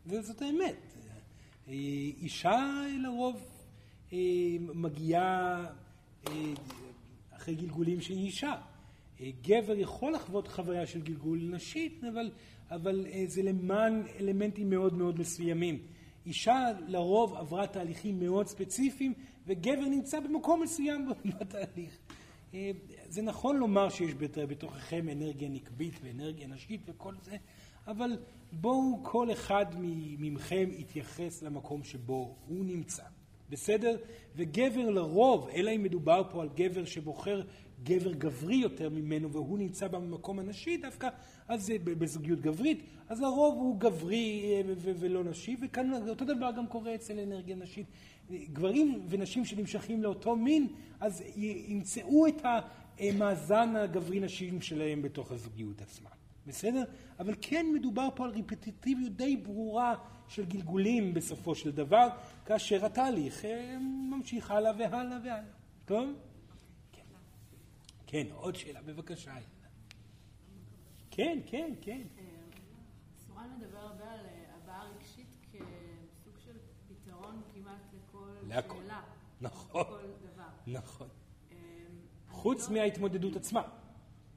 וזאת 0.05 0.41
האמת. 0.41 0.75
אה, 1.67 1.73
אישה 2.21 2.85
לרוב 3.03 3.45
אה, 4.13 4.17
מגיעה 4.59 5.65
אה, 6.27 6.33
אחרי 7.31 7.55
גלגולים 7.55 8.01
שהיא 8.01 8.25
אישה. 8.25 8.55
אה, 9.21 9.29
גבר 9.41 9.79
יכול 9.79 10.13
לחוות 10.13 10.47
חוויה 10.47 10.85
של 10.85 11.01
גלגול 11.01 11.39
נשית, 11.51 12.03
אבל, 12.03 12.31
אבל 12.71 13.05
אה, 13.09 13.23
זה 13.27 13.43
למען 13.43 14.03
אלמנטים 14.19 14.69
מאוד 14.69 14.93
מאוד 14.93 15.19
מסוימים. 15.19 15.96
אישה 16.27 16.59
לרוב 16.87 17.33
עברה 17.35 17.67
תהליכים 17.67 18.19
מאוד 18.19 18.47
ספציפיים, 18.47 19.13
וגבר 19.45 19.81
נמצא 19.81 20.19
במקום 20.19 20.61
מסוים 20.61 21.09
בתהליך. 21.39 21.97
אה, 22.53 22.71
זה 23.09 23.21
נכון 23.21 23.57
לומר 23.57 23.89
שיש 23.89 24.13
בת- 24.13 24.37
בתוככם 24.37 25.09
אנרגיה 25.09 25.49
נקבית 25.49 25.93
ואנרגיה 26.03 26.47
נשית 26.47 26.81
וכל 26.85 27.13
זה, 27.23 27.37
אבל 27.87 28.17
בואו 28.51 28.99
כל 29.03 29.31
אחד 29.31 29.65
מ- 29.79 30.35
מכם 30.35 30.69
יתייחס 30.77 31.41
למקום 31.43 31.83
שבו 31.83 32.35
הוא 32.47 32.65
נמצא. 32.65 33.03
בסדר? 33.49 33.97
וגבר 34.35 34.89
לרוב, 34.89 35.47
אלא 35.53 35.71
אם 35.75 35.83
מדובר 35.83 36.21
פה 36.31 36.41
על 36.41 36.49
גבר 36.55 36.85
שבוחר 36.85 37.41
גבר 37.83 38.13
גברי 38.13 38.55
יותר 38.55 38.89
ממנו 38.89 39.31
והוא 39.31 39.59
נמצא 39.59 39.87
במקום 39.87 40.39
הנשי 40.39 40.77
דווקא, 40.77 41.09
אז 41.47 41.65
זה 41.65 41.75
בזוגיות 41.83 42.41
גברית, 42.41 42.83
אז 43.09 43.21
לרוב 43.21 43.55
הוא 43.55 43.79
גברי 43.79 44.43
אה, 44.45 44.73
ולא 44.77 45.23
נשי, 45.23 45.57
וכאן 45.61 46.09
אותו 46.09 46.25
דבר 46.25 46.51
גם 46.57 46.67
קורה 46.67 46.95
אצל 46.95 47.19
אנרגיה 47.19 47.55
נשית. 47.55 47.87
גברים 48.31 49.01
ונשים 49.09 49.45
שנמשכים 49.45 50.03
לאותו 50.03 50.35
מין, 50.35 50.67
אז 50.99 51.23
ימצאו 51.67 52.27
את 52.27 52.41
המאזן 52.99 53.75
הגברי-נשי 53.75 54.51
שלהם 54.61 55.01
בתוך 55.01 55.31
הזוגיות 55.31 55.81
עצמה. 55.81 56.09
בסדר? 56.47 56.83
אבל 57.19 57.33
כן 57.41 57.65
מדובר 57.73 58.07
פה 58.15 58.25
על 58.25 58.31
ריפטיטיביות 58.31 59.15
די 59.15 59.37
ברורה 59.37 59.95
של 60.27 60.45
גלגולים 60.45 61.13
בסופו 61.13 61.55
של 61.55 61.71
דבר, 61.71 62.07
כאשר 62.45 62.85
התהליך 62.85 63.45
אה, 63.45 63.77
ממשיך 64.09 64.51
הלאה 64.51 64.71
והלאה 64.77 65.17
והלאה. 65.23 65.41
טוב? 65.85 66.09
כן. 68.07 68.23
כן, 68.27 68.35
עוד 68.35 68.55
שאלה, 68.55 68.81
בבקשה. 68.81 69.35
כן, 71.11 71.39
כן, 71.45 71.73
כן. 71.81 72.01
סורן 73.17 73.57
מדבר 73.59 73.77
הרבה 73.77 74.11
על 74.11 74.19
אה, 74.25 74.55
הבעה 74.55 74.83
רגשית 74.83 75.27
כסוג 75.51 76.33
של 76.45 76.57
פתרון 76.87 77.41
כמעט 77.53 77.81
לכל. 77.93 78.29
שאלה. 78.73 79.01
נכון. 79.41 79.81
לכל 79.81 79.97
דבר. 80.33 80.47
נכון. 80.67 81.07
אמ, 81.51 81.55
חוץ 82.29 82.69
לא- 82.69 82.73
מההתמודדות 82.75 83.35
עצמה. 83.35 83.61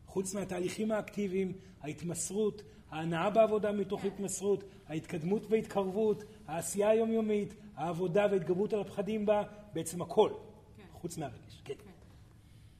חוץ 0.06 0.34
מהתהליכים 0.34 0.90
האקטיביים, 0.92 1.52
ההתמסרות, 1.80 2.62
ההנאה 2.90 3.30
בעבודה 3.30 3.72
מתוך 3.72 4.05
התמסרות, 4.05 4.64
ההתקדמות 4.86 5.42
וההתקרבות, 5.51 6.16
העשייה 6.47 6.88
היומיומית, 6.88 7.55
העבודה 7.74 8.26
וההתגברות 8.30 8.72
על 8.72 8.80
הפחדים 8.80 9.26
בה, 9.26 9.42
בעצם 9.72 10.02
הכל. 10.02 10.32
כן. 10.76 10.84
חוץ 10.92 11.18
מהרגש. 11.18 11.60
כן. 11.64 11.74
כן. 11.84 11.90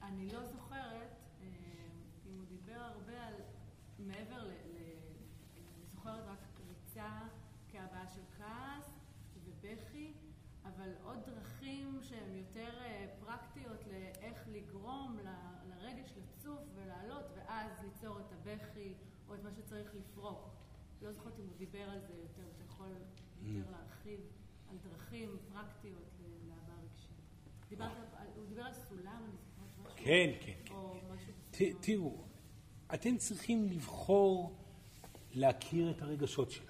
אני 0.01 0.27
לא 0.27 0.39
זוכרת 0.47 1.11
אה, 1.41 1.47
אם 2.27 2.37
הוא 2.37 2.45
דיבר 2.49 2.79
הרבה 2.79 3.27
על 3.27 3.33
מעבר 3.99 4.43
ל... 4.43 4.47
ל- 4.47 4.51
אני 5.57 5.85
זוכרת 5.95 6.23
רק 6.27 6.37
ריצה 6.69 7.19
כהבעה 7.71 8.07
של 8.07 8.21
כעס 8.37 8.91
ובכי, 9.45 10.13
אבל 10.65 10.89
עוד 11.03 11.17
דרכים 11.25 11.99
שהן 12.01 12.35
יותר 12.35 12.69
אה, 12.81 13.05
פרקטיות 13.25 13.79
לאיך 13.87 14.43
לגרום 14.51 15.17
ל- 15.23 15.29
לרגש 15.69 16.13
לצוף 16.17 16.59
ולעלות, 16.75 17.25
ואז 17.35 17.71
ליצור 17.83 18.19
את 18.19 18.25
הבכי 18.31 18.93
או 19.29 19.35
את 19.35 19.43
מה 19.43 19.49
שצריך 19.51 19.91
לפרוק. 19.95 20.49
לא 21.01 21.11
זוכרת 21.13 21.39
אם 21.39 21.45
הוא 21.45 21.57
דיבר 21.57 21.89
על 21.89 21.99
זה 21.99 22.13
יותר, 22.13 22.43
אתה 22.55 22.63
יכול 22.63 22.87
יותר 23.41 23.71
להרחיב 23.71 24.19
על 24.69 24.77
דרכים 25.11 25.29
פרקטיות 25.53 26.03
ל- 26.21 26.47
להבעה 26.49 26.75
רגשית. 26.83 27.09
דיברת, 27.69 27.91
על- 28.17 28.27
הוא 28.35 28.45
דיבר 28.49 28.61
על 28.61 28.73
סולם, 28.89 29.21
אני 29.25 29.37
זוכרת 29.37 29.93
משהו? 29.93 30.05
כן, 30.05 30.29
כן, 30.45 30.51
כן. 30.65 30.73
או 30.73 30.95
משהו. 31.15 31.33
תראו, 31.81 32.15
אתם 32.93 33.17
צריכים 33.17 33.65
לבחור 33.67 34.55
להכיר 35.33 35.91
את 35.91 36.01
הרגשות 36.01 36.51
שלכם. 36.51 36.67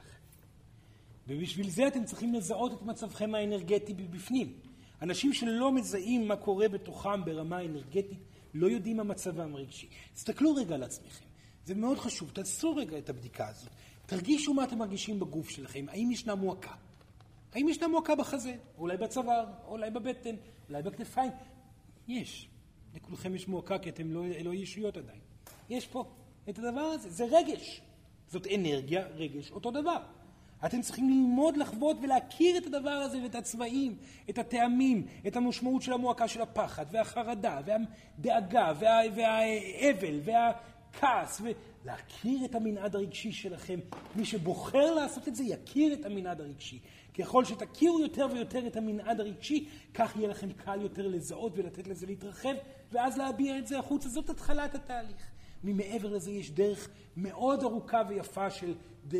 ובשביל 1.27 1.69
זה 1.69 1.87
אתם 1.87 2.05
צריכים 2.05 2.33
לזהות 2.33 2.73
את 2.73 2.81
מצבכם 2.81 3.35
האנרגטי 3.35 3.93
בפנים. 3.93 4.59
אנשים 5.01 5.33
שלא 5.33 5.71
מזהים 5.71 6.27
מה 6.27 6.35
קורה 6.35 6.69
בתוכם 6.69 7.25
ברמה 7.25 7.65
אנרגטית, 7.65 8.19
לא 8.53 8.67
יודעים 8.67 8.97
מה 8.97 9.03
מצבם 9.03 9.55
הרגשי. 9.55 9.89
תסתכלו 10.13 10.55
רגע 10.55 10.75
על 10.75 10.83
עצמכם, 10.83 11.25
זה 11.65 11.75
מאוד 11.75 11.97
חשוב, 11.97 12.31
תעשו 12.33 12.75
רגע 12.75 12.97
את 12.97 13.09
הבדיקה 13.09 13.47
הזאת. 13.47 13.69
תרגישו 14.05 14.53
מה 14.53 14.63
אתם 14.63 14.77
מרגישים 14.77 15.19
בגוף 15.19 15.49
שלכם, 15.49 15.85
האם 15.89 16.11
ישנה 16.11 16.35
מועקה? 16.35 16.73
האם 17.53 17.69
ישנה 17.69 17.87
מועקה 17.87 18.15
בחזה? 18.15 18.55
אולי 18.77 18.97
בצוואר, 18.97 19.45
אולי 19.67 19.91
בבטן, 19.91 20.35
אולי 20.69 20.81
בכתפיים? 20.81 21.31
יש. 22.07 22.49
לכולכם 22.95 23.35
יש 23.35 23.47
מועקה 23.47 23.79
כי 23.79 23.89
אתם 23.89 24.11
לא, 24.11 24.23
לא 24.43 24.53
ישויות 24.53 24.97
עדיין. 24.97 25.19
יש 25.69 25.87
פה 25.87 26.05
את 26.49 26.59
הדבר 26.59 26.81
הזה, 26.81 27.09
זה 27.09 27.25
רגש. 27.31 27.81
זאת 28.27 28.47
אנרגיה, 28.55 29.07
רגש, 29.07 29.51
אותו 29.51 29.71
דבר. 29.71 30.03
אתם 30.65 30.81
צריכים 30.81 31.09
ללמוד 31.09 31.57
לחוות 31.57 31.97
ולהכיר 32.01 32.57
את 32.57 32.67
הדבר 32.67 32.89
הזה 32.89 33.23
ואת 33.23 33.35
הצבעים, 33.35 33.97
את 34.29 34.37
הטעמים, 34.37 35.07
את 35.27 35.35
המשמעות 35.35 35.81
של 35.81 35.93
המועקה 35.93 36.27
של 36.27 36.41
הפחד 36.41 36.85
והחרדה 36.91 37.59
והדאגה 37.65 38.73
וה, 38.79 38.99
והאבל 39.15 40.19
והכעס 40.23 41.41
ולהכיר 41.41 42.45
את 42.45 42.55
המנעד 42.55 42.95
הרגשי 42.95 43.31
שלכם. 43.31 43.79
מי 44.15 44.25
שבוחר 44.25 44.95
לעשות 44.95 45.27
את 45.27 45.35
זה 45.35 45.43
יכיר 45.43 45.93
את 45.93 46.05
המנעד 46.05 46.41
הרגשי. 46.41 46.79
ככל 47.17 47.45
שתכירו 47.45 47.99
יותר 47.99 48.27
ויותר 48.33 48.67
את 48.67 48.75
המנעד 48.75 49.19
הרגשי, 49.19 49.67
כך 49.93 50.15
יהיה 50.15 50.29
לכם 50.29 50.51
קל 50.51 50.81
יותר 50.81 51.07
לזהות 51.07 51.53
ולתת 51.55 51.87
לזה 51.87 52.05
להתרחב 52.05 52.53
ואז 52.91 53.17
להביע 53.17 53.57
את 53.57 53.67
זה 53.67 53.79
החוצה. 53.79 54.09
זאת 54.09 54.29
התחלת 54.29 54.75
התהליך. 54.75 55.31
ממעבר 55.63 56.09
לזה 56.09 56.31
יש 56.31 56.51
דרך 56.51 56.89
מאוד 57.17 57.63
ארוכה 57.63 58.01
ויפה 58.09 58.49
של 58.49 58.73
אה, 59.13 59.19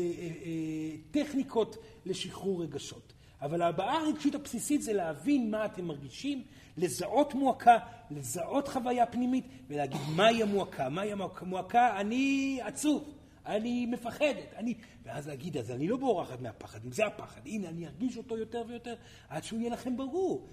טכניקות 1.10 1.76
לשחרור 2.06 2.62
רגשות. 2.62 3.12
אבל 3.42 3.62
ההבעה 3.62 3.98
הרגשית 3.98 4.34
הבסיסית 4.34 4.82
זה 4.82 4.92
להבין 4.92 5.50
מה 5.50 5.64
אתם 5.64 5.84
מרגישים, 5.84 6.42
לזהות 6.76 7.34
מועקה, 7.34 7.78
לזהות 8.10 8.68
חוויה 8.68 9.06
פנימית 9.06 9.46
ולהגיד 9.68 10.00
מהי 10.16 10.42
המועקה, 10.42 10.88
מהי 10.88 11.12
המועקה, 11.12 12.00
אני 12.00 12.58
עצוב, 12.62 13.14
אני 13.46 13.86
מפחדת, 13.86 14.52
אני... 14.56 14.74
ואז 15.02 15.28
להגיד, 15.28 15.56
אז 15.56 15.70
אני 15.70 15.88
לא 15.88 15.96
בורחת 15.96 16.40
מהפחד, 16.40 16.84
אם 16.84 16.92
זה 16.92 17.06
הפחד, 17.06 17.40
הנה 17.46 17.68
אני 17.68 17.86
ארגיש 17.86 18.16
אותו 18.16 18.38
יותר 18.38 18.62
ויותר 18.68 18.94
עד 19.28 19.44
שהוא 19.44 19.60
יהיה 19.60 19.70
לכם 19.70 19.96
ברור. 19.96 20.48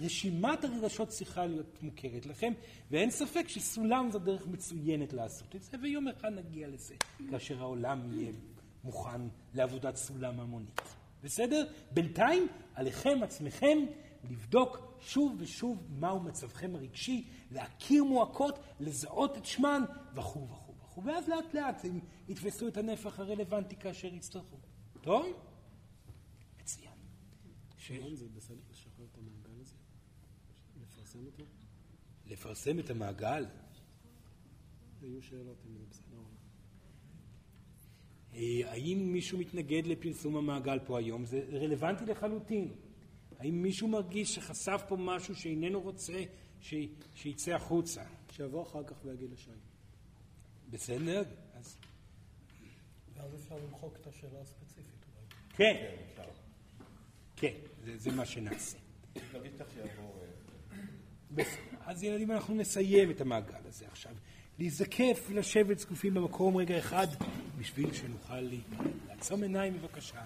רשימת 0.00 0.64
הרגשות 0.64 1.08
צריכה 1.08 1.46
להיות 1.46 1.82
מוכרת 1.82 2.26
לכם, 2.26 2.52
ואין 2.90 3.10
ספק 3.10 3.48
שסולם 3.48 4.10
זו 4.10 4.18
דרך 4.18 4.46
מצוינת 4.46 5.12
לעשות 5.12 5.56
את 5.56 5.62
זה, 5.62 5.76
ויום 5.82 6.08
אחד 6.08 6.28
נגיע 6.28 6.68
לזה, 6.68 6.94
כאשר 7.30 7.60
העולם 7.60 8.12
יהיה 8.12 8.32
מוכן 8.84 9.20
לעבודת 9.54 9.96
סולם 9.96 10.40
המונית. 10.40 10.80
בסדר? 11.22 11.66
בינתיים, 11.90 12.46
עליכם 12.74 13.18
עצמכם 13.22 13.78
לבדוק 14.30 14.78
שוב 15.00 15.36
ושוב 15.38 15.86
מהו 15.98 16.20
מצבכם 16.20 16.74
הרגשי, 16.74 17.24
להכיר 17.50 18.04
מועקות, 18.04 18.58
לזהות 18.80 19.36
את 19.38 19.44
שמן, 19.44 19.82
וכו' 20.14 20.48
וכו' 20.48 20.67
וכו', 20.98 21.06
ואז 21.06 21.28
לאט 21.28 21.54
לאט 21.54 21.84
הם 21.84 22.00
יתפסו 22.28 22.68
את 22.68 22.76
הנפח 22.76 23.18
הרלוונטי 23.18 23.76
כאשר 23.76 24.14
יצטרכו. 24.14 24.56
טוב? 25.00 25.26
מצוין. 26.60 26.92
שרון, 27.76 28.14
זה 28.14 28.28
בסדר 28.28 28.56
לשחרר 28.70 29.06
את 29.12 29.18
המעגל 29.18 29.60
הזה? 29.60 29.74
לפרסם 30.82 31.26
אותו? 31.26 31.44
לפרסם 32.26 32.78
את 32.78 32.90
המעגל? 32.90 33.46
היו 35.02 35.22
שאלות 35.22 35.56
אם 35.66 35.78
זה 35.78 35.84
בסדר. 35.90 36.08
אה, 38.34 38.72
האם 38.72 39.12
מישהו 39.12 39.38
מתנגד 39.38 39.86
לפרסום 39.86 40.36
המעגל 40.36 40.78
פה 40.86 40.98
היום? 40.98 41.24
זה 41.24 41.46
רלוונטי 41.52 42.04
לחלוטין. 42.04 42.74
האם 43.38 43.62
מישהו 43.62 43.88
מרגיש 43.88 44.34
שחשף 44.34 44.82
פה 44.88 44.96
משהו 44.96 45.34
שאיננו 45.34 45.80
רוצה 45.80 46.22
ש... 46.60 46.74
שיצא 47.14 47.54
החוצה? 47.54 48.04
שיבוא 48.30 48.62
אחר 48.62 48.84
כך 48.84 49.04
ויגיד 49.04 49.30
לשי. 49.30 49.50
בסדר? 50.70 51.22
אז... 51.54 51.76
ואז 53.14 53.34
אפשר 53.34 53.56
למחוק 53.56 53.96
את 54.00 54.06
השאלה 54.06 54.40
הספציפית 54.40 55.04
אולי. 55.14 55.26
כן. 55.56 55.96
כן, 57.36 57.54
זה, 57.84 57.98
זה 57.98 58.10
מה 58.12 58.26
שנעשה. 58.26 58.78
בסדר. 61.30 61.78
אז 61.80 62.02
ילדים, 62.02 62.30
אנחנו 62.30 62.54
נסיים 62.54 63.10
את 63.10 63.20
המעגל 63.20 63.66
הזה 63.68 63.86
עכשיו. 63.86 64.12
להיזקף 64.58 65.26
ולשבת 65.28 65.78
זקופים 65.78 66.14
במקום 66.14 66.56
רגע 66.56 66.78
אחד 66.78 67.06
בשביל 67.58 67.94
שנוכל. 67.94 68.50
לעצום 69.08 69.42
עיניים 69.42 69.78
בבקשה. 69.78 70.24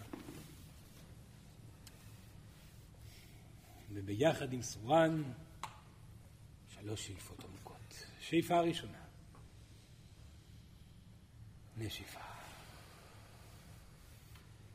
וביחד 3.92 4.52
עם 4.52 4.62
סורן, 4.62 5.22
שלוש 6.68 7.06
שאיפות 7.06 7.44
עמוקות. 7.44 8.04
שאיפה 8.20 8.60
ראשונה. 8.60 9.01
נשיפה. 11.84 12.20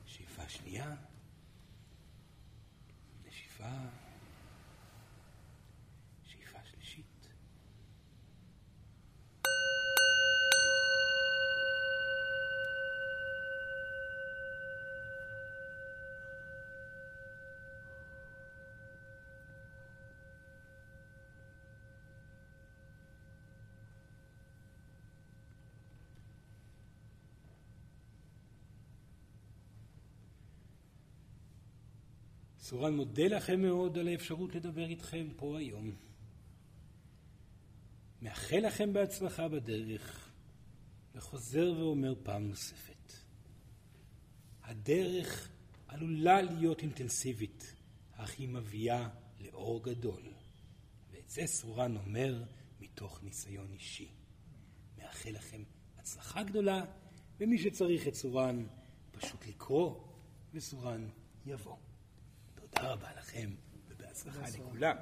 שאיפה 0.05 0.49
שנייה. 0.49 0.95
נשיפה. 3.27 3.69
שאיפה 6.23 6.59
שלישית. 6.71 7.27
סורן 32.68 32.95
מודה 32.95 33.27
לכם 33.27 33.61
מאוד 33.61 33.98
על 33.98 34.07
האפשרות 34.07 34.56
לדבר 34.56 34.85
איתכם 34.85 35.27
פה 35.35 35.57
היום. 35.57 35.91
מאחל 38.22 38.60
לכם 38.60 38.94
בהצלחה 38.94 39.48
בדרך, 39.48 40.30
וחוזר 41.15 41.73
ואומר 41.77 42.14
פעם 42.23 42.48
נוספת. 42.48 43.14
הדרך 44.64 45.49
עלולה 45.88 46.41
להיות 46.41 46.81
אינטנסיבית, 46.81 47.76
אך 48.11 48.39
היא 48.39 48.49
מביאה 48.49 49.10
לאור 49.41 49.84
גדול. 49.84 50.23
ואת 51.11 51.30
זה 51.30 51.41
סורן 51.45 51.98
אומר 51.98 52.44
מתוך 52.80 53.23
ניסיון 53.23 53.73
אישי. 53.73 54.11
מאחל 54.98 55.31
לכם 55.31 55.64
הצלחה 55.98 56.44
גדולה, 56.44 56.85
ומי 57.39 57.57
שצריך 57.57 58.07
את 58.07 58.15
סורן, 58.15 58.65
פשוט 59.11 59.48
לקרוא, 59.48 60.03
וסורן 60.53 61.10
יבוא. 61.45 61.86
תודה 62.77 62.91
רבה 62.91 63.07
לכם, 63.19 63.49
ובהצלחה 63.89 64.39
לכולם. 64.57 64.95